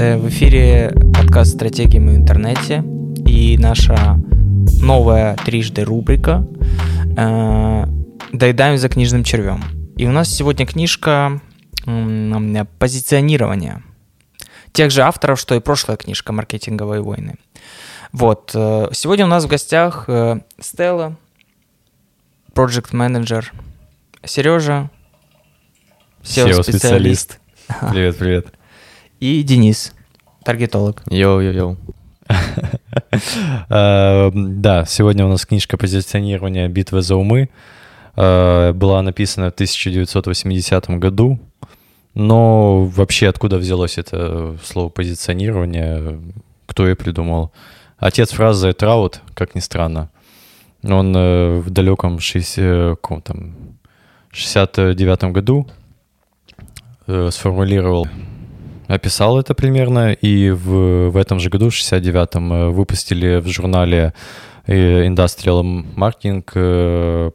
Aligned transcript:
Э, 0.00 0.16
в 0.16 0.30
эфире 0.30 0.94
подкаст 1.12 1.56
«Стратегии 1.56 1.98
в 1.98 2.16
интернете» 2.16 2.82
и 3.26 3.58
наша 3.58 4.18
новая 4.80 5.36
трижды 5.36 5.84
рубрика 5.84 6.48
э, 7.18 7.84
«Доедаем 8.32 8.78
за 8.78 8.88
книжным 8.88 9.24
червем». 9.24 9.62
И 9.98 10.06
у 10.06 10.10
нас 10.10 10.30
сегодня 10.30 10.64
книжка 10.64 11.42
позиционирования 12.78 13.82
тех 14.72 14.90
же 14.90 15.02
авторов, 15.02 15.38
что 15.38 15.54
и 15.54 15.60
прошлая 15.60 15.98
книжка 15.98 16.32
«Маркетинговые 16.32 17.02
войны». 17.02 17.34
Вот. 18.12 18.52
Э, 18.54 18.88
сегодня 18.92 19.26
у 19.26 19.28
нас 19.28 19.44
в 19.44 19.48
гостях 19.48 20.08
Стелла, 20.58 21.16
проект 22.54 22.94
менеджер 22.94 23.52
Сережа, 24.24 24.88
SEO-специалист. 26.22 27.38
Привет, 27.90 28.16
привет. 28.16 28.54
И 29.20 29.42
Денис, 29.42 29.92
таргетолог. 30.44 31.02
Йоу-йоу-йоу. 31.10 31.76
Э, 33.68 34.30
да, 34.34 34.84
сегодня 34.86 35.26
у 35.26 35.28
нас 35.28 35.44
книжка 35.46 35.76
позиционирования 35.76 36.68
«Битва 36.68 37.02
за 37.02 37.16
умы». 37.16 37.50
Э, 38.16 38.72
была 38.72 39.02
написана 39.02 39.50
в 39.50 39.54
1980 39.54 40.90
году. 40.98 41.38
Но 42.14 42.84
вообще 42.84 43.28
откуда 43.28 43.58
взялось 43.58 43.98
это 43.98 44.56
слово 44.64 44.88
позиционирование? 44.88 46.20
Кто 46.66 46.88
ее 46.88 46.96
придумал? 46.96 47.52
Отец 47.98 48.32
фразы 48.32 48.72
Траут, 48.72 49.20
как 49.34 49.54
ни 49.54 49.60
странно. 49.60 50.10
Он 50.82 51.14
э, 51.14 51.58
в 51.58 51.70
далеком 51.70 52.20
60, 52.20 52.98
там, 53.24 53.54
69 54.32 55.24
году 55.24 55.68
сформулировал 57.06 58.06
описал 58.90 59.38
это 59.38 59.54
примерно, 59.54 60.12
и 60.12 60.50
в, 60.50 61.10
в 61.10 61.16
этом 61.16 61.38
же 61.38 61.48
году, 61.48 61.70
в 61.70 61.74
69-м, 61.74 62.52
э, 62.52 62.68
выпустили 62.70 63.40
в 63.40 63.46
журнале 63.46 64.12
э, 64.66 65.06
Industrial 65.06 65.62
Marketing 65.96 66.44
э, 66.54 67.30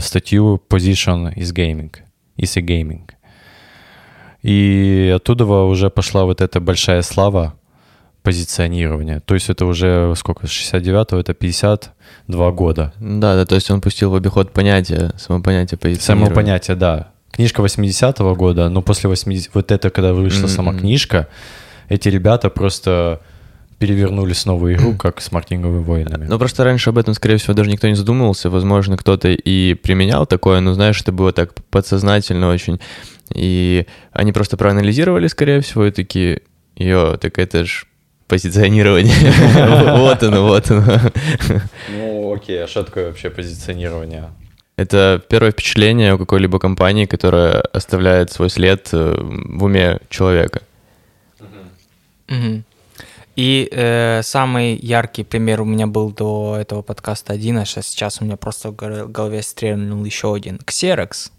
статью 0.00 0.62
Position 0.68 1.34
is 1.34 1.52
Gaming, 1.54 1.94
is 2.38 2.58
a 2.58 2.62
Gaming. 2.62 3.10
И 4.42 5.12
оттуда 5.14 5.44
уже 5.44 5.90
пошла 5.90 6.24
вот 6.24 6.40
эта 6.40 6.60
большая 6.60 7.02
слава 7.02 7.54
позиционирования. 8.22 9.20
То 9.20 9.34
есть 9.34 9.50
это 9.50 9.66
уже 9.66 10.14
сколько, 10.16 10.46
с 10.46 10.50
69-го, 10.50 11.18
это 11.18 11.34
52 11.34 12.50
года. 12.52 12.92
Да, 13.00 13.34
да, 13.34 13.44
то 13.44 13.54
есть 13.54 13.70
он 13.70 13.80
пустил 13.80 14.10
в 14.10 14.14
обиход 14.14 14.52
понятие, 14.52 15.10
само 15.18 15.42
понятие 15.42 15.78
позиционирования. 15.78 16.34
Само 16.34 16.34
понятие, 16.34 16.76
да. 16.76 17.12
Книжка 17.38 17.62
80-го 17.62 18.34
года, 18.34 18.68
но 18.68 18.82
после 18.82 19.08
80 19.08 19.54
вот 19.54 19.70
это, 19.70 19.90
когда 19.90 20.12
вышла 20.12 20.46
mm-hmm. 20.46 20.56
сама 20.56 20.74
книжка, 20.74 21.28
эти 21.88 22.08
ребята 22.08 22.50
просто 22.50 23.20
перевернули 23.78 24.32
снова 24.32 24.74
игру, 24.74 24.96
как 24.96 25.20
с 25.20 25.30
маркетинговыми 25.30 25.84
войнами. 25.84 26.26
Ну, 26.26 26.36
просто 26.36 26.64
раньше 26.64 26.90
об 26.90 26.98
этом, 26.98 27.14
скорее 27.14 27.36
всего, 27.36 27.54
даже 27.54 27.70
никто 27.70 27.86
не 27.86 27.94
задумывался. 27.94 28.50
Возможно, 28.50 28.96
кто-то 28.96 29.28
и 29.28 29.74
применял 29.74 30.26
такое, 30.26 30.58
но, 30.58 30.74
знаешь, 30.74 31.00
это 31.00 31.12
было 31.12 31.32
так 31.32 31.54
подсознательно 31.70 32.48
очень. 32.48 32.80
И 33.32 33.86
они 34.10 34.32
просто 34.32 34.56
проанализировали, 34.56 35.28
скорее 35.28 35.60
всего, 35.60 35.84
и 35.86 35.92
такие, 35.92 36.42
йо, 36.74 37.18
так 37.18 37.38
это 37.38 37.64
ж 37.64 37.86
позиционирование. 38.26 39.14
Вот 39.96 40.24
оно, 40.24 40.42
вот 40.42 40.68
оно. 40.72 41.00
Ну, 41.88 42.34
окей, 42.34 42.64
а 42.64 42.66
что 42.66 42.82
такое 42.82 43.06
вообще 43.06 43.30
позиционирование? 43.30 44.24
Это 44.78 45.20
первое 45.28 45.50
впечатление 45.50 46.14
у 46.14 46.18
какой-либо 46.18 46.60
компании, 46.60 47.04
которая 47.04 47.60
оставляет 47.72 48.30
свой 48.30 48.48
след 48.48 48.88
э, 48.92 49.14
в 49.18 49.64
уме 49.64 49.98
человека. 50.08 50.62
И 53.34 53.68
э, 53.72 54.22
самый 54.22 54.76
яркий 54.76 55.24
пример 55.24 55.62
у 55.62 55.64
меня 55.64 55.88
был 55.88 56.12
до 56.12 56.56
этого 56.60 56.82
подкаста 56.82 57.32
один, 57.32 57.58
а 57.58 57.64
сейчас 57.64 58.20
у 58.20 58.24
меня 58.24 58.36
просто 58.36 58.70
в 58.70 58.76
голове 59.10 59.42
стрельнул 59.42 60.04
еще 60.04 60.32
один. 60.32 60.60
Xerox. 60.64 61.32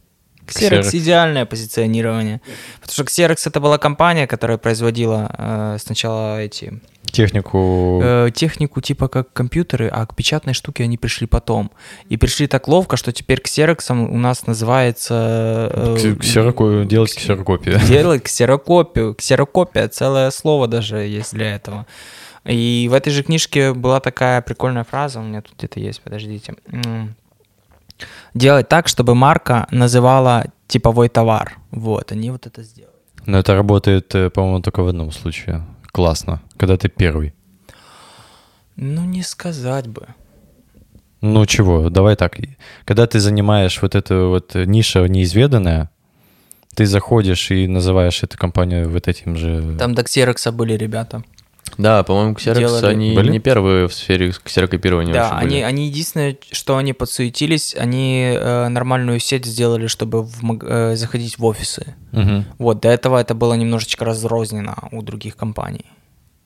Xerox, 0.52 0.82
Xerox 0.82 0.98
идеальное 0.98 1.46
позиционирование. 1.46 2.42
Потому 2.82 2.94
что 2.94 3.04
Xerox 3.04 3.48
это 3.48 3.60
была 3.60 3.78
компания, 3.78 4.28
которая 4.28 4.58
производила 4.58 5.34
э, 5.38 5.78
сначала 5.80 6.42
эти 6.42 6.80
Технику... 7.12 8.02
Э, 8.04 8.30
технику 8.34 8.82
типа 8.82 9.08
как 9.08 9.34
компьютеры, 9.34 9.88
а 9.88 10.06
к 10.06 10.16
печатной 10.16 10.54
штуке 10.54 10.84
они 10.84 10.98
пришли 10.98 11.28
потом. 11.28 11.72
И 12.08 12.18
пришли 12.18 12.48
так 12.48 12.68
ловко, 12.68 12.98
что 12.98 13.12
теперь 13.12 13.42
ксероксом 13.42 14.12
у 14.12 14.18
нас 14.18 14.46
называется... 14.48 15.72
Э, 15.74 16.16
Ксероку... 16.20 16.84
Делать 16.84 17.16
ксерокопию. 17.16 17.80
Делать 17.88 18.24
ксерокопию. 18.24 19.16
Ксерокопия, 19.16 19.88
целое 19.88 20.32
слово 20.32 20.68
даже 20.68 20.98
есть 20.98 21.34
для 21.34 21.56
этого. 21.56 21.86
И 22.46 22.88
в 22.90 22.94
этой 22.94 23.12
же 23.12 23.24
книжке 23.24 23.74
была 23.74 24.00
такая 24.00 24.42
прикольная 24.42 24.84
фраза, 24.84 25.20
у 25.20 25.24
меня 25.24 25.42
тут 25.42 25.56
где-то 25.58 25.80
есть, 25.80 26.02
подождите. 26.02 26.56
Делать 28.34 28.70
так, 28.70 28.88
чтобы 28.88 29.16
марка 29.16 29.68
называла 29.72 30.46
типовой 30.68 31.10
товар. 31.10 31.58
Вот, 31.72 32.12
они 32.12 32.32
вот 32.32 32.46
это 32.48 32.64
сделали. 32.64 32.94
Но 33.26 33.38
это 33.38 33.56
работает, 33.56 34.16
э, 34.16 34.30
по-моему, 34.30 34.62
только 34.62 34.84
в 34.84 34.88
одном 34.88 35.12
случае 35.12 35.66
классно, 35.92 36.42
когда 36.58 36.78
ты 36.78 36.90
первый? 36.90 37.34
Ну, 38.76 39.04
не 39.06 39.24
сказать 39.24 39.88
бы. 39.88 40.08
Ну 41.22 41.46
чего, 41.46 41.90
давай 41.90 42.16
так. 42.16 42.38
Когда 42.86 43.06
ты 43.06 43.20
занимаешь 43.20 43.82
вот 43.82 43.96
эту 43.96 44.30
вот 44.30 44.56
ниша 44.56 45.06
неизведанная, 45.08 45.90
ты 46.76 46.86
заходишь 46.86 47.52
и 47.52 47.68
называешь 47.68 48.24
эту 48.24 48.38
компанию 48.38 48.90
вот 48.90 49.08
этим 49.08 49.36
же... 49.36 49.76
Там 49.78 49.94
до 49.94 50.04
Xerox 50.04 50.52
были 50.52 50.78
ребята. 50.78 51.24
Да, 51.80 52.04
по-моему, 52.04 52.34
Xerox, 52.34 52.60
Делали... 52.60 52.86
они 52.88 53.16
были? 53.16 53.32
не 53.32 53.40
первые 53.40 53.88
в 53.88 53.94
сфере 53.94 54.34
ксерокопирования 54.44 55.14
Да, 55.14 55.38
они, 55.38 55.50
были. 55.50 55.62
они 55.62 55.88
единственное, 55.88 56.36
что 56.52 56.76
они 56.76 56.92
подсуетились, 56.92 57.74
они 57.74 58.34
э, 58.36 58.68
нормальную 58.68 59.22
сеть 59.22 59.46
сделали, 59.46 59.88
чтобы 59.88 60.24
в, 60.24 60.42
э, 60.62 60.98
заходить 60.98 61.40
в 61.40 61.46
офисы. 61.46 61.96
Угу. 62.12 62.44
Вот, 62.58 62.82
до 62.82 62.90
этого 62.90 63.18
это 63.18 63.34
было 63.34 63.54
немножечко 63.54 64.04
разрознено 64.04 64.76
у 64.92 65.02
других 65.02 65.38
компаний. 65.38 65.86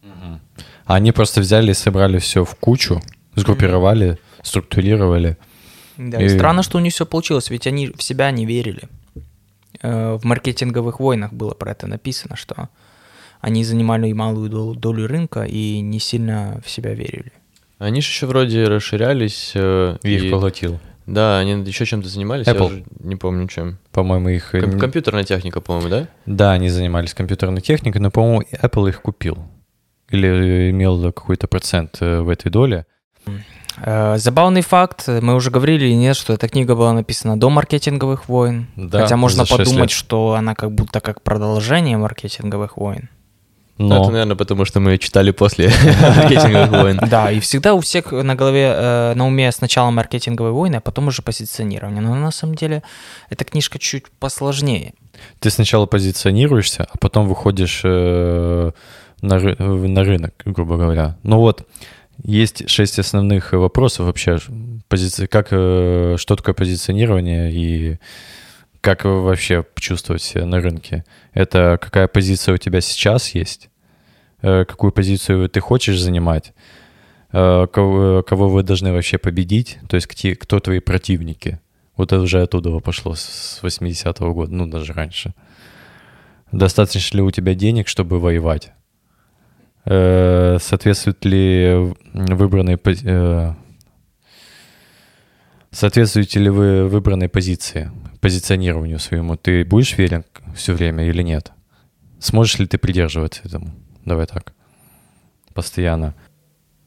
Угу. 0.04 0.40
Они 0.86 1.12
просто 1.12 1.42
взяли 1.42 1.72
и 1.72 1.74
собрали 1.74 2.20
все 2.20 2.46
в 2.46 2.54
кучу, 2.54 3.02
сгруппировали, 3.34 4.10
угу. 4.10 4.20
структурировали. 4.44 5.38
Да, 5.98 6.22
и... 6.22 6.26
и 6.26 6.30
странно, 6.30 6.62
что 6.62 6.78
у 6.78 6.82
них 6.82 6.94
все 6.94 7.08
получилось, 7.08 7.50
ведь 7.50 7.66
они 7.66 7.88
в 7.88 8.04
себя 8.04 8.30
не 8.30 8.46
верили. 8.46 8.84
Э, 9.82 10.14
в 10.14 10.26
маркетинговых 10.26 11.00
войнах 11.00 11.34
было 11.34 11.56
про 11.56 11.72
это 11.72 11.88
написано, 11.88 12.36
что 12.36 12.70
они 13.44 13.66
занимали 13.66 14.10
малую 14.14 14.50
долю, 14.50 14.74
долю 14.74 15.06
рынка 15.06 15.44
и 15.44 15.82
не 15.82 16.00
сильно 16.00 16.62
в 16.66 16.70
себя 16.70 16.94
верили. 16.94 17.34
Они 17.78 18.00
же 18.00 18.08
еще 18.08 18.26
вроде 18.26 18.64
расширялись. 18.70 19.52
Э, 19.54 19.98
их 20.02 20.24
и... 20.24 20.32
поглотил. 20.32 20.80
Да, 21.08 21.40
они 21.40 21.52
еще 21.66 21.86
чем-то 21.86 22.08
занимались, 22.08 22.48
Apple. 22.48 22.56
я 22.56 22.64
уже 22.64 22.84
не 23.02 23.18
помню 23.18 23.50
чем. 23.50 23.80
По-моему, 23.92 24.30
их... 24.30 24.56
Э, 24.56 24.62
Ком- 24.62 24.80
компьютерная 24.80 25.26
техника, 25.26 25.60
по-моему, 25.60 25.90
да? 25.90 26.08
Да, 26.26 26.54
они 26.54 26.70
занимались 26.70 27.14
компьютерной 27.14 27.60
техникой, 27.60 28.00
но, 28.00 28.12
по-моему, 28.12 28.44
Apple 28.62 28.88
их 28.88 29.02
купил. 29.02 29.38
Или 30.10 30.70
имел 30.70 31.12
какой-то 31.12 31.48
процент 31.48 31.98
э, 32.00 32.22
в 32.22 32.30
этой 32.30 32.50
доле. 32.50 32.86
Забавный 33.76 34.62
факт, 34.62 35.08
мы 35.08 35.34
уже 35.34 35.50
говорили 35.50 35.92
нет, 35.92 36.16
что 36.16 36.32
эта 36.32 36.48
книга 36.48 36.76
была 36.76 36.94
написана 36.94 37.38
до 37.38 37.50
маркетинговых 37.50 38.30
войн. 38.30 38.68
Да, 38.78 39.02
Хотя 39.02 39.18
можно 39.18 39.46
подумать, 39.46 39.90
лет. 39.90 39.92
что 39.92 40.36
она 40.36 40.54
как 40.56 40.72
будто 40.72 41.02
как 41.02 41.24
продолжение 41.24 41.98
маркетинговых 41.98 42.78
войн. 42.78 43.10
Но... 43.78 44.02
Это, 44.02 44.12
наверное, 44.12 44.36
потому 44.36 44.66
что 44.66 44.80
мы 44.80 44.98
читали 45.00 45.32
после 45.32 45.68
маркетинговых 46.18 46.70
войн. 46.70 47.00
Да, 47.10 47.32
и 47.32 47.40
всегда 47.40 47.74
у 47.74 47.80
всех 47.80 48.12
на 48.12 48.36
голове, 48.36 48.72
э, 48.76 49.14
на 49.16 49.26
уме 49.26 49.52
сначала 49.52 49.90
маркетинговые 49.90 50.54
войны, 50.54 50.76
а 50.76 50.82
потом 50.82 51.08
уже 51.08 51.24
позиционирование. 51.24 52.02
Но 52.02 52.14
на 52.14 52.32
самом 52.32 52.56
деле 52.56 52.84
эта 53.30 53.46
книжка 53.46 53.80
чуть 53.80 54.12
посложнее. 54.20 54.94
Ты 55.40 55.50
сначала 55.50 55.88
позиционируешься, 55.88 56.88
а 56.92 56.98
потом 57.00 57.28
выходишь 57.28 57.82
э, 57.84 58.72
на, 59.22 59.40
на 59.40 60.04
рынок, 60.04 60.34
грубо 60.46 60.78
говоря. 60.78 61.18
Ну 61.24 61.40
вот, 61.40 61.68
есть 62.24 62.70
шесть 62.70 63.00
основных 63.00 63.54
вопросов 63.54 64.06
вообще, 64.06 64.38
позиции, 64.88 65.26
как, 65.26 65.48
э, 65.50 66.16
что 66.20 66.36
такое 66.36 66.54
позиционирование 66.54 67.52
и 67.52 68.00
как 68.84 69.06
вообще 69.06 69.66
чувствовать 69.76 70.22
себя 70.22 70.46
на 70.46 70.60
рынке? 70.60 71.06
Это 71.34 71.80
какая 71.82 72.10
позиция 72.10 72.56
у 72.56 72.58
тебя 72.58 72.82
сейчас 72.82 73.34
есть? 73.34 73.70
Э, 74.42 74.66
какую 74.66 74.92
позицию 74.92 75.48
ты 75.48 75.62
хочешь 75.62 76.02
занимать? 76.02 76.54
Э, 77.32 77.66
кого, 77.72 78.24
кого 78.24 78.50
вы 78.50 78.62
должны 78.62 78.92
вообще 78.92 79.18
победить? 79.18 79.80
То 79.88 79.96
есть 79.96 80.08
кто 80.38 80.60
твои 80.60 80.80
противники? 80.80 81.62
Вот 81.96 82.12
это 82.12 82.22
уже 82.22 82.42
оттуда 82.42 82.78
пошло 82.80 83.16
с 83.16 83.62
80-го 83.64 84.34
года, 84.34 84.54
ну 84.54 84.68
даже 84.68 84.92
раньше. 84.92 85.34
Достаточно 86.52 87.18
ли 87.18 87.24
у 87.24 87.32
тебя 87.32 87.56
денег, 87.56 87.88
чтобы 87.88 88.20
воевать? 88.20 88.74
Э, 89.86 90.58
соответствует 90.60 91.24
ли 91.24 91.94
выбранной 92.14 92.78
Соответствуете 95.72 96.40
ли 96.40 96.50
вы 96.50 96.88
выбранной 96.88 97.30
позиции, 97.30 97.90
позиционированию 98.24 99.00
своему? 99.00 99.36
Ты 99.36 99.66
будешь 99.66 99.98
верен 99.98 100.24
все 100.56 100.72
время 100.74 101.06
или 101.10 101.22
нет? 101.22 101.52
Сможешь 102.20 102.58
ли 102.58 102.66
ты 102.66 102.78
придерживаться 102.78 103.42
этому? 103.44 103.76
Давай 104.06 104.28
так. 104.28 104.54
Постоянно. 105.54 106.16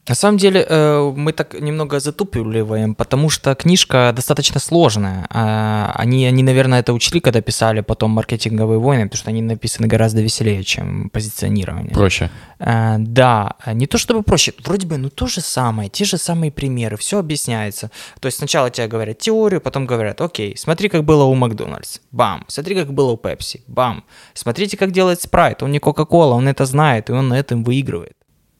На 0.07 0.15
самом 0.15 0.37
деле 0.37 0.65
э, 0.67 1.13
мы 1.15 1.33
так 1.33 1.59
немного 1.59 1.99
затупливаем, 1.99 2.95
потому 2.95 3.29
что 3.29 3.53
книжка 3.55 4.13
достаточно 4.15 4.59
сложная. 4.59 5.27
А, 5.29 5.91
они, 5.95 6.25
они, 6.25 6.43
наверное, 6.43 6.79
это 6.79 6.93
учли, 6.93 7.19
когда 7.19 7.41
писали 7.41 7.81
потом 7.81 8.11
маркетинговые 8.11 8.79
войны, 8.79 9.03
потому 9.03 9.17
что 9.17 9.29
они 9.29 9.41
написаны 9.41 9.87
гораздо 9.87 10.21
веселее, 10.21 10.63
чем 10.63 11.09
позиционирование. 11.09 11.93
Проще. 11.93 12.29
А, 12.59 12.95
да, 12.99 13.55
не 13.73 13.85
то 13.85 13.97
чтобы 13.97 14.23
проще, 14.23 14.53
вроде 14.63 14.87
бы, 14.87 14.97
ну 14.97 15.09
то 15.09 15.27
же 15.27 15.41
самое, 15.41 15.89
те 15.89 16.05
же 16.05 16.17
самые 16.17 16.51
примеры, 16.51 16.95
все 16.95 17.19
объясняется. 17.19 17.91
То 18.19 18.27
есть 18.27 18.37
сначала 18.37 18.69
тебе 18.69 18.87
говорят 18.87 19.19
теорию, 19.19 19.61
потом 19.61 19.85
говорят, 19.85 20.21
окей, 20.21 20.55
смотри, 20.57 20.89
как 20.89 21.03
было 21.03 21.25
у 21.25 21.35
Макдональдс, 21.35 21.99
бам, 22.11 22.45
смотри, 22.47 22.75
как 22.75 22.93
было 22.93 23.11
у 23.11 23.17
Пепси, 23.17 23.61
бам, 23.67 24.03
смотрите, 24.33 24.77
как 24.77 24.91
делает 24.91 25.21
Спрайт, 25.21 25.63
он 25.63 25.71
не 25.71 25.79
Кока-Кола, 25.79 26.33
он 26.35 26.47
это 26.47 26.65
знает, 26.65 27.09
и 27.09 27.13
он 27.13 27.27
на 27.27 27.37
этом 27.37 27.63
выигрывает. 27.63 28.16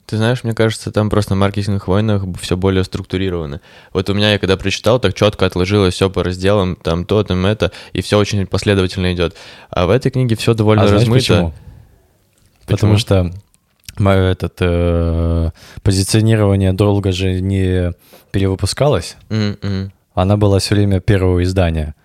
Ты 0.07 0.15
знаешь, 0.15 0.45
мне 0.45 0.53
кажется, 0.53 0.89
там 0.89 1.09
просто 1.09 1.35
в 1.35 1.37
маркетинговых 1.37 1.89
войнах 1.89 2.23
все 2.39 2.55
более 2.55 2.85
структурировано. 2.85 3.59
Вот 3.91 4.09
у 4.09 4.13
меня, 4.13 4.31
я 4.31 4.39
когда 4.39 4.55
прочитал, 4.55 5.01
так 5.01 5.13
четко 5.13 5.45
отложилось 5.45 5.95
все 5.95 6.09
по 6.09 6.23
разделам, 6.23 6.77
там 6.77 7.03
то, 7.03 7.21
там 7.25 7.45
это, 7.45 7.73
и 7.91 8.01
все 8.01 8.17
очень 8.17 8.47
последовательно 8.47 9.11
идет. 9.11 9.35
А 9.69 9.85
в 9.85 9.89
этой 9.89 10.09
книге 10.09 10.37
все 10.37 10.53
довольно 10.53 10.83
а 10.83 10.91
размыто. 10.91 11.13
почему? 11.13 11.53
Потому 12.65 12.97
что 12.97 13.33
мое 13.97 14.31
этот 14.31 14.53
э, 14.61 15.51
позиционирование 15.83 16.71
долго 16.71 17.11
же 17.11 17.41
не 17.41 17.91
перевыпускалось. 18.31 19.17
М-м. 19.29 19.91
Она 20.13 20.37
была 20.37 20.59
все 20.59 20.75
время 20.75 21.01
первого 21.01 21.43
издания. 21.43 21.95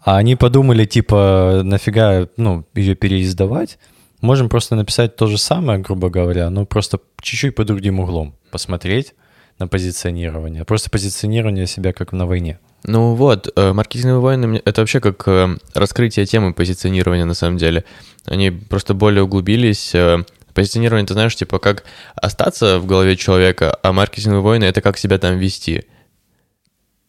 А 0.00 0.16
они 0.16 0.36
подумали, 0.36 0.84
типа, 0.84 1.62
нафига, 1.64 2.28
ну, 2.36 2.64
ее 2.74 2.94
переиздавать? 2.94 3.78
Можем 4.20 4.48
просто 4.48 4.76
написать 4.76 5.16
то 5.16 5.26
же 5.26 5.38
самое, 5.38 5.78
грубо 5.78 6.08
говоря, 6.08 6.50
но 6.50 6.64
просто 6.64 7.00
чуть-чуть 7.20 7.54
под 7.54 7.66
другим 7.66 8.00
углом 8.00 8.34
посмотреть 8.50 9.14
на 9.58 9.68
позиционирование. 9.68 10.64
Просто 10.64 10.90
позиционирование 10.90 11.66
себя 11.66 11.92
как 11.92 12.12
на 12.12 12.26
войне. 12.26 12.58
Ну 12.84 13.14
вот, 13.14 13.48
э, 13.56 13.72
маркетинговые 13.72 14.20
войны 14.20 14.62
это 14.64 14.82
вообще 14.82 15.00
как 15.00 15.26
э, 15.26 15.56
раскрытие 15.74 16.24
темы 16.26 16.54
позиционирования 16.54 17.24
на 17.24 17.34
самом 17.34 17.56
деле. 17.56 17.84
Они 18.24 18.50
просто 18.50 18.94
более 18.94 19.24
углубились. 19.24 19.94
э, 19.94 20.24
Позиционирование, 20.54 21.06
ты 21.06 21.12
знаешь, 21.12 21.36
типа 21.36 21.58
как 21.58 21.84
остаться 22.14 22.78
в 22.78 22.86
голове 22.86 23.16
человека, 23.16 23.78
а 23.82 23.92
маркетинговые 23.92 24.42
войны 24.42 24.64
это 24.64 24.80
как 24.80 24.96
себя 24.96 25.18
там 25.18 25.36
вести. 25.36 25.84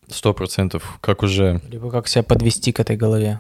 Сто 0.10 0.34
процентов, 0.34 0.98
как 1.00 1.24
уже, 1.24 1.62
Либо 1.70 1.90
как 1.90 2.10
себя 2.10 2.24
подвести 2.24 2.74
к 2.74 2.82
этой 2.82 2.98
голове. 2.98 3.40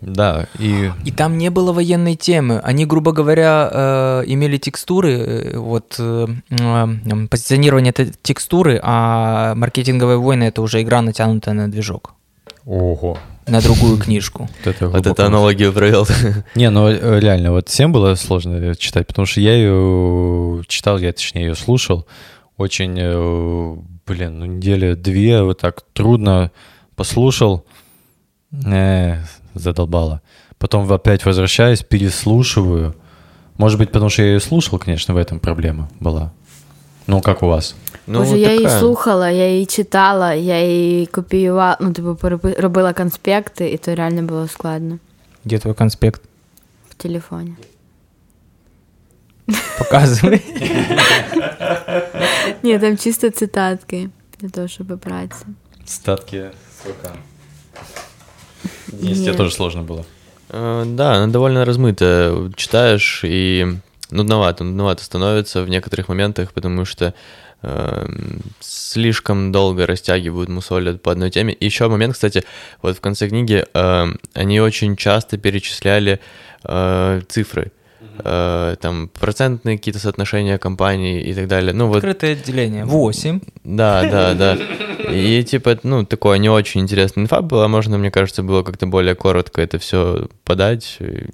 Да, 0.00 0.46
и 0.58 0.90
И 1.04 1.10
там 1.10 1.38
не 1.38 1.50
было 1.50 1.72
военной 1.72 2.16
темы. 2.16 2.60
Они, 2.62 2.86
грубо 2.86 3.12
говоря, 3.12 3.70
э, 3.72 4.22
имели 4.26 4.58
текстуры, 4.58 5.12
э, 5.12 5.58
вот 5.58 5.96
э, 5.98 6.26
э, 6.50 7.26
позиционирование 7.30 7.90
это 7.90 8.06
текстуры, 8.22 8.80
а 8.82 9.54
маркетинговые 9.54 10.18
войны 10.18 10.44
это 10.44 10.62
уже 10.62 10.82
игра, 10.82 11.02
натянутая 11.02 11.54
на 11.54 11.70
движок, 11.70 12.14
ого, 12.64 13.18
на 13.46 13.60
другую 13.60 13.98
книжку. 13.98 14.48
вот 14.64 14.74
это, 14.74 14.88
Вот 14.88 15.06
это 15.06 15.26
аналогию 15.26 15.72
провел. 15.72 16.06
Не, 16.54 16.70
ну 16.70 16.88
э, 16.88 17.20
реально, 17.20 17.52
вот 17.52 17.68
всем 17.68 17.92
было 17.92 18.14
сложно 18.14 18.74
читать, 18.74 19.06
потому 19.06 19.26
что 19.26 19.40
я 19.40 19.54
ее 19.54 20.62
читал, 20.68 20.98
я 20.98 21.12
точнее 21.12 21.46
ее 21.46 21.54
слушал, 21.54 22.06
очень, 22.56 22.96
э, 22.98 23.76
блин, 24.06 24.38
ну 24.38 24.46
недели 24.46 24.94
две 24.94 25.42
вот 25.42 25.60
так 25.60 25.82
трудно 25.92 26.50
послушал, 26.96 27.64
э, 28.52 29.18
задолбало. 29.55 30.19
Потом 30.57 30.91
опять 30.91 31.25
возвращаюсь, 31.25 31.81
переслушиваю. 31.81 32.93
Может 33.57 33.79
быть, 33.79 33.87
потому 33.91 34.09
что 34.09 34.21
я 34.23 34.27
ее 34.33 34.39
слушал, 34.39 34.79
конечно, 34.79 35.13
в 35.13 35.17
этом 35.17 35.39
проблема 35.39 35.87
была. 35.99 36.31
Ну, 37.07 37.21
как 37.21 37.43
у 37.43 37.47
вас? 37.47 37.75
Ну, 38.07 38.19
Боже, 38.19 38.37
я 38.37 38.51
її 38.51 38.63
така. 38.65 38.79
слухала, 38.79 39.29
я 39.29 39.47
її 39.49 39.65
читала, 39.65 40.33
я 40.33 40.61
її 40.61 41.05
копіювала, 41.05 41.77
ну, 41.81 41.91
типу, 41.93 42.09
перепи- 42.09 42.61
робила 42.61 42.93
конспекти, 42.93 43.69
і 43.71 43.77
то 43.77 43.95
реально 43.95 44.21
було 44.21 44.47
складно 44.47 44.97
Где 45.45 45.57
твой 45.59 45.73
конспект? 45.73 46.21
в 46.89 46.93
телефоні. 46.93 47.53
Показывай. 49.79 50.41
Ні, 52.63 52.79
там 52.79 52.97
чисто 52.97 53.29
цитатки 53.29 54.09
для 54.39 54.49
того, 54.49 54.67
щоб 54.67 54.87
вибратися. 54.87 55.45
Статки 55.85 56.45
сколько? 56.79 57.09
есть, 58.92 59.24
тебе 59.24 59.34
тоже 59.34 59.52
сложно 59.52 59.82
было. 59.82 60.04
Э, 60.50 60.84
Да, 60.86 61.14
она 61.14 61.26
довольно 61.32 61.64
размытая. 61.64 62.50
Читаешь 62.56 63.20
и 63.24 63.66
нудновато, 64.10 64.64
нудновато 64.64 65.04
становится 65.04 65.62
в 65.62 65.68
некоторых 65.68 66.08
моментах, 66.08 66.52
потому 66.52 66.84
что 66.84 67.14
эм, 67.62 68.40
слишком 68.60 69.50
долго 69.52 69.86
растягивают, 69.86 70.48
мусолят 70.48 71.02
по 71.02 71.12
одной 71.12 71.30
теме. 71.30 71.52
И 71.52 71.64
еще 71.64 71.88
момент, 71.88 72.14
кстати, 72.14 72.44
вот 72.82 72.96
в 72.96 73.00
конце 73.00 73.28
книги 73.28 73.64
эм, 73.74 74.18
они 74.34 74.60
очень 74.60 74.96
часто 74.96 75.38
перечисляли 75.38 76.20
э, 76.64 77.20
цифры. 77.28 77.72
Э, 78.24 78.76
там 78.80 79.08
процентные 79.08 79.78
какие-то 79.78 79.98
соотношения 79.98 80.58
компаний 80.58 81.20
и 81.20 81.34
так 81.34 81.48
далее. 81.48 81.72
Ну 81.72 81.88
вот 81.88 81.98
Открытое 81.98 82.32
отделение. 82.32 82.84
8. 82.84 83.40
да, 83.64 84.02
да, 84.08 84.34
да. 84.34 84.58
И 85.13 85.43
типа, 85.43 85.77
ну, 85.83 86.05
такое 86.05 86.37
не 86.39 86.49
очень 86.49 86.81
интересная 86.81 87.23
инфа 87.25 87.41
была. 87.41 87.67
Можно, 87.67 87.97
мне 87.97 88.11
кажется, 88.11 88.43
было 88.43 88.63
как-то 88.63 88.85
более 88.87 89.15
коротко 89.15 89.61
это 89.61 89.77
все 89.77 90.27
подать. 90.43 90.97
И- 91.01 91.29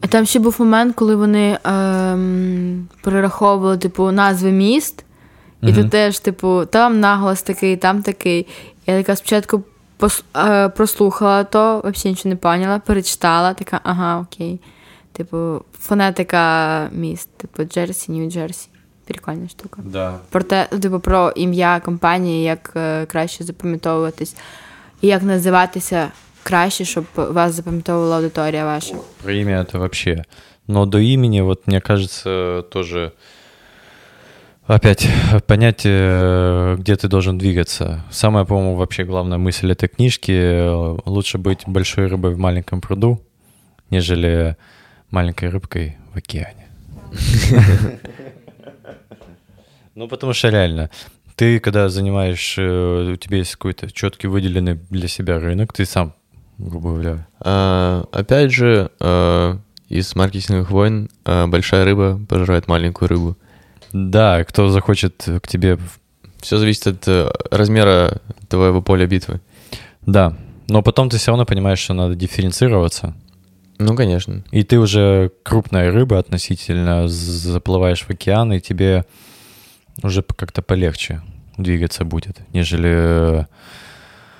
А 0.00 0.06
там 0.06 0.26
ще 0.26 0.38
був 0.38 0.56
момент, 0.58 0.94
коли 0.96 1.14
вони 1.16 1.58
ем, 1.64 2.88
перераховували, 3.02 3.78
типу, 3.78 4.12
назви 4.12 4.50
міст, 4.52 5.04
і 5.62 5.72
то 5.72 5.84
теж, 5.88 6.18
типу, 6.18 6.64
там 6.70 7.00
наголос 7.00 7.42
такий, 7.42 7.76
там 7.76 8.02
такий. 8.02 8.46
Я 8.86 8.98
така 8.98 9.16
спочатку 9.16 9.62
пос, 9.96 10.24
е, 10.36 10.68
прослухала 10.68 11.44
то, 11.44 11.78
взагалі 11.78 12.10
нічого 12.10 12.28
не 12.30 12.36
поняла, 12.36 12.78
перечитала, 12.78 13.54
така, 13.54 13.80
ага, 13.82 14.20
окей. 14.20 14.60
Типу, 15.12 15.62
фонетика 15.80 16.88
міст, 16.92 17.28
типу 17.36 17.64
Джерсі, 17.64 18.12
Нью-Джерсі. 18.12 18.66
Прикольна 19.08 19.48
штука. 19.48 19.82
Да. 19.84 20.18
Про 20.30 20.42
те, 20.42 20.68
типу, 20.80 21.00
про 21.00 21.30
ім'я 21.30 21.80
компанії, 21.80 22.42
як 22.44 22.72
е, 22.76 23.06
краще 23.06 23.44
запам'ятовуватись, 23.44 24.36
і 25.00 25.06
як 25.06 25.22
називатися 25.22 26.12
краще, 26.42 26.84
щоб 26.84 27.04
вас 27.16 27.54
запам'ятовувала 27.54 28.16
аудиторія 28.16 28.64
ваша. 28.64 28.94
Про 29.22 29.32
имя 29.32 29.62
это 29.62 29.78
вообще. 29.78 30.24
Но 30.66 30.86
до 30.86 30.98
имени, 30.98 31.42
вот 31.42 31.66
мне 31.66 31.80
кажется, 31.80 32.64
тоже 32.70 33.12
опять 34.66 35.08
понять, 35.46 35.82
э, 35.84 36.76
где 36.78 36.96
ты 36.96 37.08
должен 37.08 37.38
двигаться. 37.38 38.04
Самая, 38.10 38.44
по-моему, 38.44 38.76
вообще 38.76 39.04
главная 39.04 39.38
мысль 39.38 39.70
этой 39.70 39.88
книжки 39.88 40.32
э, 40.32 40.98
лучше 41.04 41.38
быть 41.38 41.64
большой 41.66 42.06
рыбой 42.06 42.34
в 42.34 42.38
маленьком 42.38 42.80
пруду, 42.80 43.20
нежели 43.90 44.56
маленькой 45.10 45.50
рыбкой 45.50 45.96
в 46.14 46.16
океане. 46.16 46.66
Ну, 49.95 50.07
потому 50.07 50.33
что 50.33 50.49
реально, 50.49 50.89
ты 51.35 51.59
когда 51.59 51.89
занимаешь, 51.89 52.55
э, 52.57 53.13
у 53.13 53.15
тебя 53.15 53.37
есть 53.37 53.53
какой-то 53.53 53.91
четкий 53.91 54.27
выделенный 54.27 54.79
для 54.89 55.07
себя 55.07 55.39
рынок, 55.39 55.73
ты 55.73 55.85
сам, 55.85 56.13
грубо 56.57 56.91
говоря, 56.91 57.27
А, 57.39 58.05
опять 58.11 58.51
же, 58.51 58.91
а, 58.99 59.57
из 59.87 60.15
маркетинговых 60.15 60.69
войн 60.69 61.09
а, 61.25 61.47
большая 61.47 61.85
рыба 61.85 62.19
пожирает 62.27 62.67
маленькую 62.67 63.09
рыбу. 63.09 63.37
Да, 63.93 64.43
кто 64.43 64.69
захочет 64.69 65.25
к 65.41 65.47
тебе... 65.47 65.79
Все 66.41 66.57
зависит 66.57 66.87
от 66.87 67.51
размера 67.51 68.21
твоего 68.47 68.81
поля 68.81 69.07
битвы. 69.07 69.41
Да, 70.05 70.37
но 70.69 70.81
потом 70.81 71.09
ты 71.09 71.17
все 71.17 71.31
равно 71.31 71.45
понимаешь, 71.45 71.79
что 71.79 71.93
надо 71.93 72.15
дифференцироваться. 72.15 73.15
Ну, 73.79 73.95
конечно. 73.95 74.43
И 74.51 74.63
ты 74.63 74.77
уже 74.77 75.31
крупная 75.43 75.91
рыба 75.91 76.19
относительно 76.19 77.07
заплываешь 77.07 78.03
в 78.03 78.09
океан, 78.09 78.53
и 78.53 78.59
тебе 78.59 79.05
уже 80.03 80.23
как-то 80.23 80.61
полегче 80.61 81.21
двигаться 81.57 82.05
будет, 82.05 82.39
нежели 82.53 83.41
э, 83.41 83.45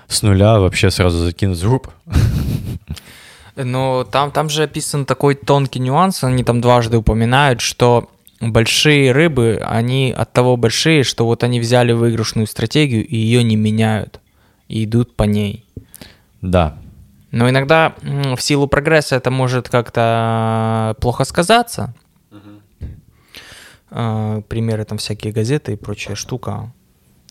с 0.08 0.22
нуля 0.22 0.60
вообще 0.60 0.90
сразу 0.92 1.20
закинуть 1.20 1.58
зуб. 1.58 1.90
Но 3.56 4.06
там, 4.06 4.32
там 4.32 4.50
же 4.50 4.64
описан 4.64 5.06
такой 5.06 5.36
тонкий 5.36 5.80
нюанс, 5.80 6.24
они 6.24 6.44
там 6.44 6.62
дважды 6.62 6.98
упоминают, 6.98 7.60
что 7.60 8.10
большие 8.40 9.12
рыбы, 9.12 9.62
они 9.66 10.14
от 10.16 10.32
того 10.32 10.56
большие, 10.56 11.04
что 11.04 11.26
вот 11.26 11.44
они 11.44 11.60
взяли 11.60 11.92
выигрышную 11.92 12.48
стратегию 12.48 13.06
и 13.06 13.18
ее 13.18 13.44
не 13.44 13.58
меняют, 13.58 14.22
и 14.70 14.86
идут 14.86 15.16
по 15.16 15.24
ней. 15.24 15.66
Да, 16.42 16.78
Но 17.32 17.50
иногда 17.50 17.94
в 18.02 18.40
силу 18.40 18.68
прогресса 18.68 19.18
это 19.18 19.30
может 19.30 19.68
как-то 19.68 20.96
плохо 21.02 21.26
сказаться. 21.26 21.94
А, 23.92 24.42
Примеры 24.48 24.86
там 24.86 24.98
всякие 24.98 25.34
газеты 25.34 25.74
и 25.74 25.76
прочая 25.76 26.16
штука. 26.16 26.72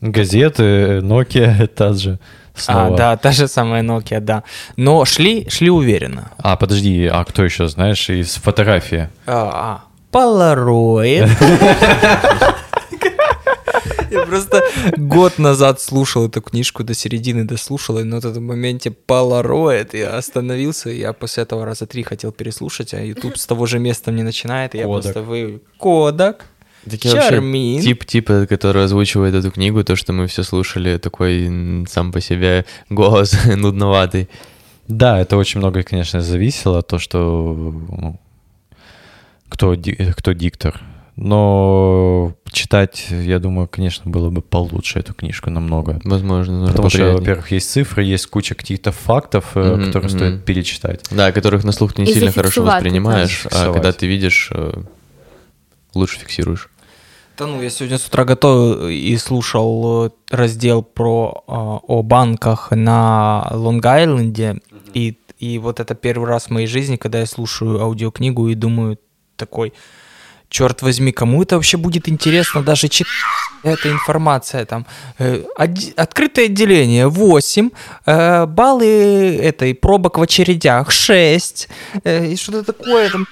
газеты, 0.01 1.01
Nokia, 1.01 1.67
та 1.75 1.93
же 1.93 2.19
снова. 2.55 2.93
А, 2.93 2.97
да, 2.97 3.17
та 3.17 3.31
же 3.31 3.47
самая 3.47 3.83
Nokia, 3.83 4.19
да. 4.19 4.43
Но 4.77 5.05
шли, 5.05 5.47
шли 5.49 5.69
уверенно. 5.69 6.31
А, 6.37 6.55
подожди, 6.55 7.05
а 7.05 7.23
кто 7.23 7.43
еще, 7.43 7.67
знаешь, 7.67 8.09
из 8.09 8.35
фотографии? 8.35 9.09
А, 9.25 9.81
а, 9.81 9.83
Polaroid. 10.11 11.29
Я 14.11 14.25
просто 14.25 14.61
год 14.97 15.39
назад 15.39 15.81
слушал 15.81 16.27
эту 16.27 16.41
книжку, 16.41 16.83
до 16.83 16.93
середины 16.93 17.45
дослушал, 17.45 17.99
и 17.99 18.03
на 18.03 18.15
этом 18.15 18.45
моменте 18.45 18.93
Polaroid 19.07 19.97
я 19.97 20.17
остановился, 20.17 20.89
я 20.89 21.13
после 21.13 21.43
этого 21.43 21.65
раза 21.65 21.85
три 21.85 22.03
хотел 22.03 22.31
переслушать, 22.31 22.93
а 22.93 23.03
YouTube 23.03 23.37
с 23.37 23.45
того 23.45 23.65
же 23.65 23.79
места 23.79 24.11
мне 24.11 24.23
начинает, 24.23 24.75
и 24.75 24.79
я 24.79 24.85
Кодак. 24.85 25.03
просто 25.03 25.21
вы... 25.21 25.61
Кодак. 25.77 26.45
Так 26.89 27.05
я 27.05 27.11
вообще 27.11 27.29
Чармин. 27.29 27.81
тип 27.81 28.05
типа, 28.05 28.47
который 28.47 28.85
озвучивает 28.85 29.35
эту 29.35 29.51
книгу, 29.51 29.83
то, 29.83 29.95
что 29.95 30.13
мы 30.13 30.27
все 30.27 30.43
слушали, 30.43 30.97
такой 30.97 31.85
сам 31.89 32.11
по 32.11 32.21
себе 32.21 32.65
голос 32.89 33.35
нудноватый. 33.55 34.29
Да, 34.87 35.19
это 35.19 35.37
очень 35.37 35.59
много, 35.59 35.83
конечно, 35.83 36.21
зависело, 36.21 36.81
то, 36.81 36.97
что 36.97 37.53
ну, 37.91 38.19
кто, 39.49 39.75
кто 40.17 40.31
диктор. 40.31 40.81
Но 41.21 42.33
читать, 42.49 43.07
я 43.09 43.39
думаю, 43.39 43.67
конечно, 43.67 44.09
было 44.09 44.29
бы 44.29 44.41
получше 44.41 44.99
эту 44.99 45.13
книжку 45.13 45.49
намного. 45.49 45.99
Возможно, 46.05 46.67
Потому 46.67 46.89
что, 46.89 47.11
во-первых, 47.11 47.51
есть 47.51 47.69
цифры, 47.69 48.03
есть 48.03 48.27
куча 48.27 48.55
каких-то 48.55 48.93
фактов, 48.93 49.53
Мгм, 49.53 49.87
которые 49.87 50.09
мгм. 50.09 50.17
стоит 50.17 50.45
перечитать. 50.45 51.03
Да, 51.11 51.33
которых 51.33 51.65
на 51.65 51.73
слух 51.73 51.91
ты 51.91 52.03
не 52.03 52.11
И 52.11 52.13
сильно 52.13 52.31
хорошо 52.31 52.63
воспринимаешь, 52.63 53.45
а 53.51 53.73
когда 53.73 53.91
ты 53.91 54.07
видишь, 54.07 54.49
э, 54.53 54.81
лучше 55.93 56.19
фиксируешь. 56.19 56.69
Да 57.37 57.47
ну, 57.47 57.61
я 57.61 57.69
сегодня 57.69 57.97
с 57.97 58.07
утра 58.07 58.23
готовил 58.23 58.87
и 58.87 59.17
слушал 59.17 60.05
э, 60.05 60.09
раздел 60.29 60.83
про 60.83 61.43
о 61.47 62.01
банках 62.01 62.71
на 62.71 63.45
Лонг-Айленде, 63.51 64.61
и, 64.93 65.17
и 65.37 65.57
вот 65.57 65.81
это 65.81 65.95
первый 65.95 66.29
раз 66.29 66.45
в 66.45 66.51
моей 66.51 66.67
жизни, 66.67 66.95
когда 66.95 67.19
я 67.19 67.25
слушаю 67.25 67.81
аудиокнигу 67.81 68.47
и 68.47 68.55
думаю 68.55 68.97
такой, 69.35 69.73
черт 70.49 70.81
возьми, 70.81 71.11
кому 71.11 71.41
это 71.43 71.55
вообще 71.55 71.77
будет 71.77 72.09
интересно 72.09 72.61
даже 72.63 72.87
читать 72.87 73.13
эта 73.63 73.91
информация 73.91 74.65
там. 74.65 74.85
э, 75.19 75.43
оди- 75.57 75.93
открытое 75.97 76.45
отделение 76.45 77.07
8, 77.07 77.69
э, 78.05 78.45
баллы 78.45 79.37
этой 79.41 79.73
пробок 79.75 80.17
в 80.17 80.21
очередях 80.21 80.91
6, 80.91 81.67
э, 82.03 82.25
и 82.27 82.35
что-то 82.35 82.63
такое 82.73 83.09
там. 83.09 83.27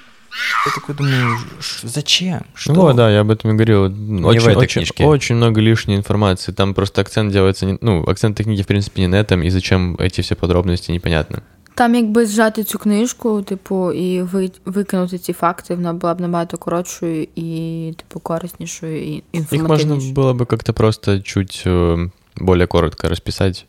Я 0.67 0.71
такой 0.71 0.93
думаю, 0.93 1.37
зачем? 1.81 2.41
Что? 2.53 2.73
Ну 2.73 2.93
да, 2.93 3.09
я 3.09 3.21
об 3.21 3.31
этом 3.31 3.51
и 3.51 3.53
говорил. 3.55 3.85
Очень, 3.85 4.39
в 4.41 4.47
этой 4.49 4.57
очень, 4.57 4.81
книжке. 4.81 5.03
очень 5.05 5.35
много 5.35 5.61
лишней 5.61 5.95
информации. 5.95 6.51
Там 6.51 6.73
просто 6.75 7.01
акцент 7.01 7.31
делается, 7.33 7.65
не- 7.65 7.77
ну, 7.81 8.03
акцент 8.07 8.37
книги, 8.37 8.61
в 8.61 8.67
принципе, 8.67 9.01
не 9.01 9.07
на 9.07 9.15
этом, 9.15 9.41
и 9.41 9.49
зачем 9.49 9.95
эти 9.95 10.21
все 10.21 10.35
подробности, 10.35 10.91
непонятно. 10.91 11.41
Там, 11.76 11.94
якби 11.94 12.26
зжати 12.26 12.64
цю 12.64 12.78
книжку, 12.78 13.42
типу, 13.42 13.92
і 13.92 14.22
ви, 14.22 14.50
викинути 14.64 15.18
ці 15.18 15.32
факти, 15.32 15.74
вона 15.74 15.92
була 15.92 16.14
б 16.14 16.20
набагато 16.20 16.56
коротшою 16.56 17.26
і, 17.34 17.94
типу, 17.96 18.20
кориснішою 18.20 19.02
і 19.02 19.16
Их 19.16 19.22
можно 19.32 19.38
інформативнішою. 19.38 20.14
было 20.14 20.32
бы 20.34 20.46
как-то 20.46 20.72
просто 20.72 21.20
чуть 21.20 21.62
э, 21.66 22.10
более 22.36 22.66
коротко 22.66 23.08
расписать 23.08 23.66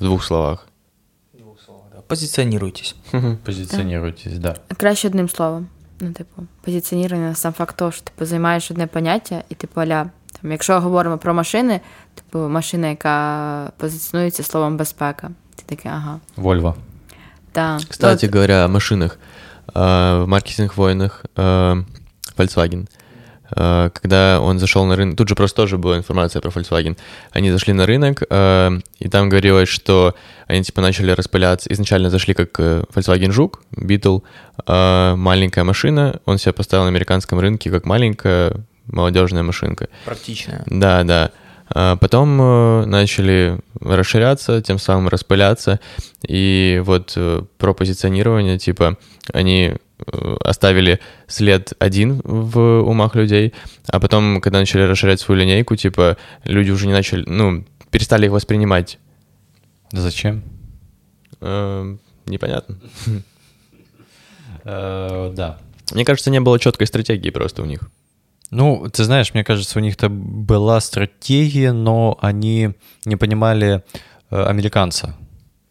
в 0.00 0.04
двух 0.04 0.24
словах. 0.24 0.68
Позиционируйтесь. 2.06 2.96
Позиционируйтесь, 3.44 4.38
да. 4.38 4.56
Краще 4.76 5.08
одним 5.08 5.28
словом. 5.28 5.66
Ну, 6.00 6.12
типу, 6.12 6.42
позиціонування 6.64 7.34
сам 7.34 7.52
факт 7.52 7.76
того, 7.76 7.92
що 7.92 8.02
типу, 8.02 8.24
займаєш 8.24 8.70
одне 8.70 8.86
поняття, 8.86 9.42
і 9.48 9.54
типу, 9.54 9.80
аля, 9.80 10.10
там, 10.42 10.50
якщо 10.50 10.80
говоримо 10.80 11.18
про 11.18 11.34
машини, 11.34 11.80
типу, 12.14 12.38
машина, 12.38 12.88
яка 12.88 13.70
позиціонується 13.76 14.42
словом 14.42 14.76
безпека. 14.76 15.30
Ти 15.56 15.62
такий, 15.66 15.90
ага. 15.90 16.20
Вольво. 16.36 16.74
Да. 17.57 17.79
Кстати 17.89 18.25
От, 18.25 18.31
говоря, 18.31 18.65
о 18.65 18.67
машинах. 18.67 19.17
А, 19.73 20.23
В 20.23 20.27
маркетинг-войнах 20.27 21.25
а, 21.35 21.83
Volkswagen, 22.37 22.87
а, 23.49 23.89
когда 23.89 24.39
он 24.39 24.59
зашел 24.59 24.85
на 24.85 24.95
рынок, 24.95 25.17
тут 25.17 25.27
же 25.27 25.33
просто 25.33 25.55
тоже 25.55 25.79
была 25.79 25.97
информация 25.97 26.39
про 26.39 26.51
Volkswagen. 26.51 26.95
Они 27.31 27.49
зашли 27.49 27.73
на 27.73 27.87
рынок, 27.87 28.21
и 28.21 29.09
там 29.09 29.29
говорилось, 29.29 29.69
что 29.69 30.13
они 30.45 30.63
типа 30.63 30.81
начали 30.81 31.09
распыляться. 31.09 31.73
Изначально 31.73 32.11
зашли 32.11 32.35
как 32.35 32.59
э, 32.59 32.83
Volkswagen 32.93 33.31
Жук, 33.31 33.63
Beetle, 33.75 34.21
маленькая 35.15 35.63
машина. 35.63 36.19
Он 36.25 36.37
себя 36.37 36.53
поставил 36.53 36.83
на 36.83 36.89
американском 36.89 37.39
рынке 37.39 37.71
как 37.71 37.85
маленькая 37.85 38.53
молодежная 38.85 39.41
машинка. 39.41 39.87
Практичная. 40.05 40.61
Да, 40.67 41.03
да. 41.03 41.31
А 41.69 41.95
Потом 41.97 42.41
э, 42.41 42.85
начали 42.85 43.59
расширяться, 43.79 44.61
тем 44.61 44.79
самым 44.79 45.09
распыляться. 45.09 45.79
И 46.27 46.81
вот 46.85 47.13
э, 47.15 47.41
про 47.57 47.73
позиционирование, 47.73 48.57
типа, 48.57 48.97
они 49.33 49.73
э, 49.73 50.37
оставили 50.43 50.99
след 51.27 51.73
один 51.79 52.21
в 52.23 52.81
умах 52.81 53.15
людей, 53.15 53.53
а 53.87 53.99
потом, 53.99 54.41
когда 54.41 54.59
начали 54.59 54.83
расширять 54.83 55.19
свою 55.19 55.41
линейку, 55.41 55.75
типа, 55.75 56.17
люди 56.43 56.71
уже 56.71 56.87
не 56.87 56.93
начали, 56.93 57.23
ну, 57.27 57.65
перестали 57.91 58.25
их 58.25 58.31
воспринимать. 58.31 58.99
Зачем? 59.91 60.43
Э, 61.41 61.97
Непонятно. 62.25 62.77
Да. 64.65 65.57
Мне 65.93 66.03
кажется, 66.03 66.29
не 66.29 66.41
было 66.41 66.59
четкой 66.59 66.87
стратегии 66.87 67.29
просто 67.29 67.61
у 67.61 67.65
них. 67.65 67.89
Ну, 68.49 68.87
ты 68.89 69.03
знаешь, 69.03 69.33
мне 69.33 69.43
кажется, 69.43 69.79
у 69.79 69.81
них-то 69.81 70.09
была 70.09 70.79
стратегия, 70.79 71.73
но 71.73 72.17
они 72.21 72.71
не 73.05 73.15
понимали 73.17 73.83
э, 74.31 74.43
американца. 74.43 75.15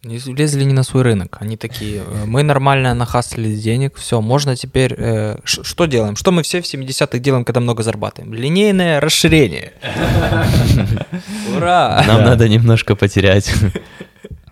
Не 0.03 0.19
влезли 0.19 0.63
не 0.63 0.73
на 0.73 0.83
свой 0.83 1.01
рынок. 1.01 1.37
Они 1.41 1.57
такие, 1.57 2.03
э, 2.05 2.25
мы 2.25 2.43
нормально 2.43 2.93
нахаслили 2.93 3.55
денег, 3.55 3.97
все, 3.97 4.21
можно 4.21 4.55
теперь... 4.55 4.93
э, 4.95 5.39
что 5.43 5.85
делаем? 5.85 6.15
Что 6.15 6.31
мы 6.31 6.43
все 6.43 6.61
в 6.61 6.65
70-х 6.65 7.17
делаем, 7.17 7.43
когда 7.43 7.61
много 7.61 7.81
зарабатываем? 7.81 8.33
Линейное 8.33 8.99
расширение. 8.99 9.73
Ура! 11.57 12.03
Нам 12.07 12.23
надо 12.23 12.47
немножко 12.47 12.95
потерять. 12.95 13.53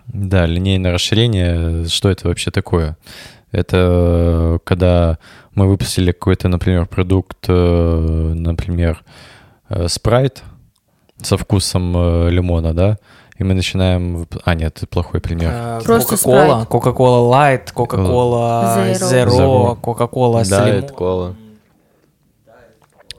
Да, 0.08 0.46
линейное 0.46 0.92
расширение, 0.92 1.86
что 1.88 2.08
это 2.08 2.28
вообще 2.28 2.50
такое? 2.50 2.96
Это 3.56 3.76
э, 3.76 4.58
когда 4.64 5.18
мы 5.54 5.66
выпустили 5.66 6.12
какой-то, 6.12 6.48
например, 6.48 6.86
продукт, 6.86 7.38
э, 7.48 8.32
например, 8.34 9.02
э, 9.70 9.88
спрайт 9.88 10.42
со 11.22 11.38
вкусом 11.38 12.28
лимона, 12.28 12.74
да, 12.74 12.98
и 13.38 13.44
мы 13.44 13.54
начинаем... 13.54 14.26
А, 14.44 14.54
нет, 14.54 14.76
это 14.76 14.86
плохой 14.86 15.20
пример. 15.20 15.50
Э, 15.54 15.80
Просто 15.84 16.16
Кока-кола. 16.16 16.66
Кока-кола 16.68 17.34
Light, 17.34 17.72
Кока-кола 17.72 18.92
Zero. 18.92 19.76
Кока-кола 19.80 20.44
с 20.44 20.50
лимоном. 20.50 21.36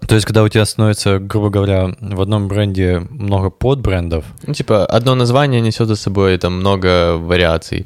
То 0.08 0.16
есть, 0.16 0.26
когда 0.26 0.44
у 0.44 0.48
тебя 0.50 0.66
становится, 0.66 1.20
грубо 1.20 1.50
говоря, 1.50 1.90
в 2.00 2.22
одном 2.22 2.48
бренде 2.48 3.00
много 3.10 3.50
подбрендов, 3.50 4.24
Ну, 4.46 4.54
типа, 4.54 4.86
одно 4.86 5.16
название 5.16 5.62
несет 5.62 5.88
за 5.88 5.96
собой 5.96 6.38
там 6.38 6.60
много 6.60 7.18
вариаций. 7.18 7.86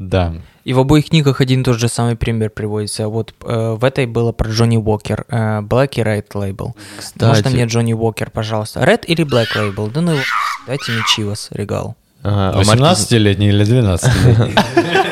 Да, 0.00 0.32
И 0.64 0.72
в 0.72 0.78
обоих 0.80 1.10
книгах 1.10 1.42
один 1.42 1.60
и 1.60 1.64
тот 1.64 1.78
же 1.78 1.88
самый 1.88 2.16
пример 2.16 2.48
приводится. 2.48 3.08
Вот 3.08 3.34
э, 3.44 3.76
в 3.78 3.84
этой 3.84 4.06
было 4.06 4.32
про 4.32 4.48
Джонни 4.50 4.78
Уокер. 4.78 5.26
э, 5.28 5.60
Black 5.60 5.90
и 5.96 6.00
Red 6.00 6.28
Label. 6.32 6.72
Можно 7.20 7.34
Кстати. 7.34 7.52
мне 7.54 7.66
Джонни 7.66 7.92
Уокер, 7.92 8.30
пожалуйста? 8.30 8.80
Red 8.80 9.04
или 9.04 9.26
Black 9.26 9.48
Label? 9.54 9.90
Да 9.92 10.00
ну 10.00 10.12
его, 10.12 10.22
дайте 10.66 10.90
мне 10.92 11.02
Чивас, 11.06 11.48
регал. 11.50 11.96
Ага, 12.22 12.58
а, 12.58 12.64
в 12.64 12.66
маркетинг- 12.66 12.88
18-летний 12.88 13.48
или 13.50 13.64
12-летний. 13.64 14.54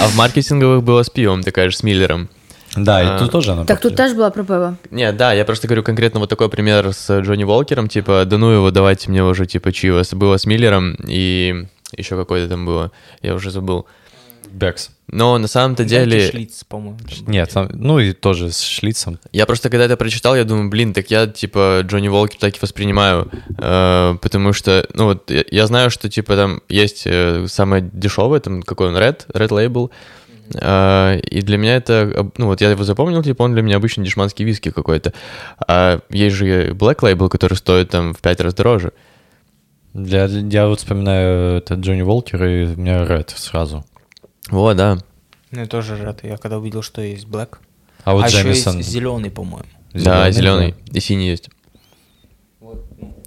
а 0.00 0.08
в 0.08 0.16
маркетинговых 0.16 0.82
было 0.82 1.02
с 1.02 1.10
пивом, 1.10 1.42
такая 1.42 1.70
же 1.70 1.76
с 1.76 1.82
Миллером. 1.82 2.28
Да, 2.76 2.98
А. 2.98 3.16
и 3.16 3.18
тут 3.18 3.30
тоже 3.30 3.52
она 3.52 3.64
Так 3.64 3.80
тут 3.80 3.96
теж 3.96 4.12
була 4.12 4.30
про 4.30 4.44
пиво. 4.44 4.76
Не, 4.90 5.12
да, 5.12 5.32
я 5.32 5.44
просто 5.44 5.66
говорю 5.66 5.82
конкретно 5.82 6.20
вот 6.20 6.28
такой 6.28 6.48
пример 6.50 6.92
с 6.92 7.20
Джонни 7.20 7.44
Волкером, 7.44 7.88
типа, 7.88 8.24
да 8.26 8.36
ну 8.38 8.50
его, 8.50 8.70
давайте 8.70 9.10
мне 9.10 9.24
уже, 9.24 9.46
типа, 9.46 9.72
Чивас. 9.72 10.12
Было 10.12 10.36
с 10.36 10.44
Миллером 10.46 10.96
и 11.06 11.66
еще 11.92 12.16
какое-то 12.16 12.50
там 12.50 12.66
было, 12.66 12.92
я 13.22 13.34
уже 13.34 13.50
забыл. 13.50 13.86
Бекс. 14.52 14.90
Но 15.08 15.38
на 15.38 15.46
самом-то 15.48 15.84
деле, 15.84 16.30
Шлиц, 16.30 16.64
по-моему. 16.64 16.98
Нет, 17.26 17.50
там- 17.50 17.68
ну 17.72 17.98
и 18.00 18.12
тоже 18.12 18.50
с 18.50 18.60
Шлицем. 18.60 19.18
я 19.32 19.46
просто 19.46 19.70
когда 19.70 19.84
это 19.84 19.96
прочитал, 19.96 20.34
я 20.34 20.44
думаю, 20.44 20.68
блин, 20.68 20.92
так 20.92 21.10
я, 21.10 21.26
типа, 21.26 21.80
Джонни 21.82 22.08
Волкер 22.08 22.38
так 22.38 22.56
и 22.56 22.58
воспринимаю, 22.60 23.30
э, 23.58 24.16
потому 24.20 24.52
что, 24.52 24.86
ну 24.94 25.04
вот, 25.04 25.30
я, 25.30 25.44
я 25.50 25.66
знаю, 25.66 25.90
что, 25.90 26.08
типа, 26.08 26.34
там 26.36 26.60
есть 26.68 27.02
э, 27.06 27.46
самое 27.48 27.88
дешевое, 27.92 28.40
там, 28.40 28.62
какой 28.62 28.88
он, 28.88 28.96
Red, 28.96 29.26
Red 29.28 29.48
Label, 29.50 29.90
э, 30.54 31.20
и 31.20 31.42
для 31.42 31.58
меня 31.58 31.76
это, 31.76 32.30
ну 32.36 32.46
вот 32.46 32.60
я 32.60 32.70
его 32.70 32.82
запомнил, 32.82 33.22
типа, 33.22 33.42
он 33.42 33.52
для 33.52 33.62
меня 33.62 33.76
обычный 33.76 34.04
дешманский 34.04 34.44
виски 34.44 34.70
какой-то, 34.70 35.12
а 35.68 36.00
есть 36.10 36.34
же 36.34 36.70
Black 36.70 36.98
Label, 37.00 37.28
который 37.28 37.54
стоит 37.54 37.90
там 37.90 38.12
в 38.12 38.20
пять 38.20 38.40
раз 38.40 38.54
дороже. 38.54 38.92
Для, 39.96 40.26
я 40.26 40.68
вот 40.68 40.80
вспоминаю 40.80 41.56
это 41.56 41.74
Джонни 41.74 42.02
Волкер 42.02 42.44
и 42.44 42.66
у 42.66 42.76
меня 42.76 43.06
Ред 43.06 43.32
сразу. 43.34 43.82
Вот, 44.50 44.76
да. 44.76 44.98
Ну, 45.50 45.60
я 45.60 45.66
тоже 45.66 45.96
рад. 45.96 46.22
Я 46.22 46.36
когда 46.36 46.58
увидел, 46.58 46.82
что 46.82 47.00
есть 47.00 47.26
Black. 47.26 47.56
А 48.04 48.12
вот 48.12 48.24
а 48.24 48.28
еще 48.28 48.42
Джемисон 48.42 48.76
есть 48.76 48.90
зеленый, 48.90 49.30
по-моему. 49.30 49.64
да, 49.94 50.30
зеленый, 50.30 50.74
и 50.92 51.00
синий 51.00 51.28
есть. 51.28 51.48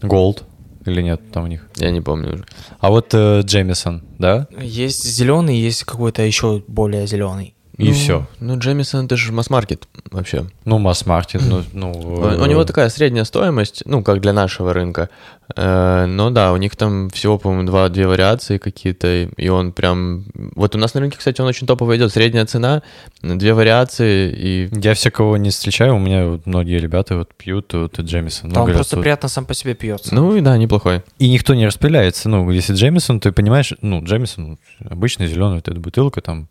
Голд. 0.04 0.44
Или 0.86 1.02
нет 1.02 1.22
там 1.32 1.46
у 1.46 1.48
них? 1.48 1.68
Я 1.76 1.90
не 1.90 2.02
помню 2.02 2.36
уже. 2.36 2.46
А 2.80 2.90
вот 2.90 3.14
э, 3.14 3.42
Джемисон, 3.42 4.04
да? 4.20 4.48
Есть 4.62 5.04
зеленый, 5.04 5.58
есть 5.58 5.84
какой-то 5.84 6.22
еще 6.22 6.64
более 6.68 7.08
зеленый. 7.08 7.56
И 7.80 7.88
Ну, 7.88 7.94
все. 7.94 8.28
Ну, 8.42 8.60
Джемисон, 8.60 9.06
это 9.06 9.16
же 9.16 9.32
масс-маркет 9.32 9.88
вообще. 10.12 10.46
Ну, 10.66 10.80
Масс 10.80 11.06
Мартин, 11.06 11.40
ну... 11.48 11.64
ну 11.72 11.92
У, 11.92 12.44
у 12.44 12.46
него 12.46 12.66
такая 12.66 12.90
средняя 12.90 13.24
стоимость, 13.24 13.84
ну, 13.86 14.04
как 14.04 14.20
для 14.20 14.34
нашего 14.34 14.74
рынка. 14.74 15.10
Э, 15.56 16.06
но 16.06 16.30
да, 16.30 16.52
у 16.52 16.58
них 16.58 16.76
там 16.76 17.10
всего, 17.10 17.38
по-моему, 17.38 17.66
два-две 17.66 18.06
вариации 18.06 18.58
какие-то, 18.58 19.24
и 19.24 19.48
он 19.48 19.72
прям... 19.72 20.26
Вот 20.56 20.76
у 20.76 20.78
нас 20.78 20.94
на 20.94 21.00
рынке, 21.00 21.18
кстати, 21.20 21.40
он 21.40 21.48
очень 21.48 21.68
топово 21.68 21.96
идет. 21.96 22.12
Средняя 22.12 22.46
цена, 22.46 22.84
две 23.22 23.54
вариации, 23.54 24.30
и... 24.30 24.70
Я 24.78 24.94
всякого 24.94 25.38
не 25.38 25.50
встречаю, 25.50 25.96
у 25.96 26.00
меня 26.00 26.28
вот 26.28 26.46
многие 26.48 26.80
ребята 26.80 27.16
вот 27.16 27.34
пьют 27.34 27.74
вот 27.74 27.98
и 27.98 28.02
Джемисон. 28.02 28.52
Там 28.52 28.64
говорят, 28.64 28.80
просто 28.80 28.98
вот- 28.98 29.04
приятно 29.04 29.30
сам 29.30 29.46
по 29.46 29.54
себе 29.54 29.74
пьется. 29.74 30.14
Ну, 30.14 30.36
и 30.36 30.42
да, 30.42 30.58
неплохой. 30.58 31.02
И 31.18 31.30
никто 31.30 31.56
не 31.56 31.66
распыляется. 31.66 32.28
Ну, 32.28 32.52
если 32.52 32.74
Джемисон, 32.74 33.22
ты 33.22 33.32
понимаешь, 33.32 33.74
ну, 33.82 34.04
Джемисон, 34.04 34.60
обычный 34.84 35.28
зеленый, 35.28 35.56
вот 35.56 35.68
эта 35.70 35.80
бутылка 35.80 36.20
там, 36.20 36.50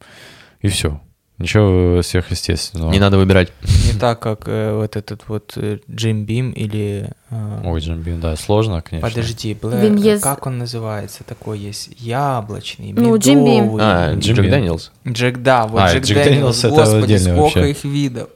и 0.63 0.69
все. 0.69 1.03
Ничего 1.39 2.03
сверхъестественного. 2.03 2.91
Не 2.91 2.99
надо 2.99 3.17
выбирать. 3.17 3.53
Не 3.87 3.99
так, 3.99 4.19
как 4.21 4.49
э, 4.49 4.75
вот 4.75 4.97
этот 4.97 5.23
вот 5.29 5.53
э, 5.57 5.79
Джим 5.89 6.25
Бим 6.25 6.51
или... 6.51 7.11
э, 7.31 7.61
Ой, 7.65 7.81
Джимбин, 7.81 8.21
да, 8.21 8.35
сложно, 8.37 8.83
конечно. 8.83 9.09
Подожди, 9.09 9.57
Блэ- 9.63 9.81
Він 9.81 9.99
є 9.99 10.19
з- 10.19 10.23
как 10.23 10.47
он 10.47 10.59
называется? 10.63 11.23
Такой 11.25 11.61
есть 11.69 11.91
яблочный, 12.01 12.93
Ну, 12.97 13.13
Jim 13.13 13.45
Beam. 13.45 13.63
медовый. 13.63 13.81
А, 13.85 14.15
Джим 14.17 14.37
Джек. 14.37 14.51
Дэниелс. 14.51 14.91
Джек, 15.07 15.39
да, 15.39 15.67
вот 15.67 15.81
А, 15.81 15.93
Джек, 15.93 16.05
Джек 16.05 16.17
Дэниелс. 16.17 16.27
Дэниелс 16.61 16.65
это 16.65 16.75
Господи, 16.75 17.03
отдельно 17.05 17.35
сколько 17.37 17.41
вообще. 17.61 17.71
их 17.71 17.85
видов. 17.85 18.29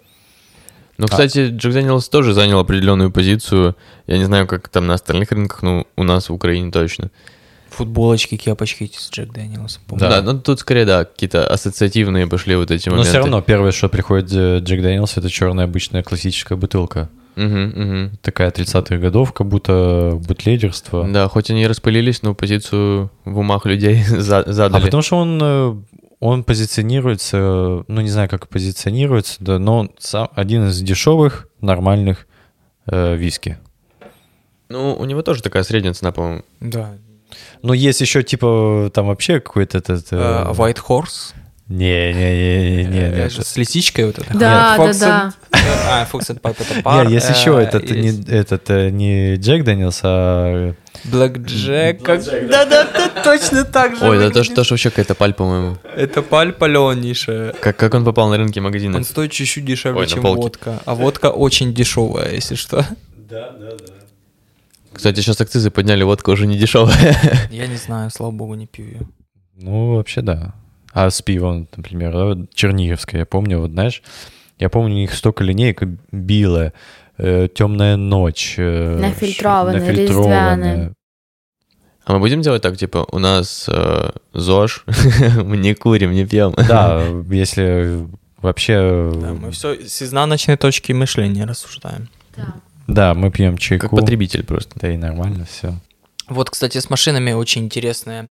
Ну, 0.99 1.07
кстати, 1.09 1.49
Джек 1.49 1.73
Дэниелс 1.73 2.09
тоже 2.09 2.35
занял 2.35 2.61
определенную 2.61 3.11
позицию. 3.11 3.75
Я 4.07 4.19
не 4.19 4.25
знаю, 4.27 4.47
как 4.47 4.69
там 4.69 4.87
на 4.87 4.95
остальных 4.95 5.33
рынках, 5.33 5.63
но 5.63 5.87
у 5.97 6.05
нас 6.05 6.29
в 6.29 6.33
Украине 6.35 6.71
точно. 6.71 7.11
Футболочки, 7.73 8.37
кепочки 8.37 8.85
эти 8.85 8.99
с 8.99 9.11
Джек 9.11 9.33
Дэниелсом. 9.33 9.83
Да. 9.89 10.09
Да, 10.09 10.23
ну 10.23 10.39
тут 10.41 10.61
скорее, 10.61 10.85
да, 10.85 11.05
какие-то 11.05 11.47
ассоциативные 11.47 12.27
пошли 12.27 12.55
вот 12.57 12.71
эти 12.71 12.89
Но 12.89 12.93
моменты. 12.97 13.11
все 13.11 13.19
равно 13.19 13.41
первое, 13.43 13.73
что 13.73 13.89
приходит 13.89 14.31
э, 14.33 14.59
Джек 14.61 14.83
Дэниелс, 14.83 15.17
это 15.17 15.29
черная 15.31 15.65
обычная 15.65 16.03
классическая 16.03 16.57
бутылка. 16.57 17.09
Мгм, 17.35 17.63
мгм. 17.75 18.11
Такая 18.21 18.51
30-х 18.51 18.99
годов, 18.99 19.33
как 19.33 19.47
будто 19.49 20.19
бутлегерство. 20.27 21.09
Да, 21.09 21.29
хоть 21.29 21.51
они 21.51 21.63
и 21.63 21.67
распылились, 21.67 22.23
но 22.23 22.35
позицию 22.35 23.11
в 23.25 23.39
умах 23.39 23.65
людей 23.65 24.03
за- 24.07 24.41
А 24.41 24.53
задали. 24.53 24.85
потому 24.85 25.03
что 25.03 25.17
он, 25.17 25.41
э, 25.43 25.75
он 26.21 26.45
позиционируется, 26.45 27.85
ну 27.89 28.01
не 28.03 28.11
знаю, 28.11 28.29
как 28.29 28.49
позиционируется, 28.49 29.37
да, 29.41 29.59
но 29.59 29.79
он 29.79 29.91
сам 29.99 30.29
один 30.35 30.69
из 30.69 30.79
дешевых, 30.83 31.49
нормальных 31.63 32.27
э, 32.87 33.17
виски. 33.17 33.57
Ну, 34.69 34.95
у 34.95 35.05
него 35.05 35.23
тоже 35.23 35.43
такая 35.43 35.63
средняя 35.63 35.93
цена, 35.95 36.13
по-моему. 36.13 36.43
Да. 36.61 36.95
Но 37.63 37.75
есть 37.75 38.01
еще 38.01 38.23
типа 38.23 38.91
там 38.93 39.07
вообще 39.07 39.41
какой-то 39.41 39.79
этот... 39.79 40.07
Э, 40.11 40.53
White 40.53 40.79
Horse. 40.89 41.35
Не, 41.69 42.13
не, 42.13 42.21
не, 42.21 42.85
не, 42.85 42.85
не, 42.85 43.01
Э. 43.01 43.31
С 43.31 43.57
лисичкой 43.57 44.05
вот 44.07 44.19
это. 44.19 44.37
Да, 44.37 44.77
Нет, 44.79 44.99
да, 45.01 45.33
э, 45.53 45.57
А, 45.89 46.09
Fox 46.13 46.29
and 46.29 46.41
Pipe 46.41 46.57
это 46.59 46.83
пар. 46.83 47.07
Не, 47.07 47.15
есть 47.15 47.31
еще 47.31 47.59
этот, 47.63 47.91
не, 47.91 48.11
этот 48.31 48.69
не 48.69 49.37
Джек 49.37 49.65
Дэниелс, 49.65 50.01
а 50.03 50.75
Black 51.05 51.37
Jack. 51.47 52.03
как- 52.03 52.23
Да-да-да, 52.25 53.23
точно 53.25 53.65
так 53.65 53.97
же 53.97 54.05
Ой, 54.07 54.19
да 54.19 54.31
тоже, 54.31 54.51
тоже 54.51 54.75
вообще 54.75 54.91
какая-то 54.91 55.15
паль, 55.15 55.33
по-моему. 55.33 55.79
Это 55.97 56.21
паль 56.21 56.53
паленейшая. 56.53 57.55
Как, 57.55 57.77
как 57.77 57.95
он 57.95 58.05
попал 58.05 58.29
на 58.29 58.37
рынки 58.37 58.59
магазина? 58.59 58.99
Он 58.99 59.05
стоит 59.05 59.31
чуть-чуть 59.31 59.65
дешевле, 59.65 60.01
Ой, 60.01 60.07
чем 60.07 60.21
водка. 60.21 60.81
А 60.85 60.95
водка 60.95 61.31
очень 61.31 61.73
дешевая, 61.73 62.33
если 62.35 62.55
что. 62.55 62.85
Кстати, 64.95 65.21
сейчас 65.21 65.41
акцизы 65.41 65.71
подняли, 65.71 66.03
водка 66.03 66.31
уже 66.31 66.47
не 66.47 66.57
дешевая. 66.59 67.17
Я 67.51 67.67
не 67.67 67.77
знаю, 67.77 68.11
слава 68.11 68.31
богу, 68.31 68.55
не 68.55 68.67
пью 68.67 68.87
ее. 68.87 69.01
Ну, 69.57 69.97
вообще 69.97 70.23
да. 70.23 70.55
А 70.93 71.11
с 71.11 71.23
пивом, 71.23 71.69
например, 71.77 72.13
да, 72.13 72.47
Черниговское, 72.55 73.21
я 73.21 73.27
помню, 73.27 73.59
вот 73.59 73.71
знаешь, 73.71 74.03
я 74.59 74.69
помню, 74.69 74.95
у 74.95 74.99
них 74.99 75.15
столько 75.15 75.43
линеек 75.43 75.83
било, 76.11 76.73
темная 77.17 77.97
ночь. 77.97 78.55
э, 78.59 78.99
нафильтрованное. 79.01 79.91
різдвяне. 79.91 80.93
А 82.05 82.15
мы 82.15 82.19
будем 82.19 82.43
делать 82.43 82.63
так, 82.63 82.77
типа, 82.77 83.07
у 83.13 83.19
нас 83.19 83.67
э, 83.69 84.11
ЗОЖ, 84.35 84.85
мы 85.45 85.57
не 85.57 85.75
курим, 85.75 86.11
не 86.13 86.27
пьем. 86.27 86.53
Да, 86.57 87.05
если 87.31 88.07
вообще... 88.41 89.13
Да, 89.15 89.33
мы 89.35 89.53
все 89.53 89.87
с 89.87 90.03
изнаночной 90.03 90.57
точки 90.57 90.93
мышления 90.93 91.45
рассуждаем. 91.45 92.09
Да, 92.37 92.55
мы 93.15 93.31
пьем 93.31 93.53
Как 93.53 93.61
чайку. 93.61 93.97
потребитель 93.97 94.45
просто. 94.45 94.79
Да 94.81 94.91
и 94.91 94.97
нормально 94.97 95.45
все. 95.45 95.75
Вот, 96.29 96.51
кстати, 96.51 96.79
с 96.79 96.89
машинами 96.91 97.33
очень 97.33 97.65
интересная 97.65 98.29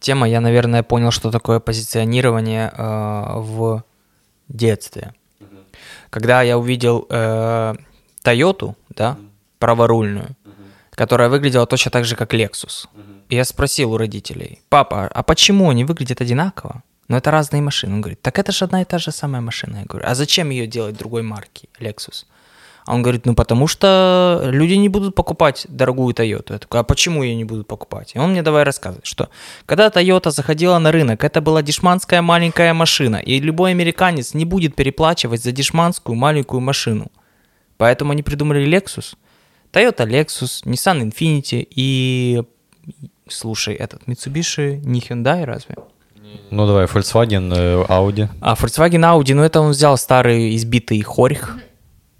тема. 0.00 0.28
Я, 0.28 0.40
наверное, 0.40 0.82
понял, 0.82 1.10
что 1.10 1.30
такое 1.30 1.60
позиционирование 1.60 2.72
э, 2.76 3.24
в 3.36 3.84
детстве. 4.48 5.12
Когда 6.10 6.42
я 6.42 6.58
увидел 6.58 7.06
э, 7.10 7.74
Тойоту, 8.22 8.76
да, 8.90 9.16
праворульную, 9.58 10.36
которая 10.90 11.28
выглядела 11.28 11.66
точно 11.66 11.90
так 11.90 12.04
же, 12.04 12.16
как 12.16 12.34
Lexus. 12.34 12.86
И 13.28 13.36
я 13.36 13.44
спросил 13.44 13.92
у 13.92 13.96
родителей, 13.96 14.60
папа, 14.68 15.08
а 15.08 15.22
почему 15.22 15.70
они 15.70 15.84
выглядят 15.84 16.20
одинаково? 16.20 16.82
Но 17.08 17.16
это 17.16 17.30
разные 17.30 17.62
машины. 17.62 17.94
Он 17.94 18.00
говорит, 18.00 18.22
так 18.22 18.38
это 18.38 18.52
же 18.52 18.64
одна 18.64 18.82
и 18.82 18.84
та 18.84 18.98
же 18.98 19.10
самая 19.10 19.40
машина. 19.40 19.78
Я 19.78 19.84
говорю, 19.84 20.06
а 20.06 20.14
зачем 20.14 20.50
ее 20.50 20.66
делать 20.66 20.96
другой 20.96 21.22
марки, 21.22 21.68
Lexus? 21.80 22.24
А 22.84 22.94
он 22.94 23.02
говорит, 23.02 23.26
ну 23.26 23.34
потому 23.34 23.68
что 23.68 24.40
люди 24.44 24.74
не 24.74 24.88
будут 24.88 25.14
покупать 25.14 25.66
дорогую 25.68 26.14
Toyota. 26.14 26.52
Я 26.54 26.58
такой, 26.58 26.80
а 26.80 26.82
почему 26.82 27.22
ее 27.22 27.36
не 27.36 27.44
будут 27.44 27.66
покупать? 27.66 28.12
И 28.14 28.18
он 28.18 28.30
мне 28.30 28.42
давай 28.42 28.64
рассказывать, 28.64 29.06
что 29.06 29.28
когда 29.66 29.88
Toyota 29.88 30.30
заходила 30.30 30.78
на 30.78 30.90
рынок, 30.90 31.22
это 31.22 31.40
была 31.40 31.62
дешманская 31.62 32.22
маленькая 32.22 32.74
машина, 32.74 33.16
и 33.16 33.38
любой 33.38 33.70
американец 33.70 34.34
не 34.34 34.44
будет 34.44 34.74
переплачивать 34.74 35.42
за 35.42 35.52
дешманскую 35.52 36.16
маленькую 36.16 36.60
машину. 36.60 37.12
Поэтому 37.76 38.12
они 38.12 38.22
придумали 38.22 38.66
Lexus. 38.66 39.14
Toyota 39.72 40.06
Lexus, 40.06 40.64
Nissan 40.64 41.02
Infiniti 41.02 41.66
и, 41.70 42.42
слушай, 43.28 43.74
этот 43.74 44.02
Mitsubishi 44.06 44.80
не 44.84 45.00
Hyundai 45.00 45.44
разве? 45.44 45.76
Ну 46.50 46.66
давай, 46.66 46.86
Volkswagen, 46.86 47.52
э, 47.54 47.84
Audi. 47.88 48.28
А 48.40 48.54
Volkswagen 48.54 49.02
Audi, 49.02 49.34
ну 49.34 49.42
это 49.42 49.60
он 49.60 49.70
взял 49.70 49.96
старый 49.96 50.54
избитый 50.56 51.00
хорих, 51.02 51.56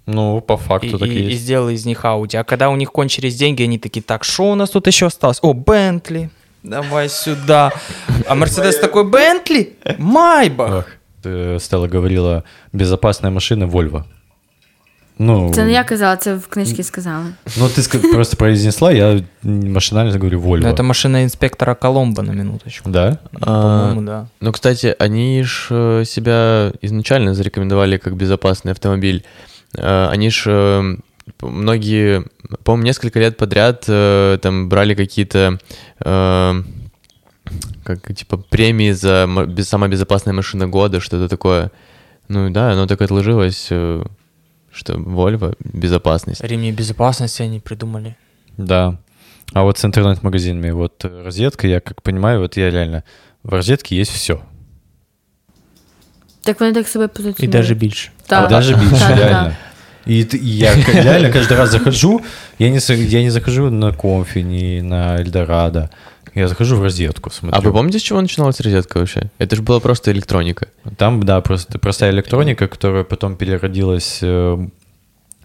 Ну, 0.06 0.40
по 0.40 0.56
факту 0.56 0.86
и, 0.96 0.98
так 0.98 1.08
и 1.08 1.12
и- 1.12 1.18
и 1.18 1.22
есть. 1.30 1.42
сделал 1.42 1.68
из 1.68 1.86
них 1.86 2.04
Audi. 2.04 2.36
А 2.36 2.44
когда 2.44 2.68
у 2.70 2.76
них 2.76 2.90
кончились 2.92 3.36
деньги, 3.36 3.62
они 3.62 3.78
такие, 3.78 4.02
так, 4.02 4.24
что 4.24 4.50
у 4.52 4.54
нас 4.54 4.70
тут 4.70 4.86
еще 4.86 5.06
осталось? 5.06 5.38
О, 5.42 5.52
Бентли, 5.54 6.28
давай 6.62 7.08
сюда. 7.08 7.70
А 8.26 8.34
Мерседес 8.34 8.78
такой, 8.78 9.04
Бентли, 9.04 9.72
Майбах. 9.98 10.86
Стелла 11.58 11.86
говорила, 11.86 12.42
безопасная 12.72 13.30
машина 13.30 13.66
Volvo. 13.66 14.04
Ну, 15.18 15.52
Це 15.54 15.64
не 15.64 15.72
я 15.72 15.84
казала, 15.84 16.16
це 16.16 16.34
в 16.34 16.46
книжці 16.46 16.82
сказали. 16.82 17.24
ну 17.58 17.64
ты 17.66 18.12
просто 18.12 18.36
произнесла, 18.36 18.92
я 18.92 19.20
машинально 19.42 20.12
говорю 20.12 20.40
Volvo. 20.40 20.60
Ну, 20.62 20.68
это 20.68 20.82
машина 20.82 21.22
инспектора 21.22 21.74
Коломбо 21.74 22.22
на 22.22 22.32
минуточку. 22.32 22.90
Да? 22.90 23.18
А, 23.40 23.44
По-моему, 23.46 24.02
да. 24.02 24.26
Ну, 24.40 24.52
кстати, 24.52 24.96
они 24.98 25.44
ж 25.44 25.68
э, 25.70 26.04
себя 26.04 26.72
изначально 26.82 27.34
зарекомендовали 27.34 27.98
как 27.98 28.14
безопасный 28.16 28.72
автомобиль. 28.72 29.22
Э, 29.76 30.08
Они 30.10 30.30
ж 30.30 30.44
э, 30.46 30.96
многие, 31.40 32.24
по-моему, 32.64 32.86
несколько 32.86 33.18
лет 33.18 33.36
подряд 33.36 33.84
э, 33.88 34.38
там 34.42 34.68
брали 34.68 34.94
какие-то 34.94 35.58
как 37.84 38.14
типа 38.14 38.36
премии 38.38 38.92
за 38.92 39.28
самая 39.62 39.90
безопасная 39.90 40.32
машина 40.32 40.68
года, 40.68 41.00
что-то 41.00 41.28
такое. 41.28 41.70
Ну 42.28 42.50
да, 42.50 42.72
оно 42.72 42.86
так 42.86 43.02
отложилось, 43.02 43.66
что 43.66 44.08
Volvo 44.94 45.56
безопасность. 45.60 46.42
Ремни 46.42 46.72
безопасности 46.72 47.42
они 47.42 47.60
придумали. 47.60 48.16
Да. 48.56 48.98
А 49.52 49.62
вот 49.64 49.78
с 49.78 49.84
интернет-магазинами, 49.84 50.70
вот 50.70 51.04
розетка, 51.04 51.66
я 51.66 51.80
как 51.80 52.02
понимаю, 52.02 52.40
вот 52.40 52.56
я 52.56 52.70
реально, 52.70 53.04
в 53.42 53.50
розетке 53.50 53.96
есть 53.96 54.12
все. 54.12 54.40
Так 56.42 56.60
вони 56.60 56.72
так 56.72 56.88
себе 56.88 57.04
И 57.04 57.08
позиціонують. 57.08 57.50
даже 57.50 57.74
больше. 57.74 58.10
Так. 58.26 58.50
Даже 58.50 58.76
больше, 58.76 58.98
Так, 59.08 59.18
реально. 59.18 59.56
И, 60.06 60.20
и 60.32 60.38
я 60.58 60.74
реально 60.94 61.28
каждый 61.30 61.56
раз 61.56 61.70
захожу, 61.70 62.20
я 62.58 62.70
не, 62.70 62.80
я 63.08 63.22
не 63.22 63.30
захожу 63.30 63.70
на 63.70 63.92
Комфи, 63.92 64.42
не 64.42 64.82
на 64.82 65.16
Эльдорадо. 65.20 65.88
Я 66.34 66.48
захожу 66.48 66.76
в 66.76 66.82
розетку, 66.82 67.30
смотрю. 67.30 67.58
А 67.58 67.60
вы 67.62 67.72
помните, 67.72 67.98
с 67.98 68.02
чего 68.02 68.20
начиналась 68.20 68.60
розетка 68.60 68.98
вообще? 68.98 69.30
Это 69.38 69.54
же 69.56 69.62
была 69.62 69.80
просто 69.80 70.10
электроника. 70.10 70.66
Там, 70.96 71.22
да, 71.22 71.40
просто 71.40 71.78
простая 71.78 72.10
электроника, 72.10 72.66
которая 72.68 73.04
потом 73.04 73.36
переродилась 73.36 74.18
э, 74.22 74.58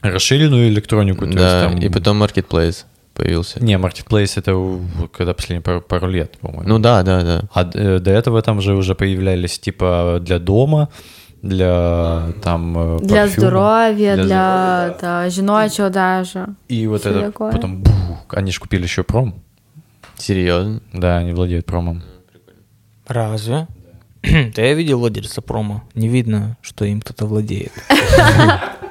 расширенную 0.02 0.70
электронику. 0.70 1.26
то 1.26 1.32
есть 1.32 1.38
да, 1.38 1.70
там- 1.70 1.78
и 1.80 1.90
потом 1.90 2.24
Marketplace 2.24 2.86
появился. 3.18 3.64
Не, 3.64 3.78
Marketplace 3.78 4.40
это 4.40 4.54
когда 5.18 5.34
последние 5.34 5.62
пару, 5.62 5.82
пару 5.82 6.08
лет, 6.08 6.38
по-моему. 6.42 6.70
Ну 6.70 6.80
да, 6.80 7.04
да, 7.04 7.24
да. 7.24 7.42
А 7.54 7.70
э, 7.74 8.00
до 8.00 8.12
этого 8.12 8.42
там 8.42 8.62
же 8.62 8.76
уже 8.76 8.96
появлялись 8.96 9.60
типа 9.60 10.20
для 10.22 10.40
дома, 10.40 10.88
для 11.42 12.28
там 12.44 12.78
э, 12.78 13.00
Для 13.00 13.22
парфюма, 13.22 13.48
здоров'я, 13.48 14.16
для, 14.16 14.26
здоров'я, 14.26 14.96
да. 15.02 15.30
жіночого 15.30 15.88
одежі. 15.88 16.40
И 16.70 16.88
вот 16.88 17.06
это 17.06 17.22
такое. 17.22 17.52
потом 17.52 17.78
бух, 17.82 18.34
они 18.38 18.52
же 18.52 18.60
купили 18.60 18.84
еще 18.84 19.04
пром. 19.04 19.34
Серьезно? 20.18 20.80
Да, 20.94 21.18
они 21.18 21.34
владеют 21.34 21.66
промом. 21.66 22.02
Разве? 23.08 23.68
Да 24.56 24.62
я 24.62 24.74
видел 24.76 25.00
владельца 25.00 25.42
промо. 25.42 25.82
Не 25.96 26.10
видно, 26.10 26.58
что 26.62 26.86
им 26.86 27.02
кто-то 27.02 27.26
владеет. 27.26 27.72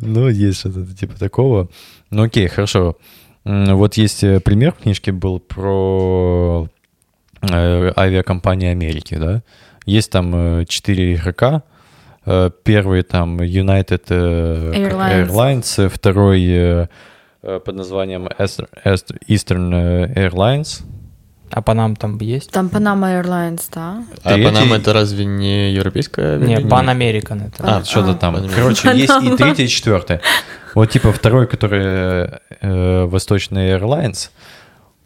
Ну, 0.00 0.28
есть 0.28 0.60
что-то 0.60 0.86
типа 0.94 1.18
такого. 1.18 1.68
Ну, 2.10 2.22
окей, 2.24 2.48
хорошо. 2.48 2.96
Вот 3.44 3.94
есть 3.94 4.24
э, 4.24 4.40
пример 4.40 4.72
в 4.72 4.82
книжке 4.82 5.10
был 5.10 5.40
про 5.40 6.68
э, 7.40 7.92
авиакомпании 7.96 8.68
Америки, 8.68 9.14
да. 9.14 9.42
Есть 9.86 10.10
там 10.10 10.34
э, 10.34 10.64
четыре 10.66 11.14
игрока. 11.14 11.62
Первый 12.62 13.04
там 13.04 13.40
United 13.40 14.04
Airlines. 14.08 15.28
Airlines, 15.28 15.88
второй 15.88 16.88
под 17.40 17.74
названием 17.74 18.26
Eastern 18.26 20.12
Airlines. 20.14 20.82
А 21.50 21.62
по 21.62 21.74
нам 21.74 21.96
там 21.96 22.18
есть? 22.18 22.50
Там 22.50 22.66
Panama 22.66 23.22
Airlines, 23.22 23.62
так? 23.70 24.02
А 24.22 24.34
Третий- 24.34 24.44
Панама 24.44 24.76
это 24.76 24.92
разве 24.92 25.24
не 25.24 25.72
европейская? 25.72 26.38
Не? 26.38 26.56
Pan 26.56 26.86
American 26.86 27.46
это. 27.46 27.78
А, 27.78 27.84
что-то 27.84 28.14
там. 28.14 28.36
Pan 28.36 28.44
American. 28.44 28.54
Короче, 28.54 28.88
есть 28.96 29.12
и 29.22 29.36
третье, 29.36 29.64
и 29.64 29.68
четвертое. 29.68 30.20
Вот 30.74 30.90
типа 30.90 31.12
второй, 31.12 31.46
который 31.46 32.30
э, 32.60 33.04
Восточный 33.04 33.70
Airlines, 33.72 34.30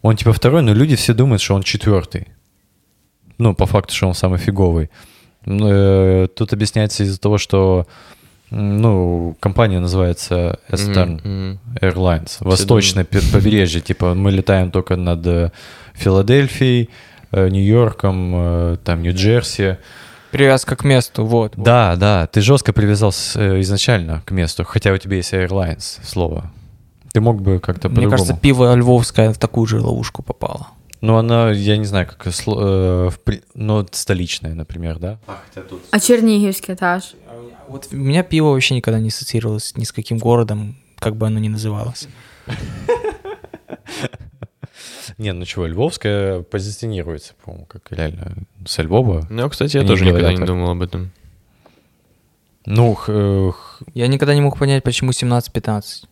он 0.01 0.15
типа 0.17 0.33
второй, 0.33 0.61
но 0.61 0.73
люди 0.73 0.95
все 0.95 1.13
думают, 1.13 1.41
что 1.41 1.55
он 1.55 1.63
четвертый. 1.63 2.27
Ну, 3.37 3.55
по 3.55 3.65
факту, 3.65 3.93
что 3.93 4.07
он 4.07 4.13
самый 4.13 4.37
фиговый. 4.37 4.89
Э, 5.45 6.27
Тут 6.35 6.53
объясняется 6.53 7.03
из-за 7.03 7.19
того, 7.19 7.37
что 7.37 7.87
ну, 8.55 9.35
компания 9.39 9.79
называется 9.79 10.59
Eastern 10.69 11.19
мгм. 11.23 11.59
Airlines. 11.81 12.37
Восточное 12.39 13.03
побережье. 13.03 13.81
Типа 13.81 14.13
мы 14.13 14.29
летаем 14.31 14.69
только 14.69 14.95
над 14.95 15.25
э, 15.25 15.51
Филадельфией, 15.93 16.89
э, 17.31 17.49
Нью-Йорком, 17.49 18.33
э, 18.35 18.77
там, 18.83 19.01
Нью-Джерси. 19.01 19.77
Привязка 20.31 20.75
к 20.75 20.83
месту, 20.83 21.25
вот. 21.25 21.55
вот. 21.55 21.63
Да, 21.65 21.95
да, 21.95 22.25
ты 22.27 22.41
жестко 22.41 22.73
привязался 22.73 23.39
э, 23.39 23.61
изначально 23.61 24.21
к 24.25 24.31
месту, 24.31 24.63
хотя 24.63 24.91
у 24.91 24.97
тебя 24.97 25.17
есть 25.17 25.33
Airlines 25.33 25.99
слово. 26.03 26.51
Ты 27.13 27.21
мог 27.21 27.41
бы 27.41 27.59
как-то 27.59 27.89
Мне 27.89 27.95
по-другому. 27.95 28.11
кажется, 28.17 28.35
пиво 28.41 28.75
львовское 28.75 29.31
в 29.31 29.37
такую 29.37 29.67
же 29.67 29.79
ловушку 29.79 30.23
попало. 30.23 30.67
Ну, 31.01 31.17
она, 31.17 31.51
я 31.51 31.77
не 31.77 31.85
знаю, 31.85 32.07
как, 32.07 32.25
сло- 32.27 32.59
э, 32.61 33.09
в 33.09 33.19
при- 33.19 33.43
ну, 33.53 33.85
столичная, 33.91 34.55
например, 34.55 34.99
да? 34.99 35.19
А, 35.27 35.33
хотя 35.47 35.67
тут... 35.67 35.81
А 35.91 35.99
Чернігівське 35.99 36.75
теж. 36.75 37.15
Вот 37.69 37.89
у 37.93 37.95
меня 37.95 38.23
пиво 38.23 38.51
вообще 38.51 38.75
никогда 38.75 38.99
не 38.99 39.07
ассоциировалось 39.09 39.77
ни 39.77 39.83
с 39.83 39.91
каким 39.91 40.17
городом, 40.17 40.75
как 40.99 41.15
бы 41.15 41.27
оно 41.27 41.39
ни 41.39 41.49
называлось. 41.49 42.07
Не, 45.17 45.33
ну 45.33 45.45
чего, 45.45 45.67
Львовская 45.67 46.41
позиционируется, 46.41 47.33
по-моему, 47.43 47.65
как 47.65 47.81
реально 47.91 48.33
со 48.65 48.81
Львова. 48.83 49.27
Ну, 49.29 49.49
кстати, 49.49 49.77
я 49.77 49.81
Они 49.81 49.87
тоже 49.89 50.05
никогда 50.05 50.19
говорят 50.21 50.39
не 50.39 50.45
так. 50.45 50.47
думал 50.47 50.69
об 50.71 50.81
этом. 50.81 51.09
Ну, 52.65 52.93
х- 52.93 53.51
х- 53.51 53.85
Я 53.93 54.07
никогда 54.07 54.33
не 54.35 54.41
мог 54.41 54.57
понять, 54.57 54.83
почему 54.83 55.11
17-15. 55.11 56.05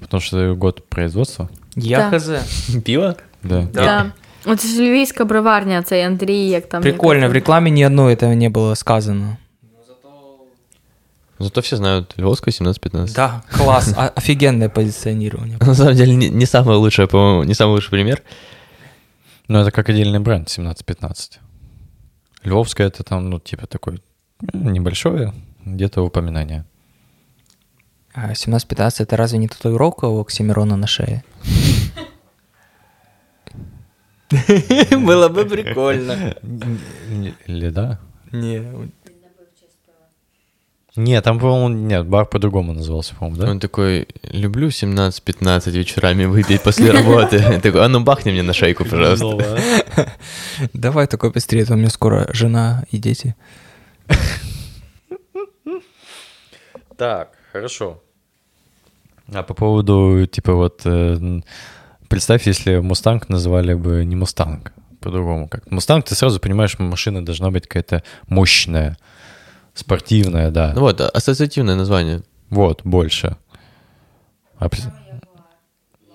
потому 0.00 0.20
что 0.20 0.54
год 0.54 0.88
производства. 0.88 1.48
Я 1.76 2.10
Да. 2.10 2.18
хз. 2.18 2.30
Пиво? 2.84 3.14
Да. 3.42 3.68
Да. 3.72 4.12
Да. 4.44 4.56
Ж 4.56 4.78
львівська 4.82 5.24
броварня, 5.24 5.82
цей 5.82 6.02
Андрій, 6.02 6.48
як 6.48 6.68
там. 6.68 6.82
Прикольно, 6.82 7.28
в 7.28 7.32
рекламе 7.32 7.70
ни 7.70 7.82
одной 7.86 8.14
этого 8.14 8.34
не 8.34 8.48
было 8.50 8.74
сказано. 8.74 9.36
Зато 11.40 11.60
все 11.62 11.76
знают 11.76 12.12
Львовская 12.18 12.52
17-15. 12.52 13.14
Да, 13.14 13.42
класс, 13.50 13.94
о- 13.96 14.08
офигенное 14.08 14.68
позиционирование. 14.68 15.56
На 15.66 15.74
самом 15.74 15.94
деле, 15.94 16.14
не, 16.14 16.28
не 16.28 16.46
самый 16.46 16.76
лучший, 16.76 17.06
по-моему, 17.08 17.44
не 17.44 17.54
самый 17.54 17.72
лучший 17.72 17.90
пример. 17.90 18.22
Но 19.48 19.60
это 19.62 19.70
как 19.70 19.88
отдельный 19.88 20.20
бренд 20.20 20.48
17-15. 20.48 21.38
Львовская 22.44 22.86
это 22.88 23.02
там, 23.02 23.30
ну, 23.30 23.40
типа 23.40 23.66
такой 23.66 24.02
м, 24.52 24.72
небольшое 24.72 25.32
где-то 25.64 26.02
упоминание. 26.02 26.64
А 28.12 28.32
17-15 28.32 29.02
это 29.02 29.16
разве 29.16 29.38
не 29.38 29.48
татуировка 29.48 30.04
у 30.06 30.20
Оксимирона 30.20 30.76
на 30.76 30.86
шее? 30.86 31.24
Было 34.90 35.28
бы 35.28 35.44
прикольно. 35.44 36.34
Или 37.46 37.70
да? 37.70 37.98
Не, 38.32 38.62
Нет, 40.96 41.22
там, 41.22 41.38
по-моему, 41.38 41.68
нет, 41.68 42.06
бар 42.06 42.26
по-другому 42.26 42.72
назывался, 42.72 43.14
по-моему, 43.14 43.40
да? 43.40 43.50
Он 43.50 43.60
такой, 43.60 44.08
люблю 44.24 44.68
17-15 44.68 45.70
вечерами 45.70 46.24
выпить 46.24 46.62
после 46.62 46.90
работы. 46.90 47.38
Такой, 47.62 47.84
а 47.84 47.88
ну 47.88 48.00
бахни 48.00 48.32
мне 48.32 48.42
на 48.42 48.52
шейку, 48.52 48.84
пожалуйста. 48.84 49.60
давай 50.72 51.06
такой 51.06 51.30
быстрее, 51.30 51.64
а 51.68 51.74
у 51.74 51.76
меня 51.76 51.90
скоро 51.90 52.28
жена 52.32 52.84
и 52.90 52.98
дети. 52.98 53.36
Так, 56.96 57.30
хорошо. 57.52 58.02
А 59.32 59.42
по 59.42 59.54
поводу, 59.54 60.26
типа, 60.26 60.54
вот, 60.54 60.82
э, 60.84 61.40
представь, 62.08 62.46
если 62.46 62.78
Мустанг 62.78 63.28
называли 63.28 63.74
бы 63.74 64.04
не 64.04 64.16
Мустанг, 64.16 64.72
по-другому 65.00 65.48
как. 65.48 65.70
Мустанг, 65.70 66.04
ты 66.04 66.14
сразу 66.14 66.40
понимаешь, 66.40 66.78
машина 66.78 67.24
должна 67.24 67.50
быть 67.50 67.66
какая-то 67.68 68.02
мощная, 68.26 68.98
спортивная, 69.80 70.50
да. 70.50 70.72
Ну 70.74 70.80
вот, 70.82 71.00
ассоциативное 71.00 71.74
название. 71.74 72.22
Вот, 72.50 72.82
больше. 72.84 73.36
А 74.58 74.68
при- 74.68 74.82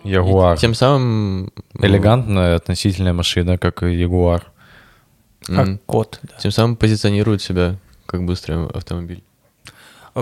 Ягуар. 0.04 0.56
И 0.58 0.60
Тем 0.60 0.74
самым... 0.76 1.52
ну, 1.74 1.86
Элегантная 1.88 2.56
относительная 2.56 3.14
машина, 3.14 3.58
как 3.58 3.84
и 3.84 3.94
Ягуар. 3.96 4.44
Как 5.46 5.68
м, 5.68 5.80
кот. 5.86 6.20
да. 6.24 6.38
Тем 6.40 6.52
самым 6.52 6.76
позиционирует 6.76 7.42
себя 7.42 7.76
как 8.06 8.24
быстрый 8.26 8.66
автомобиль. 8.68 9.24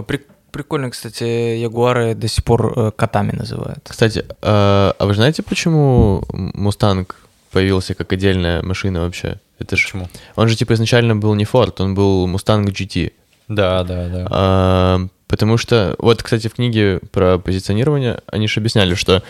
При- 0.07 0.25
Прикольно, 0.51 0.91
кстати, 0.91 1.23
ягуары 1.57 2.13
до 2.13 2.27
сих 2.27 2.43
пор 2.43 2.73
э, 2.77 2.91
котами 2.91 3.31
называют. 3.31 3.79
Кстати, 3.89 4.23
а 4.43 4.93
а 4.99 5.05
вы 5.05 5.15
знаете, 5.15 5.41
почему 5.41 6.23
Мустанг 6.31 7.15
появился 7.51 7.95
как 7.95 8.13
отдельная 8.13 8.61
машина 8.61 8.99
вообще? 9.01 9.39
Это 9.57 9.75
ж... 9.75 9.83
Почему? 9.83 10.07
Он 10.35 10.47
же 10.47 10.55
типа 10.55 10.73
изначально 10.73 11.15
был 11.15 11.33
не 11.33 11.45
Ford, 11.45 11.73
он 11.79 11.95
был 11.95 12.27
Mustang 12.27 12.65
GT. 12.65 13.13
Да, 13.47 13.83
да, 13.83 14.07
да. 14.09 14.27
А, 14.29 15.07
потому 15.27 15.57
что, 15.57 15.95
вот, 15.99 16.23
кстати, 16.23 16.47
в 16.47 16.53
книге 16.55 16.99
про 17.11 17.37
позиционирование 17.37 18.21
они 18.27 18.47
же 18.47 18.59
объясняли, 18.59 18.95
что 18.95 19.23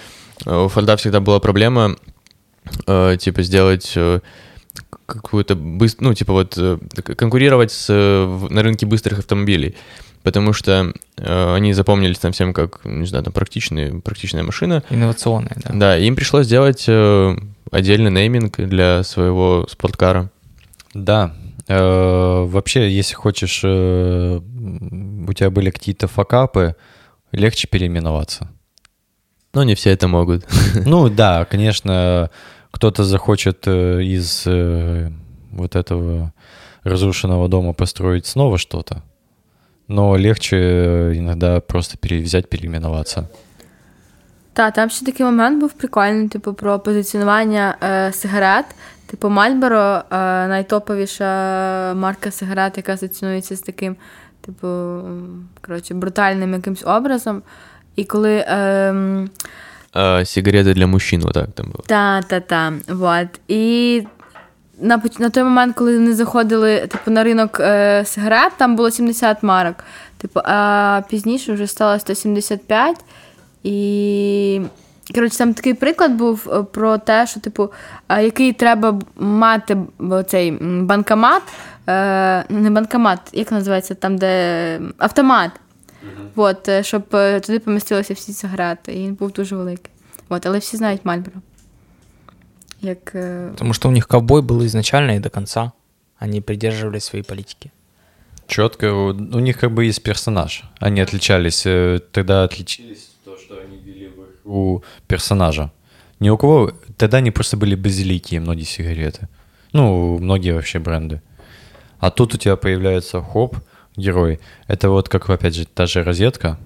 э, 0.46 0.56
у 0.56 0.68
Форда 0.68 0.98
всегда 0.98 1.20
была 1.20 1.40
проблема, 1.40 1.96
э, 2.88 3.18
типа, 3.20 3.44
сделать 3.44 3.94
э, 3.96 4.20
какую-то 5.06 5.56
быс- 5.56 5.98
ну, 6.00 6.14
типа, 6.14 6.34
вот, 6.34 6.58
конкурировать 7.18 7.72
с, 7.72 7.90
на 8.50 8.62
рынке 8.64 8.86
быстрых 8.86 9.20
автомобилей. 9.20 9.76
Потому 10.24 10.54
что 10.54 10.94
э, 11.18 11.54
они 11.56 11.74
запомнились 11.74 12.18
там 12.18 12.32
всем 12.32 12.54
как, 12.54 12.86
не 12.86 13.06
знаю, 13.06 13.26
там, 13.26 13.34
практичные, 13.34 14.00
практичная 14.00 14.44
машина. 14.44 14.82
Инновационные, 14.90 15.58
да. 15.58 15.72
Да, 15.74 15.98
им 15.98 16.16
пришлось 16.16 16.46
сделать 16.46 16.86
э, 16.88 17.36
отдельный 17.72 18.10
нейминг 18.10 18.56
для 18.58 19.04
своего 19.04 19.68
спорткара. 19.70 20.30
Да. 20.94 21.36
Э, 21.68 22.44
Вообще, 22.46 22.90
если 22.92 23.16
хочешь, 23.16 23.62
э, 23.64 24.38
у 24.40 25.34
тебя 25.34 25.50
были 25.50 25.70
какие-то 25.70 26.08
факапы, 26.08 26.76
легче 27.32 27.68
переименоваться. 27.68 28.50
Но 29.54 29.64
не 29.64 29.76
все 29.76 29.92
это 29.92 30.08
могут. 30.08 30.46
Ну 30.86 31.10
да, 31.10 31.46
конечно, 31.46 32.30
кто-то 32.72 33.04
захочет 33.04 33.68
э, 33.68 34.02
из 34.04 34.46
вот 35.52 35.76
этого 35.76 36.34
разрушенного 36.84 37.48
дома 37.48 37.74
построить 37.74 38.26
снова 38.26 38.58
что-то, 38.58 39.04
но 39.88 40.18
легче 40.18 41.12
иногда 41.16 41.62
просто 41.62 41.98
пере- 41.98 42.22
взять, 42.22 42.50
переименоваться. 42.50 43.30
Та, 44.54 44.72
там 44.72 44.90
ще 44.90 45.06
такий 45.06 45.26
момент 45.26 45.60
був 45.60 45.74
прикольний, 45.74 46.28
типу, 46.28 46.54
про 46.54 46.80
позиціонування 46.80 47.76
е, 47.84 48.14
сигарет. 48.14 48.66
Типу, 49.06 49.30
Мальборо 49.30 49.78
е, 49.78 50.04
найтоповіша 50.48 51.94
марка 51.94 52.32
сигарет, 52.32 52.78
яка 52.78 52.94
асоціюється 52.94 53.56
з 53.56 53.62
таким, 53.62 53.96
типу, 54.42 55.00
коротше, 55.62 55.94
брутальним 55.94 56.54
якимсь 56.54 56.84
образом. 56.86 57.42
І 57.96 58.04
коли. 58.04 58.46
ем, 58.48 59.30
А, 59.96 60.26
сигареты 60.26 60.74
для 60.74 60.88
мужчин, 60.88 61.22
вот 61.22 61.34
так 61.34 61.52
там 61.54 61.68
было. 61.68 61.84
Та, 61.86 62.22
та, 62.22 62.40
та. 62.40 62.74
Вот. 62.88 63.28
І 63.48 64.04
на, 64.80 65.02
на 65.20 65.30
той 65.30 65.44
момент, 65.44 65.76
коли 65.76 65.98
вони 65.98 66.14
заходили 66.14 66.80
типу, 66.80 67.12
на 67.12 67.24
ринок 67.24 67.60
е, 67.60 68.04
сигарет, 68.06 68.52
там 68.58 68.76
було 68.76 68.92
70 68.92 69.44
марок. 69.44 69.76
Типу, 70.18 70.40
а 70.44 71.02
пізніше 71.10 71.54
вже 71.54 71.68
стало 71.68 72.00
175. 72.00 72.98
І 73.63 74.61
Коротше, 75.15 75.39
там 75.39 75.55
такий 75.55 75.75
приклад 75.75 76.13
був 76.13 76.49
е, 76.53 76.63
про 76.63 76.99
те, 76.99 77.27
що, 77.27 77.41
типу, 77.41 77.71
е, 78.09 78.25
який 78.25 78.53
треба 78.53 79.01
мати 79.17 79.75
б- 79.99 80.23
цей 80.25 80.49
м, 80.49 80.87
банкомат, 80.87 81.43
е, 81.89 82.45
не 82.49 82.71
банкомат, 82.71 83.21
як 83.33 83.53
називається, 83.53 83.95
там, 83.95 84.19
де 84.19 84.81
автомат. 84.99 85.51
От, 86.37 86.69
е, 86.69 86.83
щоб 86.83 87.03
е, 87.15 87.41
туди 87.41 87.59
помістилися 87.59 88.15
всі 88.15 88.33
сигарети. 88.33 88.93
І 88.93 88.97
він 89.07 89.15
був 89.15 89.33
дуже 89.33 89.57
великий. 89.57 89.91
От, 90.29 90.47
але 90.47 90.59
всі 90.59 90.77
знають 90.77 91.01
Мальборо. 91.05 91.37
Як, 92.83 93.15
е, 93.15 93.49
Потому 93.51 93.75
что 93.75 93.89
у 93.89 93.93
них 93.93 94.07
ковбой 94.07 94.43
был 94.43 94.65
изначально 94.65 95.15
и 95.15 95.19
до 95.21 95.31
конца. 95.31 95.73
Они 96.23 96.41
придерживались 96.41 97.05
своей 97.05 97.23
политики. 97.25 97.71
Четко, 98.47 98.87
у 98.93 99.09
у 99.09 99.41
них 99.41 99.61
как 99.61 99.71
бы 99.73 99.85
есть 99.89 100.03
персонаж. 100.03 100.65
Они 100.81 101.01
отличались, 101.03 101.67
э, 101.67 102.01
тогда 102.13 102.45
отличились 102.45 102.99
то, 102.99 102.99
что 102.99 103.05
они 103.05 103.12
игру 104.44 104.84
персонажа. 105.08 105.72
Ни 106.20 106.30
у 106.30 106.38
кого, 106.38 106.72
тогда 106.98 107.18
они 107.18 107.32
просто 107.32 107.58
были 107.58 107.76
безликие, 107.76 108.40
многие 108.40 108.66
сигареты. 108.66 109.28
Ну, 109.74 110.18
многие 110.20 110.54
вообще 110.54 110.80
бренды. 110.80 111.22
А 112.00 112.10
тут 112.12 112.34
у 112.36 112.38
тебя 112.38 112.56
появляется 112.56 113.22
хоп, 113.22 113.58
герой. 113.98 114.40
Это 114.68 114.90
вот 114.90 115.10
как, 115.10 115.30
опять 115.30 115.56
же, 115.56 115.66
та 115.66 115.86
же 115.86 116.04
розетка. 116.04 116.58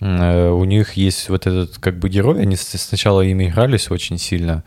Э, 0.00 0.50
У 0.50 0.64
них 0.64 0.94
есть 0.94 1.28
вот 1.28 1.46
этот 1.46 1.78
как 1.78 1.98
бы 1.98 2.08
герой, 2.08 2.42
они 2.42 2.56
сначала 2.56 3.20
ими 3.22 3.48
игрались 3.48 3.90
очень 3.90 4.18
сильно, 4.18 4.62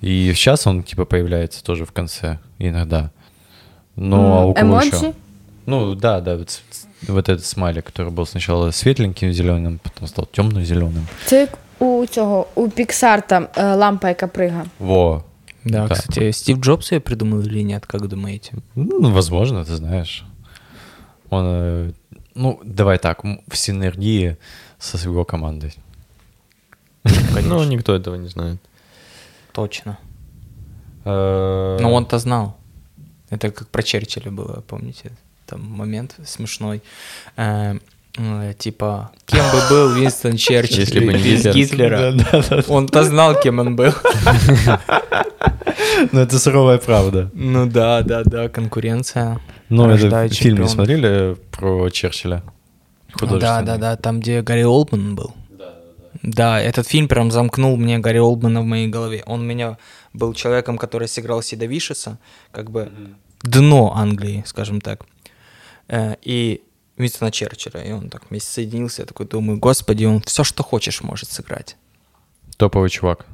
и 0.00 0.32
сейчас 0.34 0.66
он 0.66 0.82
типа 0.82 1.04
появляется 1.04 1.62
тоже 1.62 1.84
в 1.84 1.92
конце 1.92 2.38
иногда. 2.58 3.10
Ну, 3.96 4.16
а 4.16 4.44
у 4.46 4.54
кого 4.54 4.66
емоджі. 4.80 4.88
еще? 4.88 5.12
Ну, 5.68 5.94
да, 5.94 6.20
да, 6.20 6.36
вот, 6.36 6.62
вот 7.08 7.28
этот 7.28 7.44
смайлик, 7.44 7.84
который 7.84 8.10
был 8.10 8.26
сначала 8.26 8.70
светленьким 8.72 9.32
зеленым, 9.32 9.78
потом 9.82 10.08
стал 10.08 10.26
темно-зеленым. 10.26 11.06
Це 11.26 11.40
як 11.40 11.58
у 11.78 12.06
цього, 12.06 12.46
у 12.54 12.66
Pixar 12.66 13.22
там 13.28 13.48
е, 13.56 13.74
лампа, 13.74 14.08
яка 14.08 14.26
прига. 14.26 14.64
Во. 14.78 15.24
Да, 15.64 15.86
Да. 15.88 15.94
кстати, 15.94 16.32
Стив 16.32 16.58
Джобс 16.58 16.92
ее 16.92 17.00
придумал 17.00 17.40
или 17.40 17.62
нет, 17.64 17.86
как 17.86 18.06
думаете? 18.08 18.52
Ну, 18.74 19.10
возможно, 19.12 19.58
ты 19.64 19.76
знаешь. 19.76 20.24
Он, 21.30 21.44
э, 21.46 21.90
ну, 22.34 22.60
давай 22.64 22.98
так, 22.98 23.24
м, 23.24 23.40
в 23.48 23.56
синергии 23.56 24.36
со 24.78 25.08
его 25.08 25.24
командой. 25.24 25.72
Ну, 27.42 27.64
никто 27.64 27.94
этого 27.94 28.16
не 28.16 28.28
знает. 28.28 28.58
Точно. 29.52 29.96
Э, 31.04 31.78
Но 31.80 31.92
он-то 31.92 32.18
знал. 32.18 32.52
Это 33.30 33.50
как 33.50 33.68
про 33.68 33.82
Черчилля 33.82 34.30
было, 34.30 34.62
помните? 34.66 35.10
Там 35.48 35.62
момент 35.62 36.14
смешной. 36.26 36.82
Э, 37.36 37.78
э, 38.18 38.52
типа, 38.58 39.12
кем 39.24 39.44
бы 39.50 39.68
был 39.70 39.94
Винстон 39.94 40.36
Черчилль 40.36 40.80
Если 40.80 41.00
бы 41.00 41.14
не 41.14 41.22
без 41.22 41.44
Гитлер. 41.44 41.54
Гитлера? 41.54 42.12
Да, 42.12 42.24
да, 42.32 42.42
да. 42.50 42.62
Он-то 42.68 43.02
знал, 43.04 43.40
кем 43.40 43.58
он 43.58 43.74
был. 43.76 43.92
Ну, 46.12 46.20
это 46.20 46.38
суровая 46.38 46.78
правда. 46.78 47.30
Ну 47.34 47.66
да, 47.66 48.02
да, 48.02 48.22
да, 48.24 48.48
конкуренция. 48.48 49.40
Ну, 49.68 49.88
это 49.90 50.28
фильм 50.28 50.60
не 50.62 50.68
смотрели 50.68 51.36
про 51.50 51.88
Черчилля? 51.90 52.42
Да, 53.20 53.62
да, 53.62 53.76
да, 53.78 53.96
там, 53.96 54.20
где 54.20 54.42
Гарри 54.42 54.62
Олдман 54.62 55.14
был. 55.14 55.34
Да, 56.22 56.60
этот 56.60 56.86
фильм 56.86 57.08
прям 57.08 57.30
замкнул 57.30 57.76
мне 57.76 57.98
Гарри 57.98 58.18
Олдмана 58.18 58.60
в 58.60 58.64
моей 58.64 58.88
голове. 58.88 59.22
Он 59.26 59.40
у 59.40 59.44
меня 59.44 59.78
был 60.12 60.34
человеком, 60.34 60.78
который 60.78 61.08
сыграл 61.08 61.42
Сида 61.42 61.66
Вишеса, 61.66 62.18
как 62.52 62.70
бы 62.70 62.90
дно 63.42 63.92
Англии, 63.94 64.42
скажем 64.46 64.80
так. 64.80 65.04
Э, 65.88 66.16
И 66.22 66.62
Винстона 66.96 67.30
Черчилля, 67.30 67.80
и 67.82 67.92
он 67.92 68.10
так 68.10 68.22
вместе 68.30 68.50
соединился. 68.50 69.02
Я 69.02 69.06
такой 69.06 69.26
думаю, 69.26 69.58
господи, 69.58 70.04
он 70.04 70.20
все, 70.22 70.44
что 70.44 70.62
хочешь, 70.62 71.02
может 71.02 71.30
сыграть. 71.30 71.76
Топовый 72.56 72.90
чувак. 72.90 73.26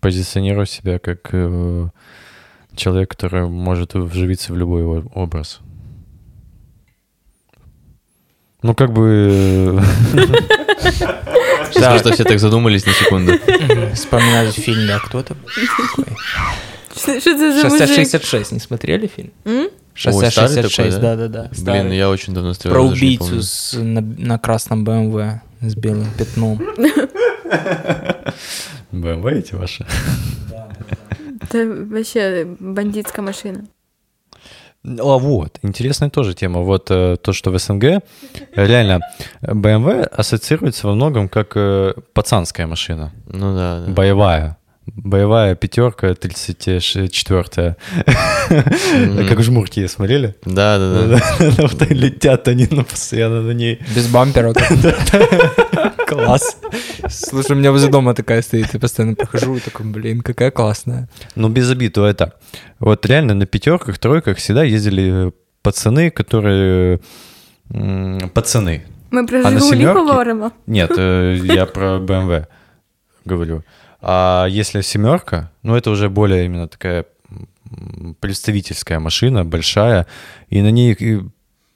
Позиционирует 0.00 0.70
себя 0.70 0.98
как 0.98 1.28
э, 1.32 1.88
человек, 2.74 3.10
который 3.10 3.46
может 3.46 3.94
вживиться 3.94 4.52
в 4.52 4.56
любой 4.56 5.02
образ. 5.14 5.60
Ну, 8.62 8.74
как 8.74 8.92
бы... 8.92 9.82
Сейчас 11.72 12.00
просто 12.00 12.12
все 12.12 12.24
так 12.24 12.38
задумались 12.38 12.86
на 12.86 12.92
секунду. 12.92 13.32
Вспоминаю 13.94 14.52
фильм, 14.52 14.86
да, 14.86 14.98
кто 14.98 15.18
это? 15.20 15.34
Що, 16.96 17.20
що 17.20 17.38
це 17.38 17.52
за 17.52 17.62
Шоссе 17.62 17.80
мужик? 17.86 17.96
66, 17.96 18.52
не 18.52 18.60
смотрели 18.60 19.08
фильм? 19.08 19.30
Шоссе 20.00 20.18
Ой, 20.18 20.30
старый 20.30 20.48
66, 20.62 20.76
такой, 20.76 20.90
да? 20.90 21.16
да-да-да. 21.16 21.72
Блин, 21.72 21.92
я 21.92 22.08
очень 22.08 22.32
давно 22.32 22.54
стоял. 22.54 22.74
Про 22.74 22.82
убийцу 22.84 23.42
с, 23.42 23.74
на, 23.78 24.00
на 24.00 24.38
красном 24.38 24.82
БМВ 24.84 25.40
с 25.60 25.74
белым 25.74 26.06
пятном. 26.16 26.56
БМВ 28.92 29.26
эти 29.26 29.54
ваши. 29.54 29.86
Це 31.48 31.66
вообще 31.66 32.46
бандитська 32.60 33.22
машина. 33.22 33.60
А 34.98 35.16
вот, 35.18 35.58
интересная 35.62 36.10
тоже 36.10 36.34
тема. 36.34 36.60
Вот 36.62 36.90
э, 36.90 37.16
то, 37.22 37.32
что 37.34 37.50
в 37.50 37.58
СНГ 37.58 37.84
реально 38.56 39.00
BMW 39.42 40.04
ассоциируется 40.04 40.86
во 40.86 40.94
многом 40.94 41.28
как 41.28 41.52
э, 41.56 41.92
пацанская 42.14 42.66
машина, 42.66 43.12
Ну 43.26 43.54
да, 43.54 43.80
да. 43.80 43.92
боевая. 43.92 44.56
Боевая 44.96 45.54
пятерка 45.54 46.08
34-я. 46.10 47.76
Как 49.28 49.42
жмурки 49.42 49.86
смотрели? 49.88 50.34
Да, 50.44 50.78
да, 50.78 51.06
да. 51.06 51.86
Летят 51.90 52.48
они 52.48 52.66
постоянно 52.66 53.42
на 53.42 53.52
ней. 53.52 53.78
Без 53.94 54.08
бампера. 54.08 54.52
Класс. 56.06 56.56
Слушай, 57.08 57.52
у 57.52 57.54
меня 57.56 57.70
возле 57.70 57.88
дома 57.90 58.14
такая 58.14 58.42
стоит, 58.42 58.74
я 58.74 58.80
постоянно 58.80 59.14
прохожу 59.14 59.56
и 59.56 59.60
такой, 59.60 59.86
блин, 59.86 60.22
какая 60.22 60.50
классная. 60.50 61.08
Ну, 61.36 61.48
без 61.48 61.70
обид, 61.70 61.94
то 61.94 62.06
это. 62.06 62.32
Вот 62.78 63.06
реально 63.06 63.34
на 63.34 63.46
пятерках, 63.46 63.98
тройках 63.98 64.38
всегда 64.38 64.64
ездили 64.64 65.28
э, 65.28 65.30
пацаны, 65.62 66.10
которые... 66.10 67.00
Пацаны. 68.34 68.82
Ми 69.12 69.26
про 69.26 69.38
А 69.44 69.60
сімерки? 69.60 69.98
говоримо. 69.98 70.50
Нет, 70.66 70.90
э, 70.98 71.38
я 71.44 71.66
про 71.66 71.98
BMW 71.98 72.46
говорю. 73.24 73.62
А 74.02 74.46
если 74.48 74.80
семерка, 74.80 75.50
ну 75.62 75.76
это 75.76 75.90
уже 75.90 76.08
более 76.08 76.46
именно 76.46 76.68
такая 76.68 77.06
представительская 78.20 78.98
машина, 78.98 79.44
большая, 79.44 80.06
и 80.48 80.62
на 80.62 80.70
ней 80.70 81.22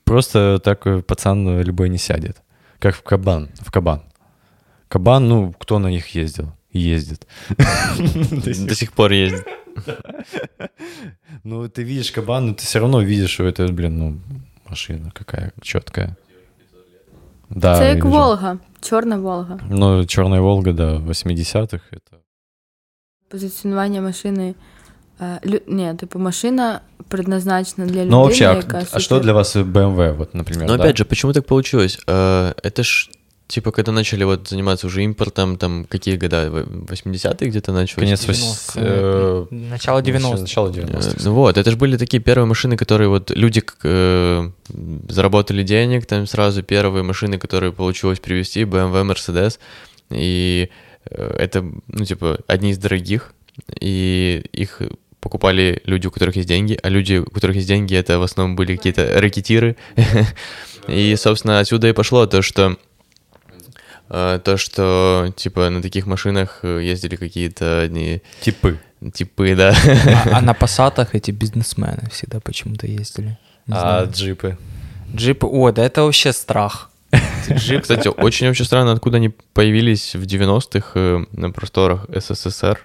просто 0.04 0.58
так 0.58 0.87
э, 0.87 1.02
пацан 1.02 1.60
любой 1.62 1.88
не 1.88 1.98
сядет. 1.98 2.42
Как 2.78 2.96
в 2.96 3.02
кабан, 3.02 3.50
в 3.60 3.70
кабан. 3.70 4.02
Кабан, 4.88 5.28
ну, 5.28 5.52
кто 5.58 5.78
на 5.78 5.88
них 5.88 6.08
ездил? 6.08 6.52
Ездит. 6.72 7.26
До 7.48 8.74
сих 8.74 8.92
пор 8.92 9.12
ездит. 9.12 9.46
Ну, 11.42 11.68
ты 11.68 11.82
видишь 11.82 12.10
кабан, 12.12 12.46
но 12.46 12.54
ты 12.54 12.64
все 12.64 12.78
равно 12.78 13.02
видишь, 13.02 13.30
что 13.30 13.44
это, 13.44 13.68
блин, 13.68 13.98
ну, 13.98 14.20
машина 14.66 15.10
какая 15.12 15.52
четкая. 15.60 16.16
Да, 17.54 17.78
Це 17.78 17.88
як. 17.88 18.04
Волга, 18.04 18.58
чорна 18.80 19.16
Волга. 19.16 19.58
Ну, 19.70 20.06
Черная 20.06 20.40
Волга, 20.40 20.72
да, 20.72 20.96
80-х. 20.96 21.84
Это... 21.92 22.16
Позиціонування 23.28 24.00
машини. 24.00 24.54
е, 25.20 25.40
лю... 25.46 25.60
Ні, 25.68 25.94
типу, 25.94 26.18
машина 26.18 26.80
предназначена 27.08 27.86
для 27.86 27.92
людини, 27.94 28.10
Ну, 28.10 28.18
вообще, 28.20 28.46
а, 28.46 28.54
яка 28.54 28.78
а 28.78 28.80
супер- 28.80 29.00
что 29.00 29.20
для 29.20 29.32
вас 29.32 29.56
BMW, 29.56 30.16
вот, 30.16 30.34
например? 30.34 30.68
Но 30.68 30.76
да? 30.76 30.82
опять 30.82 30.98
же, 30.98 31.04
почему 31.04 31.32
так 31.32 31.46
получилось? 31.46 31.98
Э, 32.06 32.54
Это 32.64 32.82
ж 32.82 33.10
типа, 33.46 33.70
когда 33.72 33.92
начали 33.92 34.24
вот 34.24 34.48
заниматься 34.48 34.87
уже 34.87 35.02
импортом, 35.04 35.57
там 35.57 35.85
какие 35.85 36.16
года? 36.16 36.50
В- 36.50 36.85
80-е 36.92 37.48
где-то 37.50 37.72
началось? 37.72 38.04
Конец 38.04 38.26
вось- 38.26 38.74
90-е. 38.74 38.85
э, 38.85 39.46
Начало 39.50 40.00
90-х. 40.02 40.40
Начало 40.40 40.68
Э, 40.68 40.72
90-х. 40.72 41.16
Ну 41.24 41.35
вот, 41.35 41.57
это 41.59 41.70
же 41.70 41.76
были 41.76 41.96
такие 41.96 42.22
первые 42.22 42.46
машины, 42.46 42.76
которые 42.76 43.09
вот 43.09 43.30
люди 43.30 43.62
э, 43.85 44.50
заработали 45.09 45.62
денег, 45.62 46.07
там 46.07 46.26
сразу 46.26 46.62
первые 46.62 47.02
машины, 47.02 47.38
которые 47.38 47.72
получилось 47.72 48.18
привезти, 48.20 48.62
BMW, 48.64 49.04
Mercedes, 49.12 49.59
и 50.11 50.68
э, 51.11 51.37
это, 51.38 51.62
ну, 51.88 52.04
типа, 52.04 52.38
одни 52.46 52.70
из 52.70 52.78
дорогих, 52.78 53.35
и 53.80 54.44
их 54.52 54.80
покупали 55.20 55.80
люди, 55.87 56.07
у 56.07 56.11
которых 56.11 56.37
есть 56.37 56.48
деньги, 56.48 56.78
а 56.83 56.88
люди, 56.90 57.16
у 57.18 57.30
которых 57.30 57.57
есть 57.57 57.68
деньги, 57.68 57.94
это 57.94 58.18
в 58.18 58.22
основном 58.22 58.57
были 58.57 58.76
какие-то 58.76 59.20
рэкетиры, 59.20 59.76
и, 60.88 61.14
собственно, 61.16 61.61
отсюда 61.61 61.88
и 61.88 61.92
пошло 61.92 62.26
то, 62.26 62.42
что 62.42 62.62
э, 62.72 62.76
то, 64.44 64.57
что, 64.57 65.33
типа, 65.37 65.70
на 65.70 65.81
таких 65.83 66.07
машинах 66.07 66.61
э, 66.62 66.81
ездили 66.83 67.16
какие-то 67.16 67.81
одни 67.83 68.22
Типы. 68.40 68.79
типы, 69.12 69.55
да. 69.57 69.74
А, 70.33 70.38
а 70.38 70.40
на 70.42 70.55
пассатах 70.55 71.14
эти 71.14 71.31
бизнесмены 71.33 72.09
всегда 72.11 72.40
почему-то 72.40 72.87
ездили. 72.87 73.38
Не 73.66 73.74
А 73.74 73.81
знаю. 73.81 74.11
джипы? 74.12 74.59
Джипы, 75.14 75.46
о, 75.46 75.70
да 75.72 75.85
это 75.85 76.03
вообще 76.03 76.33
страх. 76.33 76.90
Джип, 77.50 77.83
кстати, 77.83 78.09
очень 78.09 78.46
вообще 78.48 78.64
странно, 78.64 78.92
откуда 78.92 79.16
они 79.18 79.31
появились 79.53 80.14
в 80.14 80.22
90-х 80.24 80.90
э, 80.94 81.24
на 81.33 81.50
просторах 81.50 82.07
СССР. 82.09 82.79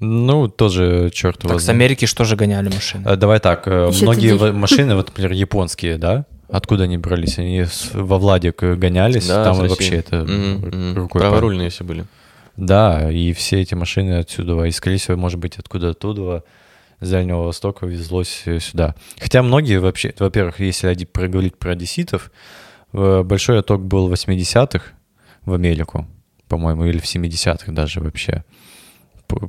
Ну, 0.00 0.46
тоже 0.48 1.10
черт 1.12 1.42
его 1.42 1.54
Так 1.54 1.60
с. 1.62 1.68
Америки 1.68 2.04
что 2.06 2.24
же 2.24 2.36
гоняли 2.36 2.68
машины? 2.68 3.02
А, 3.06 3.16
Давай 3.16 3.40
так, 3.40 3.66
э, 3.66 3.88
Ещё 3.90 4.02
многие 4.04 4.28
ты 4.30 4.36
в- 4.36 4.52
машины, 4.54 4.94
вот, 4.94 5.08
например, 5.08 5.32
японские, 5.32 5.98
да, 5.98 6.24
Откуда 6.48 6.84
они 6.84 6.96
брались? 6.98 7.38
Они 7.38 7.64
с- 7.64 7.90
во 7.94 8.18
Владик 8.18 8.62
гонялись, 8.62 9.26
Да, 9.28 9.44
там 9.44 9.56
вообще 9.56 9.96
это 9.96 10.16
р- 10.16 10.26
мгм. 10.26 10.94
рукой 10.96 11.20
Праворульные 11.20 11.68
все 11.70 11.84
были. 11.84 12.04
Да, 12.56 13.10
и 13.12 13.32
все 13.34 13.60
эти 13.60 13.74
машины 13.74 14.12
отсюда, 14.18 14.64
и, 14.64 14.70
скорее 14.70 14.96
всего, 14.96 15.16
может 15.16 15.38
быть, 15.38 15.58
откуда 15.58 15.90
оттуда, 15.90 16.42
с 17.00 17.10
Дальнего 17.10 17.42
Востока 17.44 17.86
везлось 17.86 18.42
э, 18.46 18.58
сюда. 18.58 18.94
Хотя 19.20 19.42
многие 19.42 19.78
вообще, 19.78 20.12
во-первых, 20.18 20.58
если 20.58 21.04
проговорить 21.04 21.56
про 21.56 21.72
одесситов, 21.72 22.32
э, 22.92 23.22
большой 23.22 23.60
отток 23.60 23.84
был 23.84 24.08
в 24.08 24.12
80-х 24.12 24.84
в 25.44 25.52
Америку, 25.52 26.08
по-моему, 26.48 26.86
или 26.86 26.98
в 26.98 27.04
70-х 27.06 27.70
даже 27.72 28.00
вообще. 28.00 28.42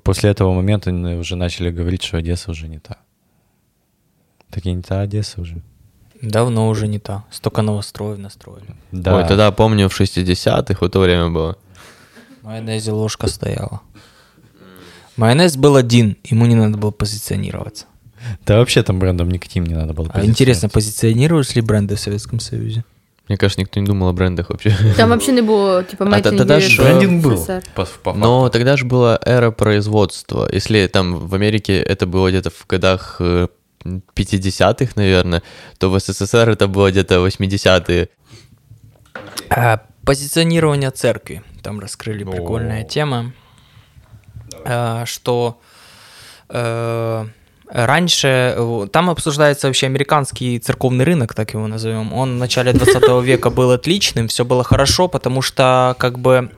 После 0.03 0.29
этого 0.29 0.53
момента 0.53 0.91
уже 0.91 1.35
начали 1.38 1.71
говорить, 1.71 2.03
что 2.03 2.17
Одесса 2.17 2.51
уже 2.51 2.67
не 2.67 2.77
та. 2.79 2.97
Так 4.51 4.65
и 4.65 4.71
не 4.73 4.81
та 4.83 5.01
Одесса 5.01 5.41
уже. 5.41 5.62
Давно 6.21 6.67
уже 6.69 6.88
не 6.88 6.99
та. 6.99 7.23
Столько 7.32 7.62
новостроев 7.62 8.17
настроили. 8.19 8.75
Да. 8.91 9.15
Ой, 9.15 9.27
тогда 9.27 9.51
помню, 9.51 9.88
в 9.88 10.01
60-х 10.01 10.77
вот 10.82 10.91
то 10.91 10.99
время 10.99 11.29
было. 11.29 11.55
В 12.41 12.45
майонезе 12.45 12.91
ложка 12.91 13.27
стояла. 13.27 13.82
Майонез 15.17 15.55
был 15.58 15.75
один, 15.75 16.15
ему 16.32 16.45
не 16.45 16.55
надо 16.55 16.77
было 16.77 16.91
позиционироваться. 16.91 17.86
Да 18.45 18.58
вообще 18.58 18.84
там 18.84 18.99
брендом 18.99 19.29
никаким 19.32 19.65
не 19.65 19.75
надо 19.75 19.93
было 19.93 20.10
А 20.13 20.25
интересно, 20.25 20.69
позиционировались 20.69 21.55
ли 21.55 21.62
бренды 21.62 21.95
в 21.95 21.99
Советском 21.99 22.39
Союзе? 22.39 22.84
Мне 23.29 23.38
кажется, 23.38 23.62
никто 23.62 23.79
не 23.79 23.86
думал 23.86 24.08
о 24.08 24.13
брендах 24.13 24.49
вообще. 24.49 24.75
Там 24.97 25.13
взагалі 25.17 25.32
не 25.36 25.41
було, 25.41 25.84
типу, 25.84 26.03
А 26.03 26.21
тогда 26.21 26.58
USA, 26.58 26.60
ж 26.60 26.79
Брендинг 26.79 27.23
был. 27.23 27.47
По- 27.75 27.88
по 28.03 28.13
Но 28.13 28.49
тогда 28.49 28.77
же 28.77 28.86
была 28.86 29.19
эра 29.27 29.51
производства. 29.51 30.49
Если 30.55 30.88
там 30.88 31.27
в 31.27 31.36
Америке 31.36 31.73
это 31.73 32.05
было 32.08 32.29
где-то 32.29 32.49
в 32.49 32.65
годах 32.69 33.17
э, 33.21 33.47
50-х, 33.83 34.93
наверное, 34.95 35.43
то 35.77 35.89
в 35.89 35.99
СССР 35.99 36.49
это 36.49 36.67
было 36.67 36.91
где-то 36.91 37.25
80-е. 37.25 38.09
А, 39.49 39.81
позиционирование 40.05 40.91
церкви. 40.91 41.43
Там 41.63 41.79
раскрыли 41.79 42.23
О. 42.23 42.31
прикольная 42.31 42.83
тема, 42.83 43.33
А, 44.65 45.05
что 45.05 45.59
э, 46.49 47.25
раньше 47.69 48.53
э, 48.57 48.87
там 48.91 49.09
обсуждается 49.09 49.67
вообще 49.67 49.85
американский 49.85 50.59
церковный 50.59 51.05
рынок, 51.05 51.33
так 51.33 51.53
его 51.53 51.67
назовем. 51.67 52.13
Он 52.13 52.35
в 52.35 52.39
начале 52.39 52.73
20 52.73 53.23
века 53.23 53.49
был 53.49 53.71
отличным, 53.71 54.27
все 54.27 54.43
было 54.43 54.63
хорошо, 54.63 55.07
потому 55.07 55.41
что 55.41 55.95
как 55.99 56.19
бы 56.19 56.51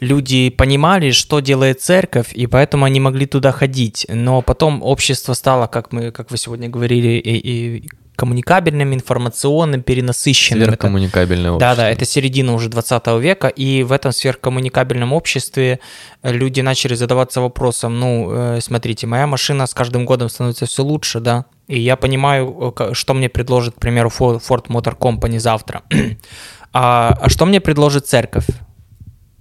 люди 0.00 0.50
понимали, 0.50 1.10
что 1.12 1.40
делает 1.40 1.80
церковь, 1.80 2.32
и 2.32 2.46
поэтому 2.46 2.84
они 2.84 3.00
могли 3.00 3.26
туда 3.26 3.52
ходить. 3.52 4.06
Но 4.08 4.42
потом 4.42 4.82
общество 4.82 5.34
стало, 5.34 5.66
как 5.66 5.92
мы, 5.92 6.10
как 6.10 6.30
вы 6.30 6.36
сегодня 6.38 6.68
говорили, 6.68 7.08
и, 7.18 7.36
и 7.36 7.88
коммуникабельным, 8.16 8.94
информационным, 8.94 9.82
перенасыщенным. 9.82 10.62
Это- 10.62 10.70
Сверхкоммуникабельное 10.72 11.50
да, 11.50 11.54
общество. 11.56 11.76
да, 11.76 11.90
это 11.90 12.04
середина 12.04 12.54
уже 12.54 12.68
20 12.68 13.06
века, 13.20 13.48
и 13.48 13.82
в 13.82 13.90
этом 13.90 14.12
сверхкоммуникабельном 14.12 15.12
обществе 15.12 15.80
э, 16.22 16.32
люди 16.32 16.60
начали 16.60 16.94
задаваться 16.94 17.40
вопросом, 17.40 17.98
ну, 17.98 18.30
э, 18.32 18.60
смотрите, 18.60 19.06
моя 19.08 19.26
машина 19.26 19.66
с 19.66 19.74
каждым 19.74 20.04
годом 20.06 20.28
становится 20.28 20.66
все 20.66 20.84
лучше, 20.84 21.18
да, 21.20 21.44
и 21.66 21.80
я 21.80 21.96
понимаю, 21.96 22.72
э, 22.78 22.94
что 22.94 23.14
мне 23.14 23.28
предложит, 23.28 23.74
к 23.74 23.80
примеру, 23.80 24.10
Fo- 24.16 24.40
Ford 24.40 24.66
Motor 24.68 24.96
Company 24.96 25.40
завтра. 25.40 25.82
а, 26.72 27.18
а 27.20 27.28
что 27.28 27.46
мне 27.46 27.60
предложит 27.60 28.06
церковь? 28.06 28.46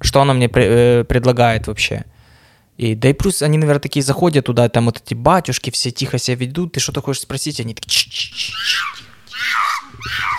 Что 0.03 0.21
она 0.21 0.33
мне 0.33 0.49
э, 0.53 1.05
предлагает 1.05 1.67
вообще? 1.67 2.03
И, 2.77 2.93
да 2.93 3.09
и 3.09 3.13
плюс 3.13 3.41
они, 3.41 3.57
наверное, 3.57 3.79
такие 3.79 4.03
заходят 4.03 4.45
туда, 4.45 4.67
там 4.67 4.85
вот 4.85 5.01
эти 5.03 5.13
батюшки 5.13 5.69
все 5.69 5.91
тихо 5.91 6.17
себя 6.17 6.35
ведут, 6.35 6.73
ты 6.73 6.79
что-то 6.79 7.01
хочешь 7.01 7.21
спросить, 7.21 7.59
они 7.59 7.73
такие... 7.73 8.11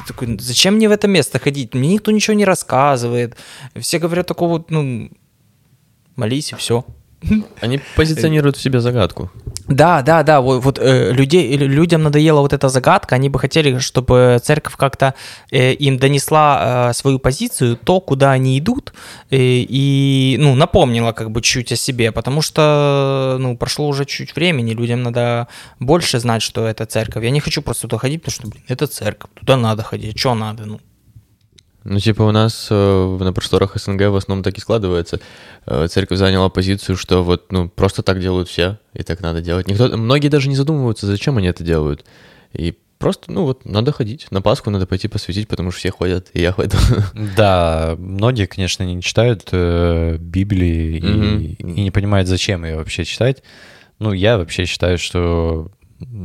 Такой, 0.06 0.36
зачем 0.38 0.74
мне 0.74 0.88
в 0.88 0.92
это 0.92 1.08
место 1.08 1.38
ходить? 1.38 1.74
Мне 1.74 1.94
никто 1.94 2.10
ничего 2.10 2.34
не 2.34 2.44
рассказывает. 2.44 3.36
Все 3.76 3.98
говорят 3.98 4.26
такого 4.26 4.62
ну, 4.68 5.10
молись 6.16 6.52
и 6.52 6.56
все. 6.56 6.84
Они 7.60 7.80
позиционируют 7.96 8.56
в 8.56 8.60
себе 8.60 8.80
загадку. 8.80 9.30
Да, 9.68 10.02
да, 10.02 10.22
да, 10.22 10.40
вот, 10.42 10.62
вот 10.62 10.78
э, 10.78 11.12
людей, 11.12 11.56
лю- 11.56 11.68
людям 11.68 12.02
надоела 12.02 12.40
вот 12.40 12.52
эта 12.52 12.68
загадка, 12.68 13.14
они 13.14 13.30
бы 13.30 13.38
хотели, 13.38 13.78
чтобы 13.78 14.38
церковь 14.42 14.76
как-то 14.76 15.14
э, 15.50 15.72
им 15.72 15.96
донесла 15.96 16.90
э, 16.90 16.92
свою 16.92 17.18
позицию, 17.18 17.76
то, 17.76 18.00
куда 18.00 18.32
они 18.32 18.58
идут, 18.58 18.92
э, 19.30 19.36
и, 19.38 20.36
ну, 20.38 20.54
напомнила 20.54 21.12
как 21.12 21.30
бы 21.30 21.40
чуть 21.40 21.72
о 21.72 21.76
себе, 21.76 22.12
потому 22.12 22.42
что, 22.42 23.36
ну, 23.40 23.56
прошло 23.56 23.88
уже 23.88 24.04
чуть 24.04 24.36
времени, 24.36 24.74
людям 24.74 25.02
надо 25.02 25.48
больше 25.80 26.18
знать, 26.18 26.42
что 26.42 26.66
это 26.66 26.84
церковь. 26.84 27.24
Я 27.24 27.30
не 27.30 27.40
хочу 27.40 27.62
просто 27.62 27.88
туда 27.88 27.98
ходить, 27.98 28.22
потому 28.22 28.34
что, 28.34 28.48
блин, 28.48 28.64
это 28.68 28.86
церковь, 28.86 29.30
туда 29.34 29.56
надо 29.56 29.82
ходить, 29.82 30.18
что 30.18 30.34
надо, 30.34 30.66
ну. 30.66 30.80
Ну, 31.84 31.98
типа 32.00 32.22
у 32.22 32.30
нас 32.30 32.68
э, 32.70 33.16
на 33.20 33.32
просторах 33.32 33.76
СНГ 33.76 34.08
в 34.08 34.16
основном 34.16 34.42
так 34.42 34.56
и 34.56 34.60
складывается. 34.60 35.20
Э, 35.66 35.86
церковь 35.88 36.18
заняла 36.18 36.48
позицию, 36.48 36.96
что 36.96 37.22
вот, 37.22 37.52
ну, 37.52 37.68
просто 37.68 38.02
так 38.02 38.20
делают 38.20 38.48
все, 38.48 38.78
и 38.94 39.02
так 39.02 39.20
надо 39.20 39.42
делать. 39.42 39.68
Никто, 39.68 39.94
многие 39.96 40.28
даже 40.28 40.48
не 40.48 40.56
задумываются, 40.56 41.06
зачем 41.06 41.36
они 41.36 41.46
это 41.48 41.62
делают. 41.62 42.04
И 42.54 42.74
просто, 42.98 43.30
ну, 43.30 43.42
вот, 43.44 43.66
надо 43.66 43.92
ходить. 43.92 44.26
На 44.30 44.40
Пасху 44.40 44.70
надо 44.70 44.86
пойти 44.86 45.08
посвятить, 45.08 45.46
потому 45.46 45.70
что 45.72 45.80
все 45.80 45.90
ходят, 45.90 46.28
и 46.32 46.40
я 46.40 46.52
хожу. 46.52 46.70
Да, 47.36 47.96
многие, 47.98 48.46
конечно, 48.46 48.82
не 48.82 49.02
читают 49.02 49.48
э, 49.52 50.16
Библии 50.18 50.96
и, 50.98 51.02
Мгм. 51.02 51.40
и 51.74 51.80
не 51.82 51.90
понимают, 51.90 52.28
зачем 52.28 52.64
ее 52.64 52.76
вообще 52.76 53.04
читать. 53.04 53.42
Ну, 53.98 54.12
я 54.12 54.38
вообще 54.38 54.64
считаю, 54.64 54.96
что 54.96 55.70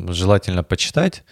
желательно 0.08 0.64
почитать 0.64 1.24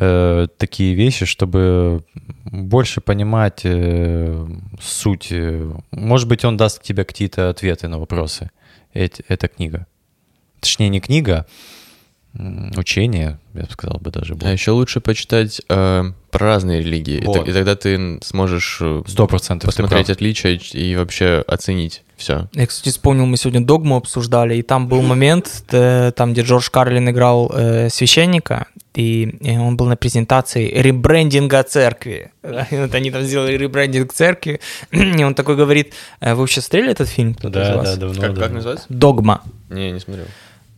э, 0.00 0.46
такие 0.58 0.94
вещи, 0.94 1.26
чтобы 1.26 2.04
больше 2.44 3.00
понимать 3.00 3.62
э, 3.64 4.46
суть. 4.80 5.28
э, 5.30 5.70
Может 5.90 6.28
быть, 6.28 6.44
он 6.44 6.56
даст 6.56 6.82
тебе 6.82 7.04
какие-то 7.04 7.50
ответы 7.50 7.88
на 7.88 7.98
вопросы. 7.98 8.50
Эти- 8.94 9.24
эта 9.28 9.48
книга. 9.48 9.86
Точнее, 10.60 10.88
не 10.88 11.00
книга, 11.00 11.46
учение, 12.76 13.38
я 13.54 13.62
бы 13.62 13.70
сказал 13.70 13.98
бы 14.00 14.10
даже. 14.10 14.34
А 14.34 14.36
больше. 14.36 14.52
еще 14.52 14.70
лучше 14.72 15.00
почитать 15.00 15.60
э, 15.68 16.04
про 16.30 16.46
разные 16.46 16.80
религии. 16.80 17.18
И, 17.18 17.24
Вот. 17.24 17.38
так- 17.38 17.48
и 17.48 17.52
тогда 17.52 17.74
ты 17.74 18.18
сможешь 18.22 18.78
э, 18.80 19.02
Сто 19.06 19.26
процентов. 19.26 19.70
ты 19.70 19.82
посмотреть 19.82 20.06
прав. 20.06 20.16
отличия 20.16 20.52
и, 20.52 20.78
и 20.92 20.96
вообще 20.96 21.42
оценить 21.46 22.02
все. 22.16 22.48
Я, 22.54 22.66
кстати, 22.66 22.90
вспомнил, 22.90 23.26
мы 23.26 23.36
сегодня 23.36 23.60
догму 23.64 23.96
обсуждали, 23.96 24.56
и 24.56 24.62
там 24.62 24.88
был 24.88 25.02
момент, 25.02 25.64
э, 25.72 26.12
там, 26.14 26.32
где 26.32 26.42
Джордж 26.42 26.68
Карлин 26.70 27.08
играл 27.10 27.50
э, 27.54 27.88
священника, 27.90 28.66
и, 28.98 29.36
и 29.40 29.56
он 29.56 29.76
был 29.76 29.86
на 29.86 29.96
презентации 29.96 30.68
ребрендинга 30.74 31.62
церкви. 31.62 32.32
И 32.42 32.76
вот 32.76 32.94
они 32.94 33.10
там 33.12 33.22
сделали 33.22 33.56
ребрендинг 33.56 34.12
церкви, 34.12 34.60
и 34.90 35.22
он 35.22 35.34
такой 35.34 35.54
говорит, 35.54 35.94
«Э, 36.20 36.34
вы 36.34 36.40
вообще 36.40 36.60
смотрели 36.60 36.90
этот 36.90 37.08
фильм? 37.08 37.36
Да, 37.40 37.76
вас?» 37.76 37.94
да, 37.94 37.96
давно. 37.96 38.20
как, 38.20 38.36
как 38.36 38.50
называется? 38.50 38.86
Догма. 38.88 39.42
Не, 39.70 39.92
не 39.92 40.00
смотрел. 40.00 40.26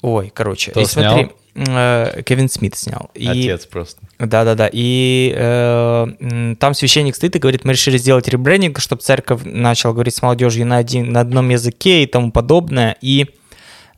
Ой, 0.02 0.30
короче. 0.34 0.70
Кто 0.70 0.80
и 0.80 0.84
смотри, 0.84 1.30
снял? 1.54 1.68
э, 1.76 2.22
Кевин 2.24 2.50
Смит 2.50 2.76
снял. 2.76 3.10
И, 3.14 3.26
Отец 3.26 3.64
просто. 3.64 4.00
Да-да-да. 4.18 4.68
И 4.70 5.32
э, 5.34 6.54
там 6.58 6.74
священник 6.74 7.16
стоит 7.16 7.36
и 7.36 7.38
говорит, 7.38 7.64
мы 7.64 7.72
решили 7.72 7.96
сделать 7.96 8.28
ребрендинг, 8.28 8.80
чтобы 8.80 9.00
церковь 9.02 9.42
начала 9.44 9.92
говорить 9.92 10.14
с 10.14 10.22
молодежью 10.22 10.66
на, 10.66 10.76
один, 10.76 11.10
на 11.12 11.20
одном 11.20 11.48
языке 11.48 12.02
и 12.02 12.06
тому 12.06 12.32
подобное. 12.32 12.96
И, 13.00 13.22
э, 13.22 13.26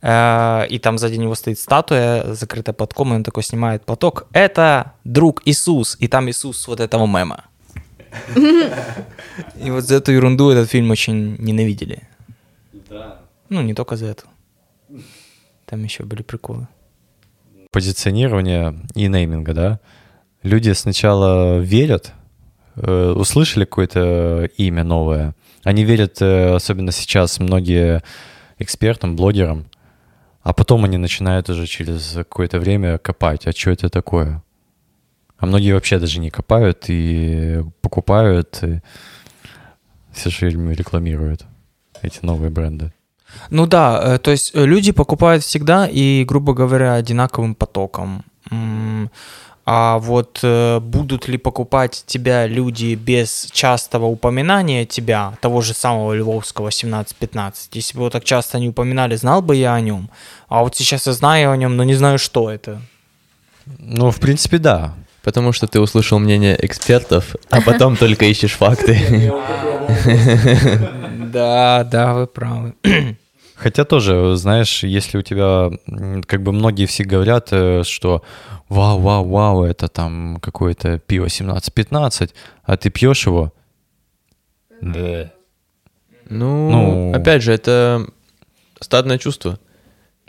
и 0.05 0.79
там 0.81 0.97
сзади 0.97 1.15
него 1.15 1.33
стоит 1.35 1.57
статуя, 1.59 2.33
закрытая 2.33 2.73
платком, 2.73 3.13
и 3.13 3.15
он 3.15 3.23
такой 3.23 3.41
снимает 3.43 3.85
платок. 3.85 4.27
Это 4.33 4.93
друг 5.05 5.41
Иисус. 5.45 5.95
И 5.99 6.07
там 6.07 6.29
Иисус 6.29 6.67
вот 6.67 6.81
этого 6.81 7.07
мема. 7.07 7.45
И 9.65 9.71
вот 9.71 9.85
за 9.85 9.95
эту 9.95 10.11
ерунду 10.11 10.49
этот 10.49 10.69
фильм 10.69 10.91
очень 10.91 11.37
ненавидели. 11.39 12.01
Ну, 13.49 13.61
не 13.61 13.73
только 13.73 13.95
за 13.95 14.07
эту. 14.07 14.25
Там 15.65 15.83
еще 15.83 16.03
были 16.03 16.21
приколы. 16.21 16.67
позиционирования 17.73 18.75
и 18.93 19.07
нейминга, 19.07 19.53
да, 19.53 19.79
люди 20.43 20.71
сначала 20.71 21.57
верят, 21.57 22.13
э, 22.75 23.13
услышали 23.15 23.65
какое-то 23.65 24.49
имя 24.57 24.83
новое, 24.83 25.35
они 25.63 25.83
верят, 25.83 26.21
э, 26.21 26.53
особенно 26.53 26.91
сейчас, 26.91 27.39
многие 27.39 28.03
экспертам, 28.59 29.15
блогерам, 29.15 29.65
а 30.43 30.53
потом 30.53 30.83
они 30.83 30.97
начинают 30.97 31.49
уже 31.49 31.65
через 31.67 32.13
какое-то 32.13 32.59
время 32.59 32.97
копать, 32.97 33.47
а 33.47 33.51
что 33.51 33.71
это 33.71 33.89
такое? 33.89 34.43
А 35.37 35.45
многие 35.45 35.73
вообще 35.73 35.99
даже 35.99 36.19
не 36.19 36.29
копают 36.29 36.85
и 36.87 37.63
покупают, 37.81 38.59
и 38.61 38.81
все 40.11 40.29
фильмы 40.29 40.73
рекламируют 40.73 41.45
эти 42.01 42.19
новые 42.21 42.49
бренды. 42.49 42.93
Ну 43.49 43.65
да, 43.65 43.99
э, 44.03 44.19
то 44.19 44.31
есть 44.31 44.51
э, 44.53 44.65
люди 44.65 44.91
покупают 44.91 45.43
всегда 45.43 45.87
и, 45.87 46.23
грубо 46.23 46.53
говоря, 46.53 46.93
одинаковым 46.93 47.55
потоком. 47.55 48.23
А 49.65 49.97
вот 49.97 50.39
э, 50.43 50.79
будут 50.81 51.29
ли 51.29 51.37
покупать 51.37 52.03
тебя 52.05 52.47
люди 52.47 52.95
без 52.95 53.47
частого 53.51 54.07
упоминания 54.07 54.85
тебя, 54.85 55.37
того 55.39 55.61
же 55.61 55.73
самого 55.73 56.13
Львовского 56.13 56.67
17-15? 56.67 57.53
Если 57.71 57.93
бы 57.93 58.01
его 58.01 58.09
так 58.09 58.25
часто 58.25 58.59
не 58.59 58.67
упоминали, 58.67 59.15
знал 59.15 59.41
бы 59.41 59.55
я 59.55 59.73
о 59.73 59.79
нем. 59.79 60.09
А 60.49 60.63
вот 60.63 60.75
сейчас 60.75 61.07
я 61.07 61.13
знаю 61.13 61.51
о 61.51 61.57
нем, 61.57 61.77
но 61.77 61.85
не 61.85 61.95
знаю, 61.95 62.19
что 62.19 62.51
это. 62.51 62.81
Ну, 63.79 64.11
в 64.11 64.19
принципе, 64.19 64.57
да. 64.57 64.95
Потому 65.23 65.53
что 65.53 65.67
ты 65.67 65.79
услышал 65.79 66.19
мнение 66.19 66.57
экспертов, 66.65 67.37
а 67.49 67.61
потом 67.61 67.95
только 67.95 68.25
ищешь 68.25 68.53
факты. 68.53 69.31
Да, 71.33 71.83
да, 71.83 72.13
вы 72.13 72.27
правы. 72.27 72.73
Хотя 73.55 73.85
тоже, 73.85 74.35
знаешь, 74.35 74.83
если 74.83 75.17
у 75.17 75.21
тебя, 75.21 75.71
как 76.27 76.43
бы 76.43 76.51
многие 76.51 76.85
все 76.85 77.03
говорят, 77.05 77.47
э, 77.51 77.83
что 77.85 78.21
вау, 78.69 78.99
вау, 78.99 79.25
вау, 79.27 79.63
это 79.63 79.87
там 79.87 80.37
какое-то 80.41 80.99
пиво 80.99 81.25
17-15, 81.27 82.31
а 82.63 82.77
ты 82.77 82.89
пьешь 82.89 83.25
его, 83.27 83.53
да. 84.81 85.31
Ну, 86.29 86.69
Ну. 86.71 87.13
опять 87.13 87.41
же, 87.43 87.51
это 87.53 88.05
стадное 88.79 89.17
чувство. 89.17 89.59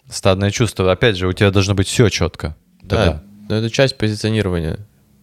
стадное 0.08 0.50
чувство. 0.50 0.92
Опять 0.92 1.16
же, 1.16 1.26
у 1.26 1.32
тебя 1.32 1.50
должно 1.50 1.74
быть 1.74 1.86
все 1.88 2.08
четко. 2.10 2.54
Да. 2.82 3.22
Но 3.48 3.56
это 3.56 3.70
часть 3.70 3.96
позиционирования, 3.96 4.78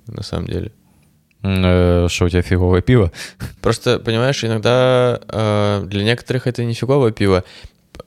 на 0.08 0.24
самом 0.24 0.48
деле. 0.48 0.72
Э, 1.44 2.08
Что 2.10 2.26
у 2.26 2.30
тебя 2.30 2.42
фиговое 2.42 2.82
пиво? 2.82 3.12
Просто, 3.62 4.00
понимаешь, 4.00 4.44
иногда 4.44 5.20
э, 5.28 5.84
для 5.86 6.04
некоторых 6.04 6.48
это 6.48 6.64
не 6.64 6.74
фиговое 6.74 7.12
пиво. 7.12 7.44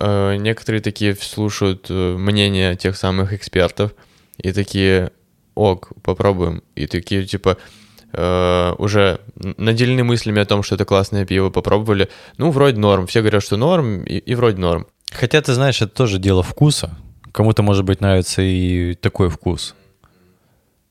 Э, 0.01 0.37
некоторые 0.37 0.81
такие 0.83 1.15
слушают 1.15 1.89
мнение 1.91 2.75
тех 2.77 2.97
самых 2.97 3.33
экспертов 3.33 3.93
и 4.39 4.53
такие, 4.53 5.11
ок, 5.55 5.93
попробуем. 6.03 6.63
И 6.75 6.87
такие, 6.87 7.25
типа, 7.27 7.57
э, 8.13 8.75
уже 8.79 9.21
наделены 9.37 10.05
мыслями 10.05 10.41
о 10.41 10.47
том, 10.47 10.63
что 10.63 10.75
это 10.75 10.85
классное 10.85 11.25
пиво, 11.25 11.51
попробовали. 11.51 12.09
Ну, 12.39 12.51
вроде 12.51 12.79
норм. 12.79 13.07
Все 13.07 13.21
говорят, 13.21 13.43
что 13.43 13.57
норм, 13.57 14.03
и, 14.05 14.19
и 14.19 14.35
вроде 14.35 14.59
норм. 14.59 14.87
Хотя, 15.13 15.41
ты 15.41 15.53
знаешь, 15.55 15.81
это 15.83 15.93
тоже 15.93 16.19
дело 16.19 16.43
вкуса. 16.43 16.97
Кому-то, 17.33 17.63
может 17.63 17.85
быть, 17.85 18.01
нравится 18.01 18.43
и 18.43 18.95
такой 18.95 19.29
вкус. 19.29 19.75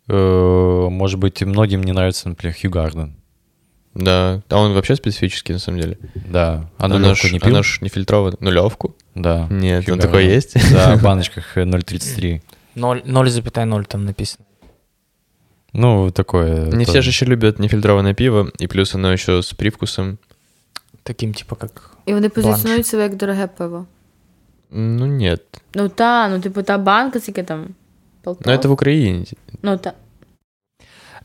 Э, 0.07 0.87
Может 0.89 1.19
быть, 1.19 1.41
и 1.41 1.45
многим 1.45 1.81
не 1.83 1.91
нравится, 1.93 2.29
например, 2.29 2.55
Хью 2.59 2.69
Гарден. 2.69 3.15
Да, 3.93 4.41
а 4.49 4.57
он 4.59 4.73
вообще 4.73 4.95
специфический, 4.95 5.53
на 5.53 5.59
самом 5.59 5.79
деле. 5.79 5.99
Да. 6.15 6.69
А 6.79 6.87
нулевку 6.87 7.27
не 7.27 7.39
пил? 7.39 7.49
оно 7.49 7.63
ж 7.63 7.77
не 7.81 7.89
фильтровано. 7.89 8.35
Нулевку? 8.39 8.95
Да. 9.13 9.47
Нет, 9.51 9.85
Хью 9.85 9.93
он 9.93 9.99
такой 9.99 10.25
есть? 10.25 10.55
Да, 10.73 10.95
в 10.97 11.01
баночках 11.03 11.57
э, 11.57 11.63
0,33. 11.63 12.41
0,0 12.76 13.84
там 13.84 14.04
написано. 14.04 14.44
Ну, 15.72 16.10
такое... 16.10 16.64
Не 16.64 16.84
тоже. 16.84 16.84
все 16.84 17.02
же 17.02 17.10
еще 17.10 17.26
любят 17.26 17.58
нефильтрованное 17.58 18.14
пиво, 18.14 18.50
и 18.58 18.66
плюс 18.66 18.94
оно 18.94 19.12
еще 19.12 19.42
с 19.42 19.52
привкусом. 19.52 20.18
Таким, 21.02 21.34
типа, 21.34 21.56
как... 21.56 21.90
І 22.06 22.14
вони 22.14 22.28
Бланш. 22.28 22.46
позиціонують 22.46 22.86
себе 22.86 23.02
як 23.02 23.16
дороге 23.16 23.46
пиво. 23.46 23.86
Ну, 24.70 25.06
нет. 25.06 25.42
Ну 25.74 25.88
та, 25.88 26.28
ну 26.28 26.40
типу 26.40 26.62
та 26.62 26.78
банка, 26.78 27.20
скільки 27.20 27.42
там? 27.42 27.66
Полтос? 28.22 28.46
Но 28.46 28.52
это 28.52 28.68
в 28.68 28.72
Украине. 28.72 29.24
Ну 29.62 29.76
та. 29.76 29.92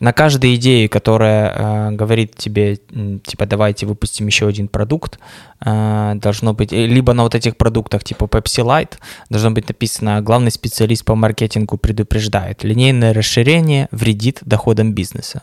На 0.01 0.13
каждой 0.13 0.55
идее, 0.55 0.89
которая 0.89 1.51
э, 1.51 1.91
говорит 1.91 2.37
тебе, 2.37 2.77
типа, 2.77 3.47
давайте 3.47 3.87
выпустим 3.87 4.27
еще 4.27 4.47
один 4.47 4.69
продукт, 4.69 5.19
э, 5.65 6.13
должно 6.17 6.55
быть, 6.55 6.73
э, 6.73 6.87
либо 6.87 7.13
на 7.15 7.25
вот 7.25 7.35
этих 7.35 7.57
продуктах, 7.57 8.05
типа 8.05 8.25
Pepsi 8.25 8.65
Light, 8.65 8.99
должно 9.29 9.51
быть 9.51 9.69
написано, 9.69 10.23
главный 10.23 10.53
специалист 10.53 11.05
по 11.05 11.15
маркетингу 11.15 11.79
предупреждает, 11.79 12.65
линейное 12.65 13.13
расширение 13.13 13.89
вредит 13.91 14.39
доходам 14.43 14.93
бизнеса. 14.93 15.43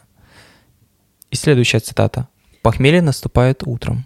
И 1.32 1.36
следующая 1.36 1.80
цитата. 1.80 2.28
Похмелье 2.62 3.02
наступает 3.02 3.64
утром. 3.66 4.06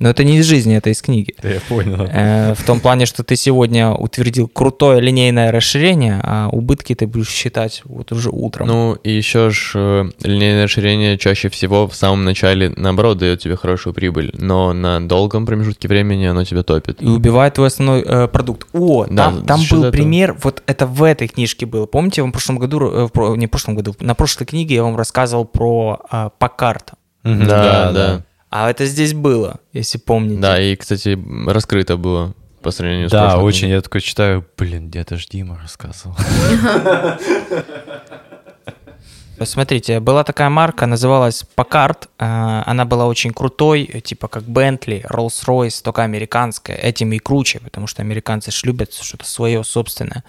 Но 0.00 0.08
это 0.10 0.22
не 0.24 0.36
из 0.38 0.46
жизни, 0.46 0.76
это 0.76 0.90
из 0.90 1.02
книги. 1.02 1.34
Да, 1.42 1.48
я 1.48 1.60
понял. 1.68 2.06
Э, 2.10 2.54
В 2.54 2.62
том 2.64 2.78
плане, 2.80 3.04
что 3.06 3.24
ты 3.24 3.34
сегодня 3.36 3.90
утвердил 3.90 4.46
крутое 4.48 5.00
линейное 5.00 5.50
расширение, 5.50 6.20
а 6.22 6.48
убытки 6.52 6.94
ты 6.94 7.06
будешь 7.06 7.28
считать 7.30 7.82
вот 7.84 8.12
уже 8.12 8.30
утром. 8.30 8.68
Ну, 8.68 8.94
и 8.94 9.10
еще 9.10 9.50
ж 9.50 9.72
э, 9.74 10.10
линейное 10.22 10.64
расширение 10.64 11.18
чаще 11.18 11.48
всего 11.48 11.88
в 11.88 11.94
самом 11.94 12.24
начале, 12.24 12.72
наоборот, 12.76 13.18
дает 13.18 13.40
тебе 13.40 13.56
хорошую 13.56 13.92
прибыль, 13.94 14.30
но 14.38 14.72
на 14.72 15.00
долгом 15.06 15.46
промежутке 15.46 15.88
времени 15.88 16.26
оно 16.26 16.44
тебя 16.44 16.62
топит. 16.62 17.02
и 17.02 17.06
убивает 17.06 17.54
твой 17.54 17.66
основной 17.66 18.02
э, 18.02 18.28
продукт. 18.28 18.68
О, 18.72 19.06
Да, 19.08 19.24
там, 19.32 19.44
там 19.46 19.60
был 19.70 19.78
этого. 19.80 19.90
пример, 19.92 20.36
вот 20.42 20.62
это 20.66 20.86
в 20.86 21.02
этой 21.02 21.26
книжке 21.28 21.66
было. 21.66 21.86
Помните, 21.86 22.20
я 22.20 22.22
вам 22.24 22.30
в 22.30 22.34
прошлом 22.34 22.58
году, 22.58 23.08
э, 23.12 23.36
не 23.36 23.46
в 23.46 23.50
прошлом 23.50 23.74
году, 23.74 23.94
на 24.00 24.14
прошлой 24.14 24.44
книге 24.46 24.76
я 24.76 24.82
вам 24.84 24.96
рассказывал 24.96 25.44
про 25.44 26.00
э, 26.12 26.30
Packard. 26.40 26.92
Мгм, 27.24 27.46
Да, 27.48 27.92
да. 27.92 28.24
А 28.50 28.70
это 28.70 28.86
здесь 28.86 29.14
было, 29.14 29.60
если 29.72 29.98
помните. 29.98 30.40
Да, 30.40 30.60
и, 30.60 30.74
кстати, 30.76 31.18
раскрыто 31.46 31.96
было 31.96 32.34
по 32.62 32.70
сравнению 32.70 33.08
с 33.08 33.12
Да, 33.12 33.38
очень. 33.38 33.68
Я 33.68 33.80
такой 33.80 34.00
читаю, 34.00 34.44
блин, 34.56 34.88
где-то 34.88 35.16
ж 35.16 35.26
Дима 35.26 35.58
рассказывал. 35.60 36.16
Смотрите, 39.44 40.00
была 40.00 40.24
такая 40.24 40.48
марка, 40.48 40.86
называлась 40.86 41.44
Packard. 41.56 42.08
э, 42.18 42.62
Она 42.66 42.84
была 42.84 43.06
очень 43.06 43.32
крутой, 43.32 44.02
типа 44.04 44.28
как 44.28 44.44
Bentley, 44.44 45.06
Rolls-Royce, 45.08 45.82
только 45.82 46.02
американская. 46.02 46.76
Этим 46.76 47.12
и 47.12 47.18
круче, 47.18 47.60
потому 47.60 47.86
что 47.86 48.02
американцы 48.02 48.50
ж 48.50 48.64
любят 48.64 48.92
что-то 48.94 49.24
свое, 49.24 49.64
собственное. 49.64 50.24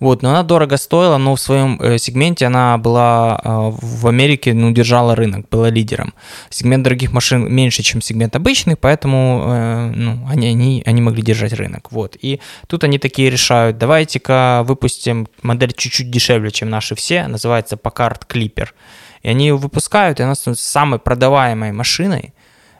Вот, 0.00 0.22
но 0.22 0.30
она 0.30 0.42
дорого 0.42 0.76
стоила, 0.76 1.18
но 1.18 1.34
в 1.34 1.40
своем 1.40 1.80
э, 1.80 1.98
сегменте 1.98 2.46
она 2.46 2.78
была 2.78 3.40
э, 3.42 3.48
в 3.80 4.06
Америке, 4.06 4.54
ну, 4.54 4.70
держала 4.72 5.14
рынок, 5.14 5.48
была 5.50 5.70
лидером. 5.70 6.14
Сегмент 6.50 6.84
дорогих 6.84 7.12
машин 7.12 7.52
меньше, 7.52 7.82
чем 7.82 8.00
сегмент 8.00 8.36
обычный, 8.36 8.76
поэтому 8.76 9.90
ну, 9.94 10.26
они, 10.28 10.48
они, 10.48 10.82
они 10.86 11.02
могли 11.02 11.22
держать 11.22 11.52
рынок. 11.52 11.92
Вот. 11.92 12.16
И 12.20 12.40
тут 12.66 12.84
они 12.84 12.98
такие 12.98 13.30
решают, 13.30 13.78
давайте-ка 13.78 14.62
выпустим 14.64 15.28
модель 15.42 15.72
чуть-чуть 15.72 16.10
дешевле, 16.10 16.50
чем 16.50 16.70
наши 16.70 16.94
все, 16.94 17.26
называется 17.26 17.76
Packard 17.76 18.22
Clipper. 18.43 18.67
И 19.23 19.29
они 19.29 19.47
ее 19.47 19.57
выпускают, 19.57 20.19
и 20.19 20.23
она 20.23 20.35
становится 20.35 20.65
самой 20.69 20.99
продаваемой 20.99 21.71
машиной 21.71 22.33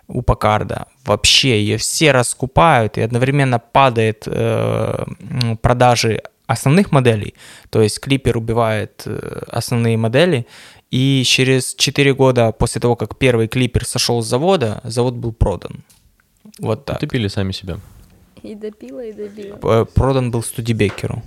у 0.07 0.21
Пакарда. 0.21 0.85
Вообще 1.05 1.49
ее 1.61 1.77
все 1.77 2.11
раскупают, 2.11 2.97
и 2.97 3.01
одновременно 3.01 3.59
падает 3.59 4.23
э, 4.27 5.05
м, 5.19 5.57
продажи 5.57 6.21
основных 6.47 6.91
моделей. 6.91 7.33
То 7.69 7.81
есть 7.81 7.99
Клипер 7.99 8.37
убивает 8.37 9.03
э, 9.05 9.41
основные 9.47 9.97
модели. 9.97 10.45
И 10.91 11.23
через 11.25 11.75
4 11.75 12.13
года 12.13 12.51
после 12.51 12.81
того, 12.81 12.95
как 12.95 13.17
первый 13.17 13.47
Клипер 13.47 13.85
сошел 13.85 14.21
с 14.21 14.27
завода, 14.27 14.81
завод 14.83 15.13
был 15.13 15.33
продан. 15.33 15.83
Вот 16.59 16.85
так. 16.85 16.97
Утопили 16.97 17.29
сами 17.29 17.53
себя. 17.53 17.77
І 18.43 18.55
допіла, 18.55 19.03
і 19.03 19.13
добіла. 19.13 19.55
Э, 19.55 19.85
Продан 19.85 20.31
был 20.31 20.43
Студебекеру, 20.43 21.21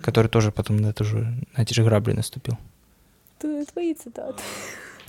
который 0.00 0.28
тоже 0.28 0.50
потом 0.50 0.76
на, 0.76 0.88
эту 0.88 1.04
же, 1.04 1.16
на 1.56 1.62
эти 1.62 1.74
же 1.74 1.84
грабли 1.84 2.12
наступил. 2.14 2.56
Це 3.41 3.65
твої 3.73 3.93
цитати. 3.93 4.43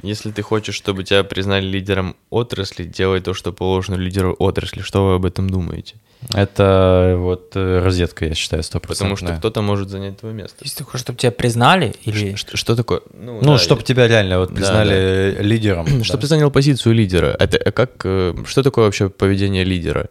Если 0.03 0.33
ты 0.33 0.43
хочешь, 0.43 0.83
чтобы 0.83 1.05
тебя 1.05 1.25
признали 1.25 1.67
лидером 1.67 2.15
отрасли, 2.31 2.85
делай 2.85 3.21
то, 3.21 3.35
что 3.35 3.53
положено 3.53 3.97
лидеру 3.97 4.35
отрасли. 4.39 4.83
Что 4.83 5.07
вы 5.07 5.15
об 5.15 5.25
этом 5.27 5.51
думаете? 5.51 5.95
Это 6.35 7.17
вот 7.19 7.57
э, 7.57 7.81
розетка, 7.85 8.27
я 8.27 8.35
считаю, 8.35 8.63
100%. 8.63 8.81
Потому 8.87 9.17
что 9.17 9.37
кто-то 9.37 9.63
может 9.63 9.89
занять 9.89 10.19
твое 10.19 10.35
место. 10.35 10.57
Если 10.63 10.79
ты 10.79 10.85
хочешь, 10.85 11.01
чтобы 11.01 11.19
тебя 11.19 11.33
признали, 11.33 11.95
или... 12.05 12.35
Что, 12.35 12.57
что 12.57 12.77
такое? 12.77 13.01
Ну, 13.15 13.41
да, 13.43 13.59
чтобы 13.59 13.83
тебя 13.83 14.07
реально 14.09 14.39
вот 14.39 14.51
Да, 14.51 14.55
признали 14.55 14.95
э, 14.95 15.43
лидером. 15.43 15.87
Чтобы 16.05 16.23
ты 16.23 16.27
занял 16.27 16.51
позицию 16.51 16.95
лидера. 16.95 17.37
Это 17.39 17.57
э, 17.57 17.73
как, 17.73 17.91
э, 18.05 18.35
что 18.47 18.63
такое 18.63 18.85
вообще 18.85 19.09
поведение 19.09 19.65
лидера 19.65 20.09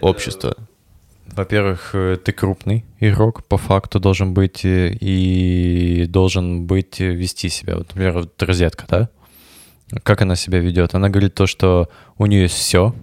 общества? 0.00 0.56
Во-первых, 1.32 1.90
э, 1.94 2.16
ты 2.22 2.32
крупный 2.32 2.84
игрок, 2.98 3.44
по 3.44 3.56
факту 3.56 4.00
должен 4.00 4.34
быть 4.34 4.64
э, 4.64 4.92
и 4.92 6.06
должен 6.06 6.66
быть 6.66 7.00
э, 7.00 7.14
вести 7.14 7.48
себя. 7.48 7.76
Вот, 7.76 7.88
например, 7.88 8.12
вот 8.12 8.42
розетка, 8.42 8.84
да? 8.88 9.08
Как 10.02 10.22
она 10.22 10.36
себя 10.36 10.58
ведет? 10.58 10.94
Она 10.94 11.08
говорит 11.08 11.34
то, 11.34 11.46
что 11.46 11.88
у 12.18 12.26
нее 12.26 12.42
есть 12.42 12.54
все, 12.54 12.94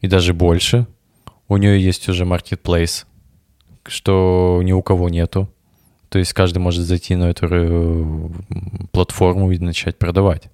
и 0.00 0.08
даже 0.08 0.32
больше. 0.34 0.86
У 1.46 1.56
нее 1.56 1.82
есть 1.82 2.08
уже 2.08 2.24
marketplace, 2.24 3.04
что 3.86 4.60
ни 4.62 4.72
у 4.72 4.82
кого 4.82 5.08
нету. 5.08 5.48
То 6.08 6.18
есть 6.18 6.32
каждый 6.32 6.58
может 6.58 6.84
зайти 6.84 7.16
на 7.16 7.30
эту 7.30 8.32
платформу 8.92 9.50
и 9.50 9.58
начать 9.58 9.98
продавать. 9.98 10.48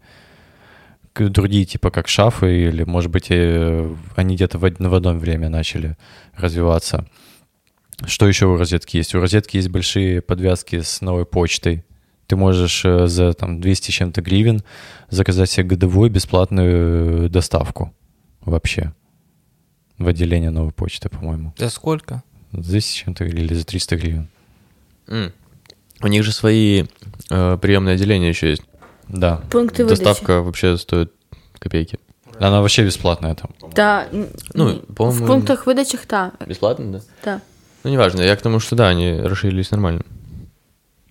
Другие, 1.14 1.64
типа 1.64 1.90
как 1.90 2.08
шафы, 2.08 2.68
или, 2.68 2.84
может 2.84 3.10
быть, 3.10 3.26
э, 3.30 3.94
они 4.16 4.34
где-то 4.34 4.58
в, 4.58 4.62
в 4.62 4.94
одно 4.94 5.12
время 5.14 5.48
начали 5.48 5.96
развиваться. 6.34 7.06
Что 8.04 8.26
еще 8.26 8.46
у 8.46 8.56
розетки 8.56 8.96
есть? 8.96 9.14
У 9.14 9.20
розетки 9.20 9.56
есть 9.56 9.68
большие 9.68 10.20
подвязки 10.20 10.80
с 10.80 11.00
новой 11.00 11.24
почтой. 11.24 11.84
Ты 12.26 12.36
можешь 12.36 12.84
э, 12.84 13.06
за 13.06 13.32
там, 13.32 13.60
200 13.60 13.90
с 13.90 13.94
чем-то 13.94 14.22
гривен 14.22 14.62
заказать 15.08 15.50
себе 15.50 15.64
годовую 15.68 16.10
бесплатную 16.10 17.26
э, 17.26 17.28
доставку 17.28 17.94
вообще 18.40 18.92
в 19.98 20.08
отделение 20.08 20.50
новой 20.50 20.72
почты, 20.72 21.08
по-моему. 21.08 21.54
За 21.56 21.70
сколько? 21.70 22.22
За 22.52 22.70
200 22.70 22.88
с 22.88 22.92
чем-то 22.92 23.24
или 23.24 23.54
за 23.54 23.64
300 23.64 23.96
гривен. 23.96 24.28
М. 25.06 25.32
У 26.00 26.08
них 26.08 26.24
же 26.24 26.32
свои 26.32 26.84
э, 27.30 27.58
приемные 27.60 27.94
отделения 27.94 28.28
еще 28.28 28.50
есть. 28.50 28.62
Да. 29.09 29.41
Пункти 29.49 29.83
видачі. 29.83 30.03
Доставка 30.03 30.41
вообще 30.41 30.77
стоит 30.77 31.09
копейки. 31.59 31.97
Она 32.39 32.59
вообще 32.61 32.83
бесплатная 32.83 33.33
там. 33.35 33.49
Та, 33.73 34.05
м, 34.13 34.25
Ну, 34.53 34.69
м, 34.69 34.79
по-моему, 34.95 35.25
в 35.25 35.27
пунктах 35.27 35.67
видачах 35.67 36.05
та. 36.05 36.31
Бесплатно, 36.47 36.85
да? 36.91 37.01
та. 37.21 37.41
Ну, 37.83 37.91
неважно, 37.91 38.21
я 38.23 38.35
к 38.35 38.41
тому, 38.41 38.59
что 38.59 38.75
да, 38.75 38.87
они 38.89 39.21
расширились 39.21 39.71
нормально. 39.71 40.01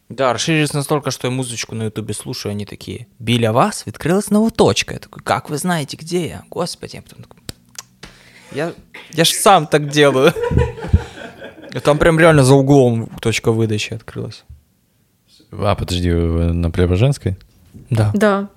Да, 0.09 0.33
расширились 0.33 0.75
настолько, 0.75 1.11
что 1.11 1.29
я 1.29 1.35
музычку 1.35 1.75
на 1.75 1.85
ютубе 1.85 2.15
слушаю, 2.15 2.53
они 2.53 2.65
такие, 2.65 3.07
Біля 3.19 3.51
вас 3.53 3.87
відкрилась 3.87 4.31
нова 4.31 4.51
точка. 4.51 4.95
Я 4.95 4.99
такой, 5.01 5.23
как 5.23 5.51
вы 5.51 5.57
знаете, 5.59 5.97
где 5.97 6.27
я? 6.27 6.43
Господи, 6.51 6.97
я 6.97 7.03
потом 7.03 7.23
такой, 7.23 7.41
я, 8.53 8.73
я 9.13 9.25
ж 9.25 9.33
сам 9.35 9.67
так 9.67 9.89
делаю. 9.89 10.33
И 11.77 11.81
Там 11.81 11.99
прям 11.99 12.19
реально 12.21 12.43
за 12.43 12.55
углом 12.55 13.07
точка 13.21 13.53
выдачи 13.53 13.95
открылась. 13.95 14.45
А, 15.53 15.75
подожди, 15.75 16.11
вы 16.13 16.53
на 16.55 16.71
Преображенской? 16.71 17.37
Да. 17.90 18.12
Да. 18.14 18.50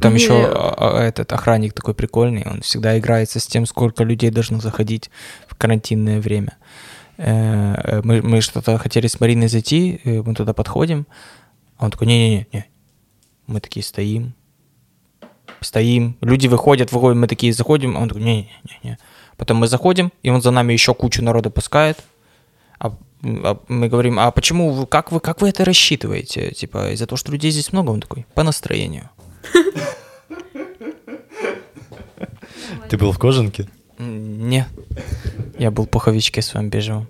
Там 0.00 0.12
Мне- 0.12 0.22
еще 0.22 0.46
а, 0.46 0.74
а, 0.98 1.02
этот 1.02 1.32
охранник 1.32 1.74
такой 1.74 1.94
прикольный, 1.94 2.44
он 2.46 2.62
всегда 2.62 2.98
играется 2.98 3.40
с 3.40 3.46
тем, 3.46 3.66
сколько 3.66 4.04
людей 4.04 4.30
должно 4.30 4.60
заходить 4.60 5.10
в 5.46 5.54
карантинное 5.54 6.20
время. 6.20 6.56
Э, 7.18 7.74
э, 7.74 8.00
Мы, 8.02 8.22
мы 8.22 8.40
что-то 8.40 8.78
хотели 8.78 9.06
с 9.06 9.20
Мариной 9.20 9.48
зайти, 9.48 10.00
э, 10.04 10.22
мы 10.22 10.34
туда 10.34 10.54
подходим, 10.54 11.06
а 11.76 11.84
он 11.84 11.90
такой, 11.90 12.06
не-не-не, 12.06 12.46
не. 12.52 12.64
Мы 13.46 13.60
такие 13.60 13.84
стоим, 13.84 14.34
стоим, 15.60 16.16
люди 16.22 16.48
выходят, 16.48 16.90
выходим, 16.90 17.20
мы 17.20 17.28
такие 17.28 17.52
заходим, 17.52 17.96
а 17.96 18.00
он 18.00 18.08
такой, 18.08 18.22
не-не-не. 18.22 18.98
Потом 19.36 19.58
мы 19.58 19.66
заходим, 19.66 20.10
и 20.22 20.30
он 20.30 20.40
за 20.40 20.50
нами 20.50 20.72
еще 20.72 20.94
кучу 20.94 21.22
народа 21.22 21.50
пускает, 21.50 21.98
а 22.78 22.92
мы 23.22 23.88
говорим, 23.88 24.18
а 24.18 24.30
почему, 24.30 24.70
вы, 24.70 24.86
как, 24.86 25.12
вы, 25.12 25.20
как 25.20 25.40
вы 25.40 25.48
это 25.48 25.64
рассчитываете? 25.64 26.50
Типа, 26.50 26.90
из-за 26.92 27.06
того, 27.06 27.16
что 27.16 27.30
людей 27.32 27.50
здесь 27.52 27.72
много? 27.72 27.90
Он 27.90 28.00
такой, 28.00 28.26
по 28.34 28.42
настроению. 28.42 29.10
Ты 32.88 32.98
был 32.98 33.12
в 33.12 33.18
кожанке? 33.18 33.68
Не. 33.98 34.66
Я 35.58 35.70
был 35.70 35.84
в 35.84 35.88
пуховичке 35.88 36.42
своем 36.42 36.68
бежевом. 36.68 37.06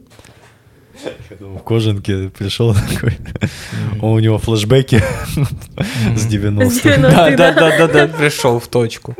В 1.40 1.58
кожанке 1.60 2.28
пришел 2.28 2.74
такой. 2.74 3.18
У 4.00 4.18
него 4.18 4.38
флешбеки 4.38 5.02
с 6.16 6.26
90 6.26 6.98
Да, 7.00 7.30
да, 7.30 7.52
да, 7.52 7.78
да, 7.78 7.88
да, 7.88 8.08
пришел 8.08 8.60
в 8.60 8.68
точку. 8.68 9.16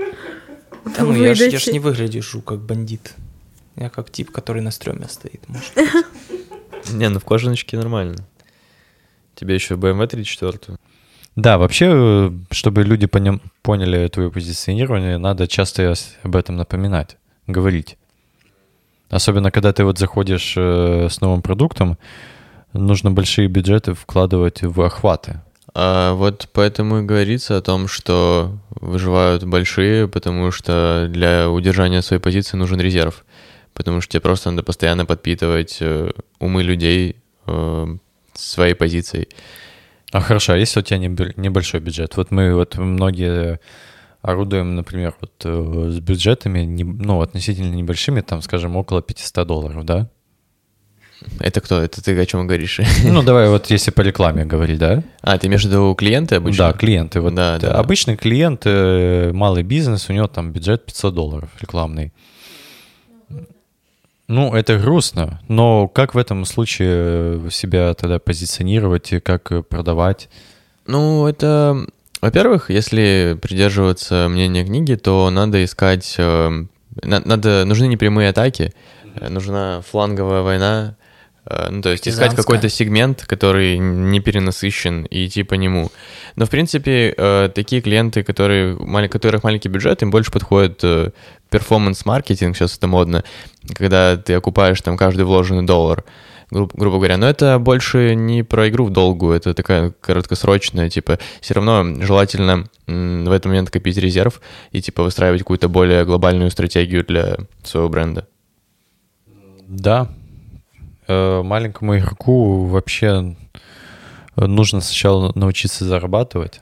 Да 0.84 1.05
ну 1.05 1.14
я 1.14 1.34
ж, 1.34 1.66
не 1.68 1.78
выгляжу 1.78 2.43
как 2.43 2.61
бандит. 2.61 3.14
Я 3.76 3.88
как 3.88 4.11
тип, 4.11 4.30
который 4.30 4.61
на 4.62 4.70
стреме 4.70 5.09
стоит, 5.09 5.49
может. 5.49 5.72
Не, 6.92 7.08
ну 7.08 7.18
в 7.18 7.24
кожаночке 7.24 7.76
нормально. 7.76 8.26
Тебе 9.34 9.54
еще 9.54 9.74
BMW 9.74 10.06
34. 10.06 10.78
Да, 11.36 11.56
вообще, 11.56 11.86
э, 11.90 12.30
чтобы 12.50 12.84
люди 12.84 13.06
поним- 13.06 13.40
поняли 13.62 14.06
твое 14.08 14.30
позиционирование, 14.30 15.16
надо 15.18 15.48
часто 15.48 15.94
об 16.22 16.36
этом 16.36 16.56
напоминать, 16.56 17.16
говорить. 17.46 17.96
Особенно, 19.08 19.50
когда 19.50 19.72
ты 19.72 19.84
вот 19.84 19.98
заходишь 19.98 20.54
э, 20.56 21.08
с 21.10 21.20
новым 21.20 21.42
продуктом, 21.42 21.98
нужно 22.72 23.10
большие 23.10 23.48
бюджеты 23.48 23.94
вкладывать 23.94 24.62
в 24.62 24.80
охваты. 24.82 25.40
А 25.74 26.12
вот 26.14 26.48
поэтому 26.52 26.98
и 26.98 27.02
говорится 27.02 27.56
о 27.56 27.62
том, 27.62 27.88
что 27.88 28.58
выживают 28.70 29.44
большие, 29.44 30.06
потому 30.06 30.50
что 30.50 31.06
для 31.08 31.48
удержания 31.48 32.02
своей 32.02 32.20
позиции 32.20 32.58
нужен 32.58 32.78
резерв. 32.78 33.24
Потому 33.74 34.00
что 34.00 34.12
тебе 34.12 34.20
просто 34.20 34.50
надо 34.50 34.62
постоянно 34.62 35.06
подпитывать 35.06 35.78
э, 35.80 36.10
умы 36.38 36.62
людей 36.62 37.16
э, 37.46 37.86
своей 38.34 38.74
позицией. 38.74 39.28
А 40.12 40.20
хорошо, 40.20 40.52
а 40.52 40.56
если 40.58 40.80
у 40.80 40.82
тебя 40.82 40.98
небо- 40.98 41.32
небольшой 41.36 41.80
бюджет? 41.80 42.16
Вот 42.16 42.30
мы 42.30 42.54
вот 42.54 42.76
многие 42.76 43.60
орудуем, 44.20 44.76
например, 44.76 45.14
вот 45.20 45.32
э, 45.44 45.90
с 45.90 46.00
бюджетами, 46.00 46.64
ну, 46.82 47.20
относительно 47.22 47.74
небольшими, 47.74 48.20
там, 48.20 48.42
скажем, 48.42 48.76
около 48.76 49.00
500 49.02 49.46
долларов, 49.46 49.84
да? 49.84 50.08
Это 51.40 51.60
кто? 51.60 51.80
Это 51.80 52.02
ты 52.02 52.18
о 52.18 52.26
чем 52.26 52.46
говоришь? 52.46 52.80
Ну, 53.04 53.22
давай 53.24 53.48
вот 53.48 53.70
если 53.70 53.90
по 53.90 54.00
рекламе 54.02 54.44
говорить, 54.44 54.78
да? 54.78 55.02
А, 55.22 55.38
ты 55.38 55.46
имеешь 55.46 55.62
в 55.62 55.68
виду 55.68 55.94
клиенты 55.94 56.34
обычно? 56.34 56.66
Да, 56.66 56.72
клиенты. 56.72 57.20
Вот 57.20 57.34
Да, 57.34 57.58
да. 57.58 57.78
Обычный 57.78 58.16
клиент, 58.16 58.64
малый 58.66 59.62
бизнес, 59.62 60.10
у 60.10 60.12
него 60.12 60.26
там 60.26 60.52
бюджет 60.52 60.84
500 60.84 61.14
долларов 61.14 61.50
рекламный. 61.60 62.12
Ну, 64.28 64.54
это 64.54 64.78
грустно, 64.78 65.40
но 65.48 65.88
как 65.88 66.14
в 66.14 66.18
этом 66.18 66.44
случае 66.44 66.88
э, 67.46 67.48
себя 67.50 67.92
тогда 67.94 68.18
позиционировать 68.18 69.12
и 69.12 69.20
как 69.20 69.50
э, 69.52 69.62
продавать? 69.62 70.28
Ну, 70.86 71.26
это, 71.26 71.76
во-первых, 72.20 72.70
если 72.70 73.36
придерживаться 73.42 74.28
мнения 74.30 74.64
книги, 74.64 74.94
то 74.94 75.28
надо 75.30 75.62
искать, 75.64 76.14
э, 76.18 76.48
на- 77.02 77.20
надо, 77.24 77.64
нужны 77.64 77.86
непрямые 77.86 78.30
атаки, 78.30 78.72
нужна 79.28 79.82
фланговая 79.90 80.42
война, 80.42 80.96
ну, 81.70 81.82
то 81.82 81.90
есть 81.90 82.07
искать 82.07 82.34
какой-то 82.36 82.68
сегмент, 82.68 83.24
который 83.26 83.78
не 83.78 84.20
перенасыщен, 84.20 85.05
и 85.07 85.26
идти 85.26 85.43
по 85.43 85.55
нему. 85.55 85.90
Но, 86.36 86.47
в 86.47 86.51
принципе, 86.51 87.14
э, 87.16 87.51
такие 87.55 87.82
клиенты, 87.82 88.22
которые, 88.22 88.76
которых 89.09 89.43
маленький 89.43 89.68
бюджет, 89.68 90.03
им 90.03 90.11
больше 90.11 90.30
подходит 90.30 90.80
э, 90.84 91.11
перформанс-маркетинг, 91.51 92.57
сейчас 92.57 92.76
это 92.76 92.86
модно, 92.86 93.24
когда 93.74 94.16
ты 94.16 94.34
окупаешь 94.34 94.80
там 94.80 94.97
каждый 94.97 95.24
вложенный 95.24 95.66
доллар, 95.66 96.05
гру- 96.51 96.70
грубо 96.72 96.99
говоря. 96.99 97.16
Но 97.16 97.28
это 97.28 97.59
больше 97.59 98.14
не 98.14 98.45
про 98.45 98.68
игру 98.68 98.86
в 98.86 98.90
долгую, 98.90 99.34
это 99.34 99.53
такая 99.53 99.93
короткосрочная, 100.01 100.90
типа, 100.90 101.18
все 101.40 101.55
равно 101.55 102.03
желательно 102.03 102.68
в 102.86 103.30
этот 103.30 103.47
момент 103.47 103.70
копить 103.70 103.97
резерв 103.97 104.40
и, 104.70 104.80
типа, 104.80 105.03
выстраивать 105.03 105.40
какую-то 105.40 105.68
более 105.68 106.05
глобальную 106.05 106.51
стратегию 106.53 107.05
для 107.05 107.36
своего 107.64 107.88
бренда. 107.88 108.28
Да, 109.66 110.07
э, 110.07 110.21
маленькому 111.42 111.98
игроку 111.98 112.66
вообще 112.66 113.36
нужно 114.36 114.80
сначала 114.80 115.32
научиться 115.34 115.84
зарабатывать 115.84 116.60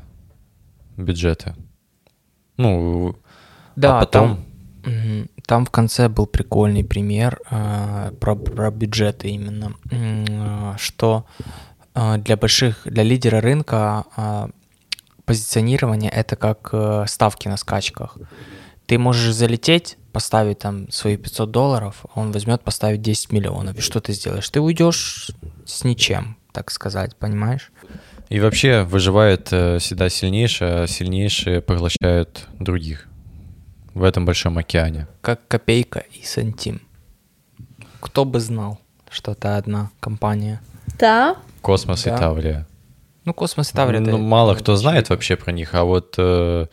бюджеты. 0.96 1.55
Ну, 2.57 3.16
Да, 3.76 3.98
а 3.98 4.01
потом... 4.01 4.44
там, 4.84 5.28
там 5.46 5.66
в 5.66 5.70
конце 5.70 6.09
был 6.09 6.26
прикольный 6.26 6.84
пример 6.84 7.40
э, 7.51 8.12
про, 8.20 8.36
про 8.36 8.70
бюджеты 8.70 9.28
именно, 9.30 9.74
э, 9.90 10.74
что 10.78 11.26
э, 11.94 12.18
для 12.18 12.36
больших, 12.36 12.82
для 12.84 13.03
лидера 13.03 13.40
рынка 13.40 14.05
э, 14.16 14.48
позиционирование 15.24 16.11
это 16.11 16.36
как 16.36 16.70
э, 16.72 17.05
ставки 17.07 17.48
на 17.48 17.57
скачках. 17.57 18.18
Ты 18.91 18.99
можешь 18.99 19.32
залететь, 19.36 19.99
поставить 20.12 20.59
там 20.59 20.91
свои 20.91 21.16
500 21.16 21.49
долларов, 21.53 22.05
а 22.12 22.18
он 22.18 22.32
возьмет 22.32 22.62
поставить 22.62 23.01
10 23.03 23.30
миллионов. 23.30 23.78
И 23.78 23.80
что 23.80 24.01
ты 24.01 24.12
сделаешь? 24.12 24.51
Ты 24.51 24.61
уйдешь 24.61 25.30
с 25.64 25.84
ничем, 25.84 26.36
так 26.51 26.72
сказать, 26.72 27.14
понимаешь? 27.14 27.70
И 28.30 28.41
вообще 28.41 28.82
выживает 28.82 29.53
э, 29.53 29.78
всегда 29.78 30.09
сильнейший, 30.09 30.82
а 30.82 30.86
сильнейшие 30.88 31.61
поглощают 31.61 32.49
других 32.59 33.07
в 33.95 34.03
этом 34.03 34.26
большом 34.26 34.59
океане. 34.59 35.07
как 35.20 35.47
копейка 35.47 36.01
и 36.12 36.24
сантим. 36.24 36.80
Кто 38.01 38.24
бы 38.24 38.41
знал, 38.41 38.80
что 39.09 39.32
это 39.32 39.57
одна 39.57 39.93
компания. 40.01 40.61
Та? 40.99 41.36
Космос 41.62 42.03
Да. 42.03 42.16
и 42.16 42.18
Таврия. 42.18 42.66
Ну, 43.24 43.34
космос 43.34 43.70
и 43.70 43.76
Таврия. 43.76 44.01
Ну, 44.01 44.09
это- 44.09 44.18
мало 44.18 44.57
кто 44.57 44.74
знает 44.74 45.11
вообще 45.11 45.36
про 45.36 45.53
них, 45.53 45.76
а 45.76 45.84
вот 45.84 46.16
э, 46.18 46.66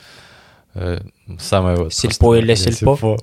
самое 1.39 1.77
вот... 1.77 1.93
Сельпо 1.93 2.35
или 2.35 2.55
сельпо? 2.55 2.97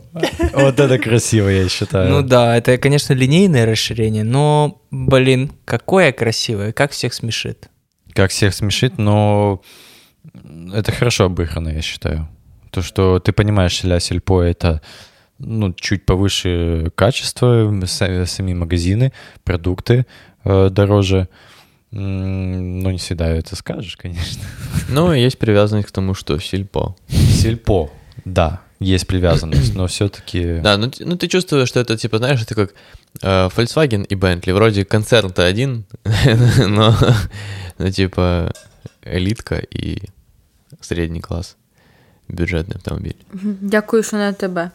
Вот 0.52 0.80
это 0.80 0.98
красиво, 0.98 1.48
я 1.48 1.68
считаю. 1.68 2.10
Ну 2.10 2.22
да, 2.22 2.56
это, 2.56 2.78
конечно, 2.78 3.12
линейное 3.12 3.66
расширение, 3.66 4.24
но, 4.24 4.80
блин, 4.90 5.52
какое 5.64 6.12
красивое, 6.12 6.72
как 6.72 6.92
всех 6.92 7.14
смешит. 7.14 7.68
Как 8.12 8.30
всех 8.30 8.54
смешит, 8.54 8.98
но 8.98 9.62
это 10.72 10.92
хорошо 10.92 11.24
обыграно, 11.24 11.68
я 11.68 11.82
считаю. 11.82 12.28
То, 12.70 12.82
что 12.82 13.18
ты 13.20 13.32
понимаешь, 13.32 13.84
ля 13.84 14.00
сельпо 14.00 14.42
это 14.42 14.80
ну, 15.38 15.72
чуть 15.72 16.06
повыше 16.06 16.90
качество, 16.94 17.70
са- 17.86 18.26
сами 18.26 18.54
магазины, 18.54 19.12
продукты 19.44 20.06
э, 20.44 20.68
дороже. 20.70 21.28
Ну, 21.96 22.90
не 22.90 22.98
всегда 22.98 23.28
это 23.28 23.54
скажешь, 23.54 23.96
конечно. 23.96 24.42
Ну, 24.88 25.12
есть 25.12 25.38
привязанность 25.38 25.88
к 25.88 25.92
тому, 25.92 26.14
что 26.14 26.40
сельпо. 26.40 26.96
Сельпо, 27.08 27.90
да, 28.24 28.62
есть 28.80 29.06
привязанность, 29.06 29.76
но 29.76 29.86
все-таки... 29.86 30.58
Да, 30.60 30.76
ну, 30.76 30.90
ну 30.98 31.16
ты 31.16 31.28
чувствуешь, 31.28 31.68
что 31.68 31.78
это, 31.78 31.96
типа, 31.96 32.18
знаешь, 32.18 32.42
это 32.42 32.56
как 32.56 32.74
э, 33.22 33.48
Volkswagen 33.48 34.04
и 34.06 34.16
Bentley. 34.16 34.52
Вроде 34.52 34.84
концерн-то 34.84 35.46
один, 35.46 35.84
но, 36.68 36.96
ну, 37.78 37.90
типа, 37.90 38.52
элитка 39.04 39.58
и 39.58 40.02
средний 40.80 41.20
класс. 41.20 41.56
Бюджетный 42.28 42.76
автомобиль. 42.76 43.16
Дякую, 43.60 44.02
що 44.02 44.16
не 44.16 44.32
тебе. 44.32 44.70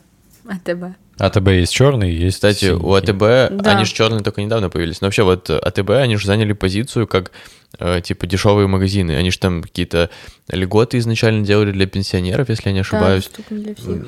А 0.50 0.58
тебе. 0.58 0.96
АТБ 1.20 1.48
есть 1.50 1.74
черный, 1.74 2.12
есть 2.12 2.38
Кстати, 2.38 2.72
у 2.72 2.80
синий. 2.80 2.98
АТБ, 2.98 3.62
Да. 3.64 3.72
они 3.76 3.86
же 3.86 3.94
черные 3.94 4.24
только 4.24 4.42
недавно 4.42 4.70
появились. 4.70 5.02
Но 5.02 5.08
вообще 5.08 5.24
вот 5.24 5.50
э, 5.50 5.58
АТБ, 5.58 5.92
они 5.92 6.16
же 6.16 6.26
заняли 6.26 6.54
позицию 6.54 7.08
как 7.08 7.32
э, 7.78 8.02
типа 8.02 8.26
дешевые 8.26 8.68
магазины. 8.68 9.12
Они 9.12 9.30
же 9.30 9.38
там 9.38 9.62
какие-то 9.62 10.10
льготы 10.50 10.98
изначально 10.98 11.46
делали 11.46 11.72
для 11.72 11.86
пенсионеров, 11.86 12.50
если 12.50 12.70
я 12.70 12.74
не 12.74 12.80
ошибаюсь. 12.80 13.26
Доступно 13.26 13.58
для 13.60 13.76
всіх. 13.76 14.06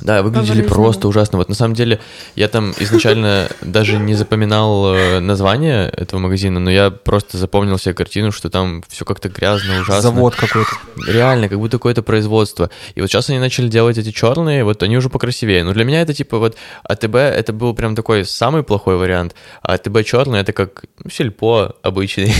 Да, 0.00 0.22
выглядели 0.22 0.62
просто 0.62 1.06
ужасно. 1.06 1.38
Вот 1.38 1.48
на 1.48 1.54
самом 1.54 1.74
деле 1.74 2.00
я 2.34 2.48
там 2.48 2.72
изначально 2.78 3.48
даже 3.60 3.98
не 3.98 4.14
запоминал 4.14 4.94
э, 4.94 5.20
название 5.20 5.88
этого 5.88 6.18
магазина, 6.18 6.58
но 6.58 6.70
я 6.70 6.90
просто 6.90 7.38
запомнил 7.38 7.78
себе 7.78 7.94
картину, 7.94 8.32
что 8.32 8.50
там 8.50 8.82
все 8.88 9.04
как-то 9.04 9.28
грязно, 9.28 9.80
ужасно. 9.80 10.00
Завод 10.00 10.34
какой-то. 10.34 10.70
Реально, 11.06 11.48
как 11.48 11.58
будто 11.58 11.78
какое-то 11.78 12.02
производство. 12.02 12.70
И 12.94 13.00
вот 13.00 13.10
сейчас 13.10 13.30
они 13.30 13.38
начали 13.38 13.68
делать 13.68 13.98
эти 13.98 14.10
черные, 14.10 14.64
вот 14.64 14.82
они 14.82 14.96
уже 14.96 15.08
покрасивее. 15.08 15.62
Но 15.62 15.72
для 15.72 15.84
меня 15.84 16.02
это 16.02 16.14
типа 16.14 16.38
вот 16.38 16.56
АТБ 16.82 17.14
это 17.14 17.52
был 17.52 17.74
прям 17.74 17.94
такой 17.94 18.24
самый 18.24 18.64
плохой 18.64 18.96
вариант, 18.96 19.34
а 19.62 19.74
АТБ 19.74 20.04
черный 20.04 20.40
это 20.40 20.52
как 20.52 20.84
ну, 21.04 21.10
сельпо 21.10 21.76
обычный, 21.82 22.32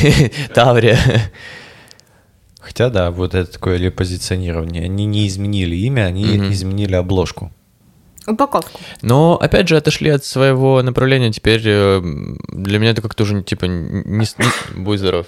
Таврия. 0.54 0.98
Хотя, 2.72 2.88
да, 2.88 3.10
вот 3.10 3.34
это 3.34 3.52
такое 3.52 3.76
репозиционирование. 3.76 4.84
Они 4.84 5.04
не 5.04 5.26
изменили 5.26 5.76
имя, 5.76 6.06
они 6.06 6.24
Мгм. 6.24 6.52
изменили 6.52 6.94
обложку. 6.94 7.50
Упаковку. 8.26 8.80
Но 9.02 9.36
опять 9.36 9.68
же 9.68 9.76
отошли 9.76 10.08
от 10.08 10.24
своего 10.24 10.82
направления. 10.82 11.30
Теперь 11.30 11.60
э, 11.66 12.00
для 12.48 12.78
меня 12.78 12.92
это 12.92 13.02
как-то 13.02 13.24
уже 13.24 13.42
типа 13.42 13.66
не, 13.66 14.26
будь 14.74 14.98
здоров. 15.00 15.26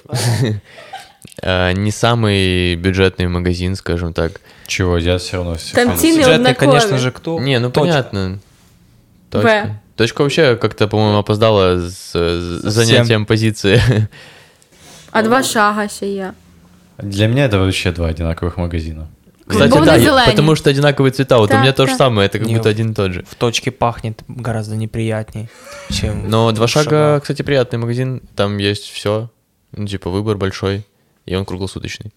Э, 1.42 1.72
Не 1.72 1.90
самый 1.90 2.76
бюджетный 2.76 3.28
магазин, 3.28 3.76
скажем 3.76 4.14
так. 4.14 4.40
Чего, 4.66 4.96
я 4.96 5.18
все 5.18 5.36
равно 5.36 5.54
все 5.56 5.74
Там 5.74 5.88
Бюджетный, 5.96 6.54
конечно 6.54 6.96
же, 6.96 7.10
кто? 7.10 7.38
Не, 7.40 7.58
ну 7.58 7.70
понятно. 7.70 8.38
Точка. 9.30 9.80
Точка 9.96 10.22
вообще 10.22 10.56
как-то, 10.56 10.88
по-моему, 10.88 11.18
опоздала 11.18 11.78
с 11.90 12.14
с 12.14 12.62
занятием 12.72 13.26
позиции. 13.26 13.82
А 15.10 15.22
два 15.22 15.42
шага 15.42 15.88
ще 15.88 16.06
є. 16.06 16.32
Для 16.98 17.26
меня 17.26 17.44
это 17.46 17.58
вообще 17.58 17.92
два 17.92 18.08
одинаковых 18.08 18.56
магазина. 18.56 19.08
Кстати, 19.46 19.72
да, 19.84 20.24
потому 20.26 20.54
что 20.54 20.70
одинаковые 20.70 21.12
цвета. 21.12 21.36
Вот 21.36 21.50
у 21.50 21.52
Так, 21.52 21.60
меня 21.62 21.72
то 21.74 21.86
же 21.86 21.94
самое, 21.96 22.26
это 22.26 22.38
как 22.38 22.48
Не, 22.48 22.56
будто 22.56 22.70
один 22.70 22.92
и 22.92 22.94
тот 22.94 23.12
же. 23.12 23.24
В 23.28 23.34
точке 23.34 23.70
пахнет 23.70 24.22
гораздо 24.26 24.74
неприятней, 24.76 25.48
чем 25.90 26.30
Но 26.30 26.50
два 26.52 26.66
шага, 26.66 26.84
шагах. 26.84 27.22
кстати, 27.22 27.42
приятный 27.42 27.78
магазин. 27.78 28.22
Там 28.36 28.56
есть 28.56 28.84
все. 28.84 29.30
Ну, 29.72 29.86
типа, 29.86 30.08
выбор 30.08 30.38
большой. 30.38 30.86
И 31.26 31.34
он 31.34 31.44
круглосуточный. 31.44 32.12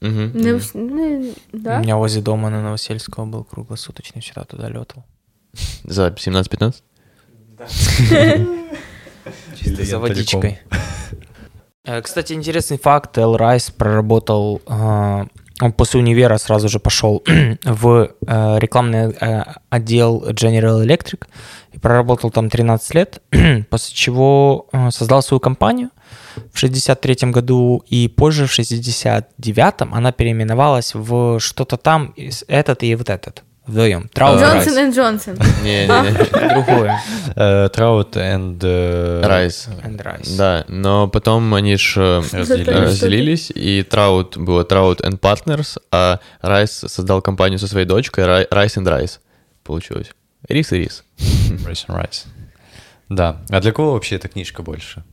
Мгм. 0.00 0.32
Не, 0.34 0.48
вс- 0.52 0.76
не, 0.76 1.30
У 1.52 1.58
да? 1.58 1.78
меня 1.78 1.96
возле 1.96 2.22
дома 2.22 2.48
на 2.50 2.60
Новосельского 2.62 3.24
был 3.26 3.44
круглосуточный, 3.44 4.20
всегда 4.20 4.44
туда 4.44 4.68
летал. 4.68 5.04
За 5.84 6.08
17-15? 6.08 6.82
Чисто 9.60 9.84
за 9.84 9.98
водичкой. 9.98 10.58
Э, 11.84 12.00
Кстати, 12.00 12.32
интересный 12.32 12.78
факт. 12.78 13.18
Эл 13.18 13.36
Райс 13.36 13.70
проработал... 13.70 14.60
э, 14.66 15.26
Он 15.60 15.72
после 15.72 16.00
универа 16.00 16.38
сразу 16.38 16.68
же 16.68 16.78
пошел 16.78 17.22
в 17.64 18.10
э, 18.26 18.58
рекламный 18.58 19.14
отдел 19.70 20.24
General 20.30 20.84
Electric 20.84 21.26
и 21.72 21.78
проработал 21.78 22.30
там 22.30 22.50
13 22.50 22.94
лет, 22.94 23.22
после 23.70 23.94
чего 23.94 24.68
создал 24.90 25.22
свою 25.22 25.40
компанию 25.40 25.90
в 26.52 26.58
63 26.58 27.30
году, 27.30 27.82
и 27.90 28.08
позже, 28.08 28.46
в 28.46 28.58
69-м, 28.58 29.94
она 29.94 30.12
переименовалась 30.12 30.94
в 30.94 31.38
что-то 31.40 31.76
там, 31.76 32.14
этот 32.48 32.82
и 32.82 32.94
вот 32.94 33.10
этот, 33.10 33.42
вдвоем. 33.66 34.08
Траут 34.12 34.40
Райс. 34.40 34.64
Джонсон 34.66 34.88
і 34.88 34.92
Джонсон. 34.94 35.34
Не-не-не. 35.62 36.10
Другое. 36.54 37.00
Э, 37.36 37.68
Траут 37.68 38.16
and... 38.16 38.58
э, 38.62 39.20
Райс. 39.26 39.68
Да, 40.36 40.64
но 40.68 41.08
потом 41.08 41.54
они 41.54 41.76
ж 41.76 41.96
э, 41.98 42.22
Разделились. 42.32 43.50
и 43.54 43.82
Траут 43.82 44.36
было 44.36 44.64
Траут 44.64 45.00
and 45.00 45.18
Partners, 45.20 45.78
а 45.90 46.18
Райс 46.42 46.72
создал 46.72 47.22
компанию 47.22 47.58
со 47.58 47.66
своей 47.68 47.86
дочкой 47.86 48.24
Рай- 48.26 48.48
Rice 48.50 48.76
and 48.78 48.86
Rice. 48.88 49.18
Получилось. 49.64 50.10
Рис 50.48 50.72
и 50.72 50.78
рис. 50.78 51.04
Rice 51.18 51.86
and 51.88 51.96
Rice. 52.02 52.26
Да. 53.08 53.36
А 53.50 53.60
для 53.60 53.72
кого 53.72 53.92
вообще 53.92 54.16
эта 54.16 54.28
книжка 54.28 54.62
больше? 54.62 55.04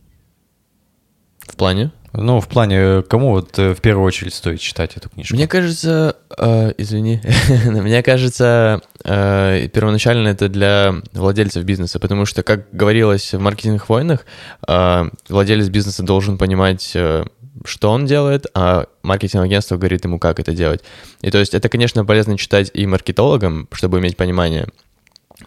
В 1.49 1.55
плане? 1.55 1.91
Ну, 2.13 2.39
в 2.39 2.47
плане, 2.47 3.03
кому 3.03 3.31
вот 3.31 3.57
э, 3.59 3.75
в 3.75 3.81
первую 3.81 4.05
очередь 4.05 4.33
стоит 4.33 4.59
читать 4.59 4.97
эту 4.97 5.09
книжку? 5.09 5.35
Мне 5.35 5.47
кажется, 5.47 6.15
э, 6.37 6.73
извини, 6.77 7.21
мне 7.65 8.01
кажется, 8.01 8.81
э, 9.03 9.67
первоначально 9.71 10.29
это 10.29 10.49
для 10.49 10.95
владельцев 11.13 11.63
бизнеса, 11.63 11.99
потому 11.99 12.25
что, 12.25 12.41
как 12.41 12.67
говорилось 12.71 13.33
в 13.33 13.39
маркетинговых 13.39 13.89
войнах, 13.89 14.25
э, 14.67 15.09
владелец 15.27 15.69
бизнеса 15.69 16.01
должен 16.03 16.37
понимать, 16.37 16.91
э, 16.95 17.25
что 17.65 17.91
он 17.91 18.05
делает, 18.05 18.47
а 18.55 18.87
маркетинг-агентство 19.03 19.77
говорит 19.77 20.05
ему, 20.05 20.17
как 20.17 20.39
это 20.39 20.53
делать. 20.53 20.81
И 21.21 21.29
то 21.29 21.37
есть 21.37 21.53
это, 21.53 21.69
конечно, 21.69 22.05
полезно 22.05 22.37
читать 22.37 22.71
и 22.73 22.87
маркетологам, 22.87 23.67
чтобы 23.71 23.99
иметь 23.99 24.17
понимание, 24.17 24.67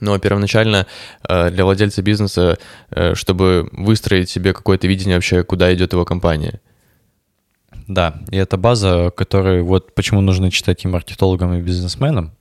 но 0.01 0.19
первоначально 0.19 0.87
э, 1.29 1.51
для 1.51 1.65
владельца 1.65 2.03
бизнеса, 2.03 2.59
э, 2.91 3.15
чтобы 3.15 3.69
выстроить 3.73 4.31
себе 4.31 4.53
какое-то 4.53 4.87
видение 4.87 5.17
вообще, 5.17 5.43
куда 5.43 5.73
идет 5.75 5.93
его 5.93 6.05
компания. 6.05 6.61
Да, 7.89 8.15
и 8.31 8.37
это 8.37 8.57
база, 8.57 9.13
которую 9.15 9.65
вот 9.65 9.95
почему 9.95 10.21
нужно 10.21 10.51
читать 10.51 10.85
и 10.85 10.89
маркетологам, 10.89 11.55
и 11.55 11.61
бизнесменам, 11.61 12.33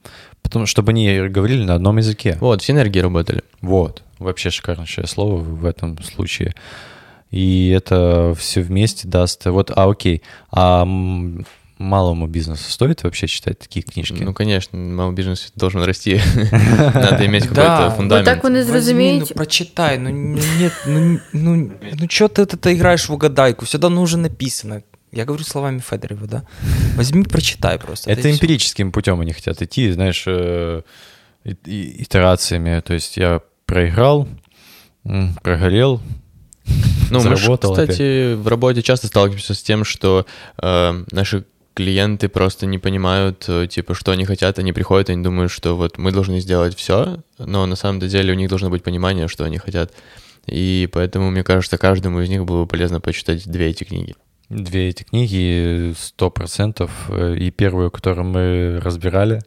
потому 0.41 0.66
чтобы 0.66 0.91
они 0.91 1.28
говорили 1.30 1.64
на 1.64 1.76
одном 1.76 1.97
языке. 1.97 2.38
Вот, 2.39 2.62
синергии 2.62 2.99
работали. 2.99 3.43
Вот, 3.62 4.04
вообще 4.20 4.49
шикарнейшее 4.49 5.08
слово 5.08 5.38
в 5.38 5.66
этом 5.66 6.02
случае. 6.04 6.54
И 7.32 7.70
это 7.70 8.36
все 8.38 8.62
вместе 8.62 9.08
даст... 9.08 9.45
Вот, 9.45 9.72
а 9.74 9.89
окей, 9.89 10.22
а 10.52 10.86
малому 11.82 12.28
бизнесу 12.28 12.72
стоит 12.72 13.04
вообще 13.04 13.28
читать 13.28 13.60
такие 13.60 13.82
книжки? 13.84 14.24
Ну, 14.24 14.34
конечно, 14.34 14.78
малый 14.78 15.14
бизнес 15.16 15.52
должен 15.56 15.84
расти. 15.84 16.22
Надо 16.94 17.26
иметь 17.26 17.50
Да, 17.52 17.64
какой-то 17.68 17.96
фундамент. 17.96 18.26
так 18.26 18.44
вони 18.44 18.60
Возьми, 18.60 18.72
зрозуміють. 18.72 19.20
ну 19.30 19.36
прочитай, 19.36 19.98
ну 19.98 20.10
нет, 20.60 20.74
ну, 20.88 21.20
ну, 21.34 21.72
ну 22.00 22.06
что 22.10 22.28
ты 22.28 22.42
это 22.44 22.72
играешь 22.74 23.10
в 23.10 23.14
угадайку? 23.14 23.66
Всегда 23.66 23.90
ну 23.90 24.02
уже 24.02 24.18
написано. 24.18 24.82
Я 25.14 25.26
говорю 25.26 25.44
словами 25.44 25.80
Федорова, 25.80 26.28
да? 26.28 26.42
Возьми, 26.96 27.24
прочитай 27.24 27.78
просто. 27.78 28.12
Это 28.12 28.30
и 28.30 28.32
эмпирическим 28.32 28.92
путем 28.92 29.20
они 29.20 29.34
хотят 29.34 29.62
идти, 29.62 29.92
знаешь, 29.92 30.24
э, 30.28 30.82
и- 31.44 31.56
и- 31.66 32.04
итерациями. 32.04 32.82
То 32.82 32.94
есть 32.94 33.18
я 33.18 33.42
проиграл, 33.66 34.28
прогорел, 35.44 36.00
Ну, 37.10 37.20
мы 37.20 37.36
кстати, 37.58 38.36
в 38.36 38.48
работе 38.48 38.82
часто 38.82 39.08
сталкиваемся 39.08 39.54
с 39.54 39.62
тем, 39.64 39.84
что 39.84 40.26
э, 40.64 41.04
наши 41.12 41.44
клиенты 41.74 42.30
просто 42.30 42.65
не 42.65 42.80
понимают, 42.80 43.45
э, 43.47 43.67
типа, 43.67 43.93
что 43.93 44.11
они 44.11 44.26
хотят, 44.26 44.59
они 44.59 44.74
приходят, 44.74 45.09
они 45.09 45.24
думают, 45.24 45.51
что 45.51 45.76
вот 45.76 45.97
мы 45.97 46.11
должны 46.11 46.39
сделать 46.39 46.76
все, 46.76 47.19
но 47.38 47.65
на 47.65 47.76
самом 47.76 47.99
деле 47.99 48.34
у 48.34 48.36
них 48.36 48.49
должно 48.49 48.69
быть 48.69 48.84
понимание, 48.84 49.28
что 49.28 49.43
они 49.45 49.57
хотят. 49.57 49.93
И 50.47 50.89
поэтому, 50.91 51.32
мне 51.32 51.43
кажется, 51.43 51.78
каждому 51.78 52.19
из 52.22 52.30
них 52.30 52.45
было 52.45 52.63
бы 52.63 52.67
полезно 52.67 52.99
почитать 52.99 53.47
две 53.49 53.69
эти 53.69 53.84
книги. 53.84 54.15
Две 54.49 54.89
эти 54.89 55.03
книги 55.03 55.93
сто 55.97 56.30
процентов. 56.30 56.91
э, 57.09 57.36
И 57.38 57.51
первую, 57.51 57.91
которую 57.91 58.26
мы 58.26 58.80
разбирали, 58.84 59.41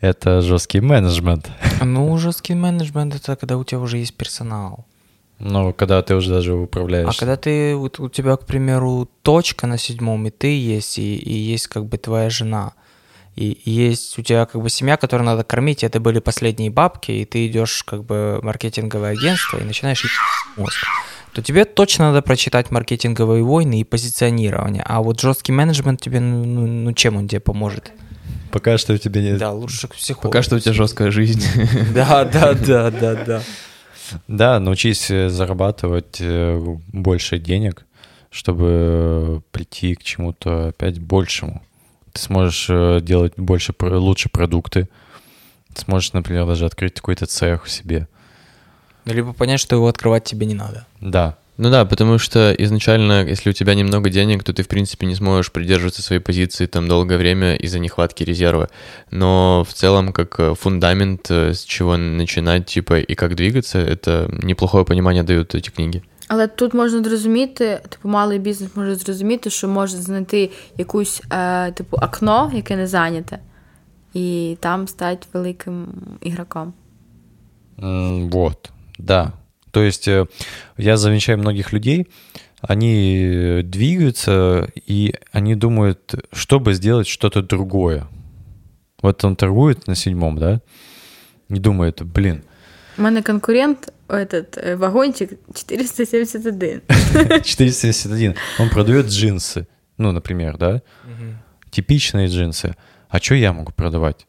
это 0.00 0.40
жесткий 0.42 0.80
менеджмент. 0.80 1.50
Ну, 1.82 2.16
жесткий 2.18 2.54
менеджмент 2.54 3.14
это 3.14 3.34
когда 3.36 3.56
у 3.56 3.64
тебя 3.64 3.80
уже 3.80 3.98
есть 3.98 4.14
персонал. 4.14 4.86
Но 5.38 5.72
когда 5.72 6.02
ты 6.02 6.14
уже 6.14 6.30
даже 6.30 6.54
управляешь. 6.54 7.08
А 7.08 7.18
когда 7.18 7.36
ты, 7.36 7.74
вот 7.76 8.00
у 8.00 8.08
тебя, 8.08 8.36
к 8.36 8.46
примеру, 8.46 9.08
точка 9.22 9.66
на 9.66 9.76
седьмом, 9.76 10.26
и 10.26 10.30
ты 10.30 10.58
есть, 10.58 10.98
и, 10.98 11.16
и 11.16 11.32
есть 11.32 11.66
как 11.66 11.86
бы 11.86 11.98
твоя 11.98 12.30
жена, 12.30 12.72
и, 13.34 13.52
и 13.52 13.70
есть 13.70 14.18
у 14.18 14.22
тебя 14.22 14.46
как 14.46 14.62
бы 14.62 14.70
семья, 14.70 14.96
которую 14.96 15.26
надо 15.26 15.44
кормить, 15.44 15.82
и 15.82 15.86
это 15.86 16.00
были 16.00 16.20
последние 16.20 16.70
бабки, 16.70 17.12
и 17.12 17.24
ты 17.26 17.46
идешь 17.46 17.82
как 17.82 18.02
бы 18.04 18.38
в 18.40 18.44
маркетинговое 18.44 19.10
агентство 19.10 19.58
и 19.58 19.64
начинаешь 19.64 20.06
мозг, 20.56 20.78
то 21.34 21.42
тебе 21.42 21.66
точно 21.66 22.06
надо 22.06 22.22
прочитать 22.22 22.70
маркетинговые 22.70 23.44
войны 23.44 23.80
и 23.80 23.84
позиционирование. 23.84 24.82
А 24.86 25.02
вот 25.02 25.20
жесткий 25.20 25.52
менеджмент 25.52 26.00
тебе, 26.00 26.20
ну, 26.20 26.46
ну, 26.46 26.66
ну, 26.66 26.92
чем 26.94 27.18
он 27.18 27.28
тебе 27.28 27.40
поможет? 27.40 27.92
Пока 28.50 28.78
что 28.78 28.94
у 28.94 28.96
тебя 28.96 29.20
нет. 29.20 29.36
Да, 29.36 29.52
лучше 29.52 29.86
к 29.86 29.96
психологу. 29.96 30.28
Пока 30.28 30.40
что 30.40 30.56
у 30.56 30.58
тебя 30.58 30.72
жесткая 30.72 31.10
жизнь. 31.10 31.44
Да, 31.94 32.24
да, 32.24 32.54
да, 32.54 32.90
да, 32.90 33.14
да. 33.14 33.42
Да, 34.28 34.60
научись 34.60 35.10
э, 35.10 35.28
зарабатывать 35.28 36.18
э, 36.20 36.58
больше 36.92 37.38
денег, 37.38 37.84
чтобы 38.30 38.66
э, 38.68 39.40
прийти 39.52 39.94
к 39.94 40.02
чему-то 40.02 40.68
опять 40.68 40.98
большему. 40.98 41.62
Ты 42.12 42.20
сможешь 42.20 43.02
делать 43.02 43.34
больше, 43.36 43.74
лучше 43.80 44.28
продукты. 44.28 44.88
Ты 45.74 45.82
сможешь, 45.82 46.12
например, 46.12 46.46
даже 46.46 46.64
открыть 46.64 46.94
какой-то 46.94 47.26
цех 47.26 47.64
в 47.64 47.70
себе. 47.70 48.08
Либо 49.04 49.32
понять, 49.32 49.60
что 49.60 49.76
его 49.76 49.86
открывать 49.86 50.24
тебе 50.24 50.46
не 50.46 50.54
надо. 50.54 50.86
Да, 51.00 51.36
Ну 51.57 51.69
да, 51.69 51.85
потому 51.85 52.17
что 52.19 52.55
изначально, 52.59 53.23
если 53.31 53.51
у 53.51 53.53
тебя 53.53 53.75
немного 53.75 54.09
денег, 54.09 54.43
то 54.43 54.51
ты, 54.51 54.63
в 54.63 54.67
принципе, 54.67 55.05
не 55.05 55.15
сможешь 55.15 55.51
придерживаться 55.51 56.01
своей 56.01 56.21
позиции 56.21 56.65
там 56.65 56.87
долгое 56.87 57.17
время 57.17 57.55
из-за 57.55 57.79
нехватки 57.79 58.23
резерва. 58.23 58.67
Но 59.11 59.63
в 59.63 59.73
целом, 59.73 60.11
как 60.11 60.39
э, 60.39 60.55
фундамент, 60.55 61.29
э, 61.31 61.53
с 61.53 61.63
чего 61.63 61.97
начинать, 61.97 62.65
типа, 62.65 62.99
и 62.99 63.15
как 63.15 63.35
двигаться, 63.35 63.77
это 63.79 64.27
неплохое 64.43 64.85
понимание 64.85 65.23
дают 65.23 65.55
эти 65.55 65.69
книги. 65.69 66.01
Але 66.27 66.47
тут 66.47 66.73
можна 66.73 67.03
зрозуміти, 67.03 67.79
типу, 67.89 68.09
малий 68.09 68.39
бізнес 68.39 68.69
може 68.75 68.95
зрозуміти, 68.95 69.49
що 69.49 69.67
може 69.67 69.97
знайти 69.97 70.49
якусь, 70.77 71.21
е, 71.31 71.71
типу, 71.71 71.97
окно, 71.97 72.51
яке 72.55 72.75
не 72.75 72.87
зайняте, 72.87 73.39
і 74.13 74.57
там 74.59 74.87
стати 74.87 75.27
великим 75.33 75.87
ігроком. 76.21 76.73
М, 77.83 78.29
Вот, 78.29 78.71
да. 78.99 79.31
То 79.76 79.82
есть 79.82 80.08
э, 80.08 80.24
я 80.78 80.96
замечаю 80.96 81.38
многих 81.38 81.70
людей, 81.70 82.08
они 82.62 83.18
э, 83.20 83.62
двигаются, 83.62 84.70
и 84.74 85.12
они 85.32 85.54
думают, 85.54 86.14
чтобы 86.32 86.72
сделать 86.72 87.06
что-то 87.06 87.42
другое. 87.42 88.08
Вот 89.02 89.22
он 89.22 89.36
торгует 89.36 89.86
на 89.86 89.94
седьмом, 89.94 90.38
да, 90.38 90.62
и 91.50 91.58
думает, 91.58 92.00
блин, 92.00 92.42
У 92.96 93.02
мене 93.02 93.22
конкурент, 93.22 93.92
этот, 94.08 94.56
е, 94.56 94.76
вагончик 94.76 95.32
471. 95.54 96.80
471, 97.44 98.34
он 98.58 98.70
продает 98.70 99.08
джинсы, 99.08 99.68
ну, 99.98 100.10
например, 100.12 100.56
да, 100.56 100.80
типичные 101.70 102.28
джинсы. 102.28 102.76
А 103.10 103.18
что 103.18 103.34
я 103.34 103.52
могу 103.52 103.72
продавать 103.72 104.26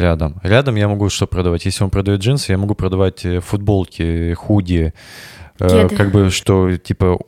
рядом? 0.00 0.40
Рядом 0.42 0.76
я 0.76 0.88
могу 0.88 1.08
что 1.08 1.26
продавать? 1.26 1.64
Если 1.64 1.84
он 1.84 1.90
продает 1.90 2.20
джинсы, 2.20 2.52
я 2.52 2.58
могу 2.58 2.74
продавать 2.74 3.24
э, 3.24 3.40
футболки, 3.40 4.34
худи, 4.34 4.92
э, 5.58 5.88
как 5.88 6.10
бы 6.10 6.30
что, 6.30 6.76
типа, 6.76 7.18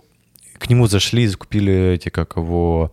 к 0.59 0.69
нему 0.69 0.87
зашли, 0.87 1.27
закупили 1.27 1.95
эти, 1.95 2.09
как 2.09 2.37
его, 2.37 2.93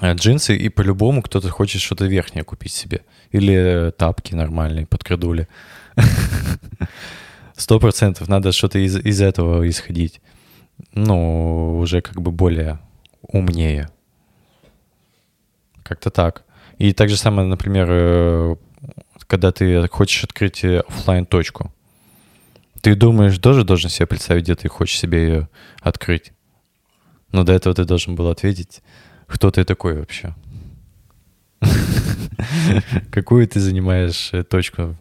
э, 0.00 0.14
джинсы, 0.14 0.56
и 0.56 0.68
по-любому 0.68 1.22
кто-то 1.22 1.48
хочет 1.50 1.82
что-то 1.82 2.06
верхнее 2.06 2.44
купить 2.44 2.72
себе. 2.72 3.00
Или 3.32 3.54
э, 3.88 3.90
тапки 3.92 4.34
нормальные, 4.34 4.86
подкрадули. 4.86 5.48
Сто 7.56 7.80
процентов 7.80 8.28
надо 8.28 8.52
что-то 8.52 8.78
из, 8.78 8.96
из 8.96 9.20
этого 9.20 9.68
исходить. 9.68 10.20
Ну, 10.94 11.78
уже 11.78 12.00
как 12.00 12.20
бы 12.22 12.30
более 12.30 12.78
умнее. 13.22 13.88
Как-то 15.82 16.10
так. 16.10 16.44
И 16.78 16.92
так 16.92 17.08
же 17.08 17.16
самое, 17.16 17.48
например, 17.48 18.56
когда 19.28 19.52
ты 19.52 19.86
хочешь 19.88 20.24
открыть 20.24 20.64
офлайн 20.64 21.24
точку 21.24 21.72
ты 22.80 22.94
думаешь, 22.94 23.38
тоже 23.38 23.64
должен 23.64 23.90
себе 23.90 24.06
представить, 24.06 24.44
где 24.44 24.54
ты 24.54 24.68
хочешь 24.68 24.98
себе 24.98 25.22
ее 25.22 25.48
открыть. 25.80 26.32
Но 27.32 27.44
до 27.44 27.52
этого 27.52 27.74
ты 27.74 27.84
должен 27.84 28.14
был 28.14 28.28
ответить, 28.28 28.82
кто 29.26 29.50
ты 29.50 29.64
такой 29.64 29.98
вообще. 29.98 30.34
Какую 33.10 33.46
ты 33.48 33.60
занимаешь 33.60 34.30
э, 34.32 34.44
точку 34.44 34.96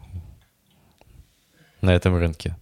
на 1.81 1.93
этом 1.93 2.17
рынке? 2.17 2.57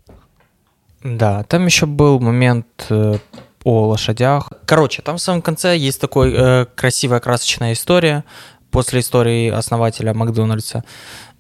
Да, 1.04 1.44
там 1.44 1.66
еще 1.66 1.86
был 1.86 2.20
момент 2.20 2.88
э, 2.90 3.18
о 3.64 3.88
лошадях. 3.88 4.52
Короче, 4.66 5.02
там 5.02 5.18
в 5.18 5.22
самом 5.22 5.42
конце 5.42 5.78
есть 5.78 6.02
такой 6.02 6.34
э, 6.36 6.66
красивая 6.76 7.20
красочная 7.22 7.74
история 7.74 8.26
после 8.70 9.00
истории 9.00 9.50
основателя 9.50 10.14
Макдональдса 10.14 10.80
э, 10.80 10.82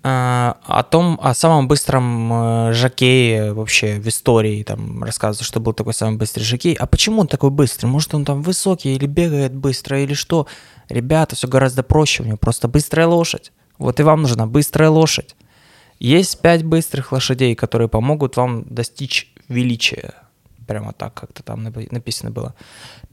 о 0.07 0.83
том, 0.83 1.19
о 1.19 1.33
самом 1.33 1.67
быстром 1.67 2.31
э, 2.31 2.73
жокее 2.73 3.53
вообще 3.53 3.99
в 3.99 4.07
истории. 4.07 4.61
Там 4.61 5.03
рассказывается, 5.03 5.43
что 5.43 5.59
был 5.59 5.73
такой 5.73 5.95
самый 5.95 6.17
быстрый 6.17 6.43
жокей. 6.43 6.75
А 6.75 6.85
почему 6.85 7.21
он 7.21 7.27
такой 7.27 7.49
быстрый? 7.49 7.87
Может, 7.87 8.13
он 8.13 8.23
там 8.23 8.43
высокий 8.43 8.93
или 8.93 9.07
бегает 9.07 9.55
быстро 9.55 9.99
или 9.99 10.13
что? 10.13 10.45
Ребята, 10.89 11.35
все 11.35 11.47
гораздо 11.47 11.81
проще. 11.81 12.21
У 12.21 12.27
него 12.27 12.37
просто 12.37 12.67
быстрая 12.67 13.07
лошадь. 13.07 13.51
Вот 13.79 13.99
и 13.99 14.03
вам 14.03 14.21
нужна 14.21 14.45
быстрая 14.45 14.91
лошадь. 14.91 15.35
Есть 15.99 16.39
пять 16.39 16.63
быстрых 16.63 17.11
лошадей, 17.11 17.55
которые 17.55 17.89
помогут 17.89 18.37
вам 18.37 18.63
достичь 18.65 19.33
величия. 19.47 20.13
Прямо 20.67 20.93
так 20.93 21.13
как-то 21.13 21.43
там 21.43 21.67
напи- 21.67 21.87
написано 21.91 22.31
было. 22.31 22.53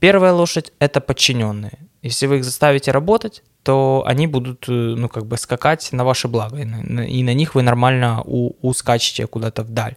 Первая 0.01 0.33
лошадь– 0.33 0.73
это 0.79 1.01
подчиненные. 1.01 1.79
Если 2.03 2.27
вы 2.27 2.39
их 2.39 2.45
заставите 2.45 2.91
работать, 2.91 3.43
то 3.63 4.03
они 4.07 4.27
будут, 4.27 4.69
э, 4.69 4.73
ну, 4.73 5.09
как 5.09 5.27
бы 5.27 5.37
скакать 5.37 5.93
на 5.93 6.05
ваше 6.05 6.29
благо, 6.29 6.57
и 6.57 6.65
на, 6.65 7.07
и 7.07 7.23
на 7.23 7.35
них 7.35 7.55
вы 7.55 7.63
нормально 7.63 8.23
у, 8.25 8.55
ускачете 8.61 9.27
куда-то 9.27 9.63
вдаль. 9.63 9.95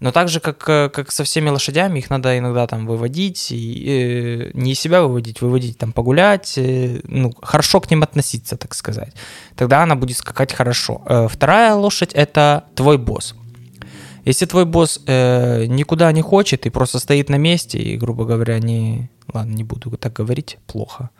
Но 0.00 0.12
так 0.12 0.28
же, 0.28 0.38
как, 0.38 0.68
э, 0.68 0.88
как 0.88 1.10
со 1.10 1.24
всеми 1.24 1.50
лошадями, 1.50 1.98
их 1.98 2.10
надо 2.10 2.38
иногда 2.38 2.66
там 2.66 2.86
выводить, 2.86 3.50
и 3.50 4.50
э, 4.50 4.50
не 4.54 4.74
себя 4.74 5.02
выводить, 5.02 5.42
выводить 5.42 5.78
там 5.78 5.92
погулять, 5.92 6.58
э, 6.58 7.00
ну, 7.04 7.32
хорошо 7.42 7.80
к 7.80 7.90
ним 7.90 8.04
относиться, 8.04 8.56
так 8.56 8.74
сказать. 8.74 9.12
Тогда 9.56 9.82
она 9.82 9.96
будет 9.96 10.16
скакать 10.16 10.52
хорошо. 10.52 11.02
Вторая 11.28 11.74
лошадь– 11.74 12.12
это 12.14 12.64
твой 12.76 12.98
босс. 12.98 13.34
Если 14.24 14.46
твой 14.46 14.64
босс 14.64 15.00
э, 15.06 15.66
никуда 15.66 16.12
не 16.12 16.22
хочет 16.22 16.66
и 16.66 16.70
просто 16.70 16.98
стоит 16.98 17.28
на 17.28 17.36
месте, 17.36 17.78
и, 17.78 17.96
грубо 17.96 18.24
говоря, 18.24 18.58
не... 18.58 19.10
Ладно, 19.32 19.52
не 19.52 19.64
буду 19.64 19.90
так 19.96 20.12
говорить, 20.14 20.58
плохо. 20.66 21.10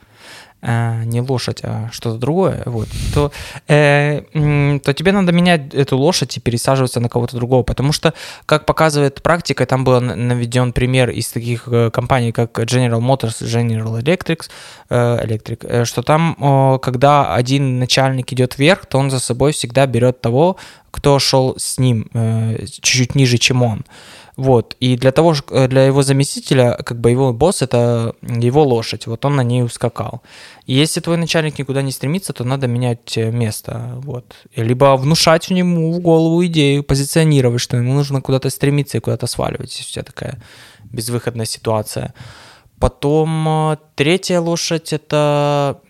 Э, 0.63 1.05
не 1.05 1.21
лошадь, 1.21 1.61
а 1.63 1.89
что-то 1.93 2.19
другое, 2.19 2.63
вот, 2.67 2.89
то, 3.15 3.33
э, 3.69 4.23
то 4.85 4.93
тебе 4.93 5.13
надо 5.13 5.33
менять 5.33 5.75
эту 5.75 5.97
лошадь 5.97 6.37
и 6.37 6.41
пересаживаться 6.41 7.01
на 7.01 7.09
кого-то 7.09 7.37
другого, 7.37 7.63
потому 7.63 7.93
что, 7.93 8.15
как 8.47 8.67
показывает 8.67 9.23
практика, 9.23 9.67
там 9.67 9.85
был 9.85 10.01
наведен 10.01 10.73
пример 10.73 11.11
из 11.11 11.29
таких 11.29 11.69
э, 11.69 11.91
компаний, 11.91 12.33
как 12.33 12.59
General 12.59 13.01
Motors, 13.01 13.43
General 13.43 14.03
Electric, 14.03 14.51
э, 14.91 15.27
Electric 15.27 15.67
э, 15.67 15.85
что 15.85 16.03
там, 16.03 16.79
когда 16.83 17.35
один 17.35 17.79
начальник 17.79 18.33
идет 18.33 18.59
вверх, 18.59 18.87
то 18.87 18.99
он 18.99 19.11
за 19.11 19.21
собой 19.21 19.53
всегда 19.53 19.87
берет 19.87 20.21
того, 20.21 20.57
кто 20.91 21.19
шел 21.19 21.55
с 21.59 21.79
ним 21.79 22.09
чуть-чуть 22.13 23.15
ниже, 23.15 23.39
чем 23.39 23.63
он. 23.63 23.85
Вот, 24.39 24.77
и 24.79 24.97
для 24.97 25.11
того, 25.11 25.35
э, 25.51 25.67
для 25.67 25.87
его 25.87 26.03
заместителя, 26.03 26.77
как 26.87 27.01
бы 27.01 27.11
его 27.11 27.33
босс 27.33 27.61
это 27.61 28.15
его 28.23 28.63
лошадь, 28.63 29.09
вот 29.09 29.25
он 29.25 29.35
на 29.35 29.43
ней 29.43 29.65
ускакал. 29.65 30.23
И 30.65 30.75
если 30.75 31.01
твой 31.01 31.17
начальник 31.17 31.59
никуда 31.59 31.83
не 31.83 31.91
стремится, 31.91 32.33
то 32.33 32.45
надо 32.45 32.69
менять 32.69 33.19
э, 33.19 33.33
место, 33.33 33.95
вот. 33.97 34.37
Либо 34.55 34.97
внушать 34.97 35.51
ему 35.51 35.93
в 35.93 35.99
голову 35.99 36.47
идею, 36.47 36.85
позиционировать, 36.85 37.61
что 37.61 37.77
ему 37.77 37.95
нужно 37.95 38.21
куда-то 38.21 38.49
стремиться 38.49 38.99
и 38.99 39.01
куда-то 39.01 39.27
сваливать, 39.27 39.77
если 39.77 39.91
у 39.91 39.93
тебя 39.95 40.05
такая 40.05 40.41
безвыходная 40.85 41.47
ситуация. 41.47 42.15
Потом 42.79 43.49
э, 43.49 43.77
третья 43.97 44.39
лошадь 44.39 44.93
это... 44.93 45.81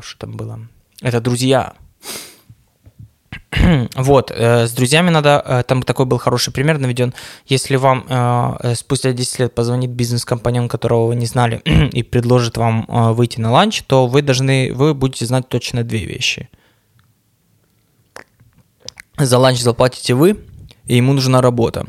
Что 0.00 0.18
там 0.20 0.38
было? 0.38 0.60
Это 1.02 1.20
друзья. 1.20 1.74
Вот, 3.96 4.30
э, 4.34 4.66
с 4.66 4.72
друзьями 4.72 5.10
надо, 5.10 5.42
э, 5.44 5.62
там 5.66 5.82
такой 5.82 6.06
был 6.06 6.18
хороший 6.18 6.52
пример 6.52 6.78
наведен, 6.78 7.14
если 7.46 7.76
вам 7.76 8.04
э, 8.08 8.74
спустя 8.74 9.12
10 9.12 9.38
лет 9.40 9.54
позвонит 9.54 9.90
бизнес-компаньон, 9.90 10.68
которого 10.68 11.08
вы 11.08 11.16
не 11.16 11.26
знали, 11.26 11.60
и 11.92 12.02
предложит 12.02 12.56
вам 12.56 12.86
выйти 12.88 13.40
на 13.40 13.50
ланч, 13.50 13.82
то 13.86 14.06
вы 14.06 14.22
должны, 14.22 14.72
вы 14.72 14.94
будете 14.94 15.26
знать 15.26 15.48
точно 15.48 15.84
две 15.84 16.04
вещи. 16.04 16.48
За 19.18 19.38
ланч 19.38 19.60
заплатите 19.60 20.14
вы, 20.14 20.44
и 20.84 20.96
ему 20.96 21.12
нужна 21.12 21.40
работа. 21.40 21.86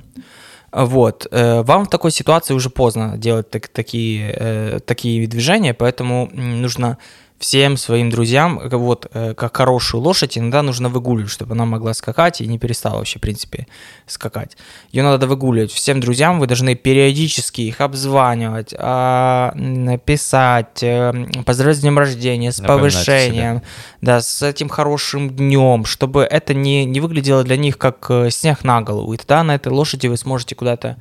Вот. 0.72 1.28
Вам 1.32 1.86
в 1.86 1.90
такой 1.90 2.12
ситуации 2.12 2.54
уже 2.54 2.70
поздно 2.70 3.18
делать 3.18 3.50
так- 3.50 3.68
такие, 3.68 4.80
такие 4.86 5.28
движения, 5.28 5.74
поэтому 5.74 6.30
нужно 6.34 6.98
всем 7.40 7.78
своим 7.78 8.10
друзьям, 8.10 8.60
э, 8.60 8.76
вот, 8.76 9.08
э, 9.14 9.34
как 9.36 9.58
хорошую 9.58 10.02
лошадь, 10.02 10.38
иногда 10.38 10.64
нужно 10.64 10.90
выгуливать, 10.90 11.32
чтобы 11.32 11.54
она 11.54 11.66
могла 11.66 11.94
скакать 11.94 12.42
и 12.42 12.48
не 12.48 12.58
перестала 12.58 12.98
вообще, 12.98 13.20
в 13.20 13.22
принципе, 13.22 13.68
скакать. 14.08 14.58
Ее 14.92 15.04
надо 15.04 15.28
выгуливать. 15.28 15.72
Всем 15.72 16.00
друзьям 16.00 16.40
вы 16.40 16.48
должны 16.48 16.76
периодически 16.76 17.62
их 17.62 17.82
обзванивать, 17.82 18.74
а, 18.78 19.52
м, 19.56 20.00
писать, 20.00 20.82
э, 20.82 21.14
поздравлять 21.46 21.78
с 21.78 21.82
днем 21.82 22.00
рождения, 22.00 22.52
с 22.52 22.60
Напоминать 22.60 22.94
повышением, 22.94 23.62
да, 24.02 24.22
с 24.22 24.42
этим 24.42 24.70
хорошим 24.70 25.30
днем, 25.30 25.86
чтобы 25.86 26.24
это 26.24 26.54
не, 26.54 26.86
не 26.86 27.00
выглядело 27.00 27.44
для 27.44 27.58
них 27.58 27.78
как 27.78 28.10
снег 28.30 28.64
на 28.64 28.82
голову. 28.82 29.14
И 29.14 29.18
тогда 29.18 29.44
на 29.44 29.56
этой 29.56 29.72
лошади 29.72 30.08
вы 30.08 30.18
сможете 30.18 30.56
куда-то 30.56 30.98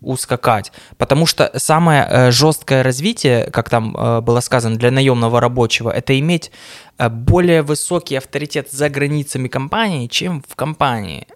ускакать. 0.00 0.72
Потому 0.98 1.26
что 1.26 1.50
самое 1.56 2.06
э, 2.08 2.30
жесткое 2.30 2.82
развитие, 2.82 3.50
как 3.50 3.70
там 3.70 3.96
э, 3.96 4.20
было 4.20 4.40
сказано, 4.40 4.76
для 4.76 4.90
наемного 4.90 5.40
рабочего, 5.40 5.90
это 5.90 6.18
иметь 6.18 6.50
э, 6.98 7.08
более 7.08 7.62
высокий 7.62 8.16
авторитет 8.16 8.70
за 8.70 8.88
границами 8.88 9.48
компании, 9.48 10.06
чем 10.06 10.42
в 10.48 10.56
компании. 10.56 11.26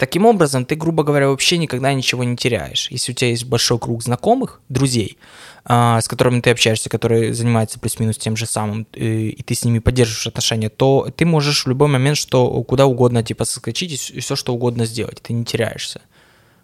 Таким 0.00 0.24
образом, 0.24 0.64
ты, 0.64 0.76
грубо 0.76 1.02
говоря, 1.02 1.28
вообще 1.28 1.58
никогда 1.58 1.92
ничего 1.92 2.24
не 2.24 2.34
теряешь. 2.34 2.90
Если 2.90 3.12
у 3.12 3.14
тебя 3.14 3.28
есть 3.28 3.44
большой 3.44 3.78
круг 3.78 4.02
знакомых, 4.02 4.62
друзей, 4.70 5.18
а, 5.62 6.00
с 6.00 6.08
которыми 6.08 6.40
ты 6.40 6.48
общаешься, 6.48 6.88
которые 6.88 7.34
занимаются 7.34 7.78
плюс-минус 7.78 8.16
тем 8.16 8.34
же 8.34 8.46
самым, 8.46 8.86
и, 8.94 9.42
ты 9.42 9.54
с 9.54 9.62
ними 9.62 9.78
поддерживаешь 9.78 10.26
отношения, 10.26 10.70
то 10.70 11.08
ты 11.14 11.26
можешь 11.26 11.66
в 11.66 11.68
любой 11.68 11.88
момент 11.88 12.16
что 12.16 12.62
куда 12.62 12.86
угодно 12.86 13.22
типа 13.22 13.44
соскочить 13.44 14.10
и 14.10 14.20
все 14.20 14.36
что 14.36 14.54
угодно 14.54 14.86
сделать, 14.86 15.20
ты 15.20 15.34
не 15.34 15.44
теряешься. 15.44 16.00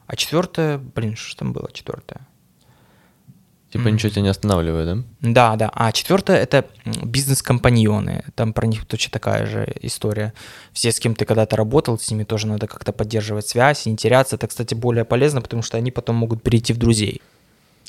А 0.06 0.16
четвертое, 0.16 0.78
блин, 0.78 1.16
что 1.16 1.36
там 1.36 1.52
было 1.52 1.70
четвертое? 1.72 2.26
Типа 3.72 3.88
ничего 3.88 4.10
тебя 4.10 4.22
не 4.22 4.28
останавливает, 4.28 4.86
да? 4.86 5.04
Да, 5.20 5.56
да. 5.56 5.70
А 5.74 5.90
четвертое 5.92 6.38
это 6.38 6.64
бизнес-компаньоны. 7.02 8.24
Там 8.34 8.52
про 8.52 8.66
них 8.66 8.86
точно 8.86 9.10
такая 9.10 9.44
же 9.44 9.70
история. 9.82 10.32
Все, 10.72 10.92
с 10.92 11.00
кем 11.00 11.14
ты 11.14 11.24
когда-то 11.24 11.56
работал, 11.56 11.98
с 11.98 12.10
ними 12.10 12.24
тоже 12.24 12.46
надо 12.46 12.68
как-то 12.68 12.92
поддерживать 12.92 13.48
связь 13.48 13.86
и 13.86 13.90
не 13.90 13.96
теряться. 13.96 14.36
Это, 14.36 14.46
кстати, 14.46 14.74
более 14.74 15.04
полезно, 15.04 15.42
потому 15.42 15.62
что 15.62 15.76
они 15.76 15.90
потом 15.90 16.16
могут 16.16 16.42
перейти 16.42 16.72
в 16.72 16.78
друзей. 16.78 17.20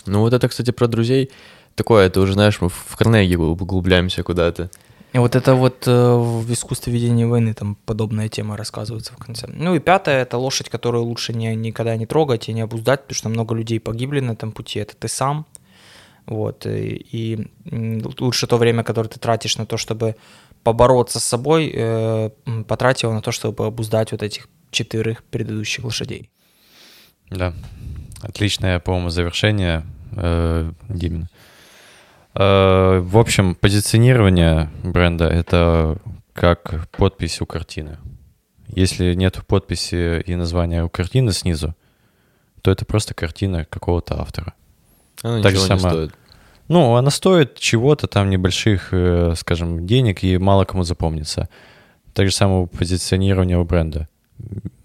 Ну 0.06 0.22
вот 0.22 0.34
это, 0.34 0.48
кстати, 0.48 0.72
про 0.72 0.88
друзей. 0.88 1.32
Такое, 1.76 2.08
это 2.08 2.22
уже, 2.22 2.34
знаешь, 2.34 2.60
мы 2.60 2.70
в 2.70 2.96
Карнеги 2.98 3.36
углубляемся 3.36 4.24
куда-то. 4.24 4.72
Вот 5.18 5.36
это 5.36 5.56
вот 5.56 5.88
э, 5.88 5.92
в 5.92 6.52
искусстве 6.52 6.94
ведения 6.94 7.26
войны 7.26 7.54
там 7.54 7.76
подобная 7.86 8.30
тема 8.30 8.56
рассказывается 8.56 9.14
в 9.14 9.18
конце. 9.18 9.48
Ну 9.48 9.74
и 9.76 9.80
пятое, 9.80 10.22
это 10.22 10.38
лошадь, 10.38 10.70
которую 10.70 11.06
лучше 11.06 11.34
не, 11.34 11.56
никогда 11.56 11.96
не 11.98 12.06
трогать 12.06 12.50
и 12.50 12.54
не 12.54 12.62
обуздать, 12.62 13.02
потому 13.02 13.16
что 13.16 13.30
много 13.30 13.56
людей 13.56 13.80
погибли 13.80 14.20
на 14.20 14.32
этом 14.32 14.52
пути, 14.52 14.80
это 14.80 14.96
ты 14.96 15.08
сам. 15.08 15.46
Вот, 16.26 16.66
и, 16.66 17.06
и 17.12 17.48
лучше 18.20 18.48
то 18.48 18.58
время, 18.58 18.84
которое 18.84 19.08
ты 19.08 19.18
тратишь 19.18 19.58
на 19.58 19.66
то, 19.66 19.78
чтобы 19.78 20.18
побороться 20.62 21.22
с 21.22 21.24
собой, 21.24 21.72
э, 21.74 22.30
потрати 22.68 23.06
его 23.06 23.14
на 23.14 23.22
то, 23.22 23.32
чтобы 23.32 23.66
обуздать 23.66 24.12
вот 24.12 24.22
этих 24.22 24.50
четырех 24.72 25.24
предыдущих 25.24 25.86
лошадей. 25.86 26.30
Да, 27.30 27.54
отличное, 28.22 28.80
по-моему, 28.80 29.10
завершение, 29.10 29.86
э, 30.12 30.72
Димин. 30.90 31.30
Э, 32.40 33.00
в 33.00 33.18
общем, 33.18 33.56
позиционирование 33.56 34.70
бренда— 34.84 35.26
это 35.28 35.98
как 36.34 36.88
подпись 36.92 37.42
у 37.42 37.48
картины. 37.48 37.98
Если 38.68 39.16
нет 39.16 39.42
подписи 39.48 40.22
и 40.22 40.36
названия 40.36 40.84
у 40.84 40.90
картины 40.90 41.32
снизу, 41.32 41.74
то 42.62 42.70
это 42.70 42.86
просто 42.86 43.16
картина 43.16 43.66
какого-то 43.66 44.22
автора. 44.22 44.54
Она 45.24 45.42
так 45.42 45.54
ничего 45.54 45.74
не 45.74 45.80
стоит. 45.80 46.14
Ну, 46.68 46.96
она 46.96 47.10
стоит 47.10 47.58
чего-то 47.58 48.08
там 48.08 48.30
небольших, 48.30 48.90
э, 48.92 49.34
скажем, 49.36 49.88
денег 49.88 50.24
и 50.24 50.38
мало 50.38 50.66
кому 50.66 50.84
запомнится. 50.84 51.50
Так 52.14 52.28
же 52.28 52.36
самое 52.36 52.68
позиционирование 52.68 53.58
у 53.58 53.64
бренда. 53.64 54.10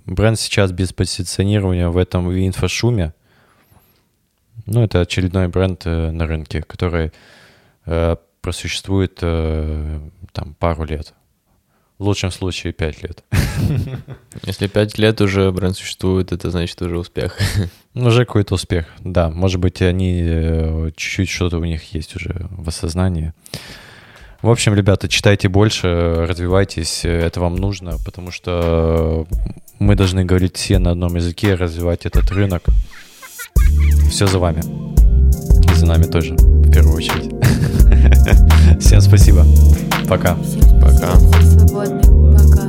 Бренд 0.06 0.38
сейчас 0.38 0.72
без 0.72 0.94
позиционирования 0.94 1.88
в 1.88 1.98
этом 1.98 2.32
инфошуме, 2.32 3.12
ну, 4.64 4.84
это 4.84 5.00
очередной 5.00 5.48
бренд 5.48 5.82
э, 5.84 6.10
на 6.12 6.26
рынке, 6.26 6.62
который 6.62 7.12
просуществует 8.42 9.18
э, 9.22 10.00
там 10.32 10.54
пару 10.58 10.84
лет. 10.84 11.14
В 11.98 12.04
лучшем 12.04 12.32
случае 12.32 12.72
5 12.72 13.02
лет. 13.04 13.24
Если 14.44 14.66
5 14.66 14.98
лет 14.98 15.20
уже 15.20 15.52
бренд 15.52 15.76
существует, 15.76 16.32
это 16.32 16.50
значит 16.50 16.82
уже 16.82 16.98
успех. 16.98 17.38
Ну, 17.94 18.06
уже 18.08 18.24
какой-то 18.24 18.56
успех, 18.56 18.86
да. 18.98 19.30
Может 19.30 19.60
быть, 19.60 19.80
они 19.80 20.20
э, 20.24 20.90
чуть-чуть 20.96 21.30
что-то 21.30 21.58
у 21.58 21.64
них 21.64 21.94
есть 21.94 22.16
уже 22.16 22.48
в 22.50 22.68
осознании. 22.68 23.32
В 24.42 24.50
общем, 24.50 24.74
ребята, 24.74 25.08
читайте 25.08 25.48
больше, 25.48 26.26
развивайтесь, 26.28 27.04
это 27.04 27.38
вам 27.38 27.54
нужно, 27.54 27.98
потому 28.04 28.32
что 28.32 29.28
мы 29.78 29.94
должны 29.94 30.24
говорить 30.24 30.56
все 30.56 30.80
на 30.80 30.90
одном 30.90 31.14
языке, 31.14 31.54
развивать 31.54 32.06
этот 32.06 32.28
рынок. 32.32 32.64
Все 34.10 34.26
за 34.26 34.40
вами. 34.40 34.62
И 35.70 35.74
за 35.74 35.86
нами 35.86 36.04
тоже, 36.04 36.34
в 36.34 36.72
первую 36.72 36.81
очередь. 36.94 37.32
Всем 38.80 39.00
спасибо. 39.00 39.44
Пока. 40.08 40.36
Пока. 40.80 41.12
Пока. 41.72 42.68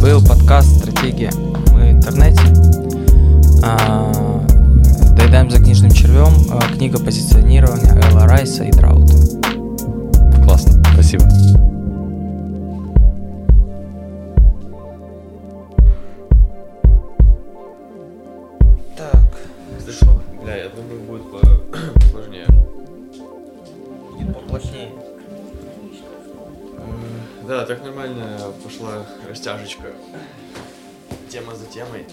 Был 0.00 0.24
подкаст 0.24 0.78
«Стратегия». 0.78 1.30
Мы 1.72 1.80
в 1.80 1.90
интернете. 1.92 2.42
А, 3.62 4.12
доедаем 5.16 5.50
за 5.50 5.58
книжным 5.58 5.92
червем. 5.92 6.32
А, 6.50 6.60
книга 6.74 6.98
позиционирования 6.98 7.94
Элла 8.08 8.26
Райса 8.26 8.64
и 8.64 8.72
Драута. 8.72 9.14
Классно. 10.44 10.82
Спасибо. 10.92 11.24
Бля, 20.42 20.56
я 20.56 20.68
думаю, 20.70 20.91
Будет 24.52 24.62
поплотнее. 24.62 24.92
Да, 27.48 27.64
так 27.66 27.82
нормально 27.82 28.52
пошла 28.62 29.06
растяжечка. 29.28 29.92
Тема 31.30 31.54
за 31.54 31.66
темой. 31.66 32.06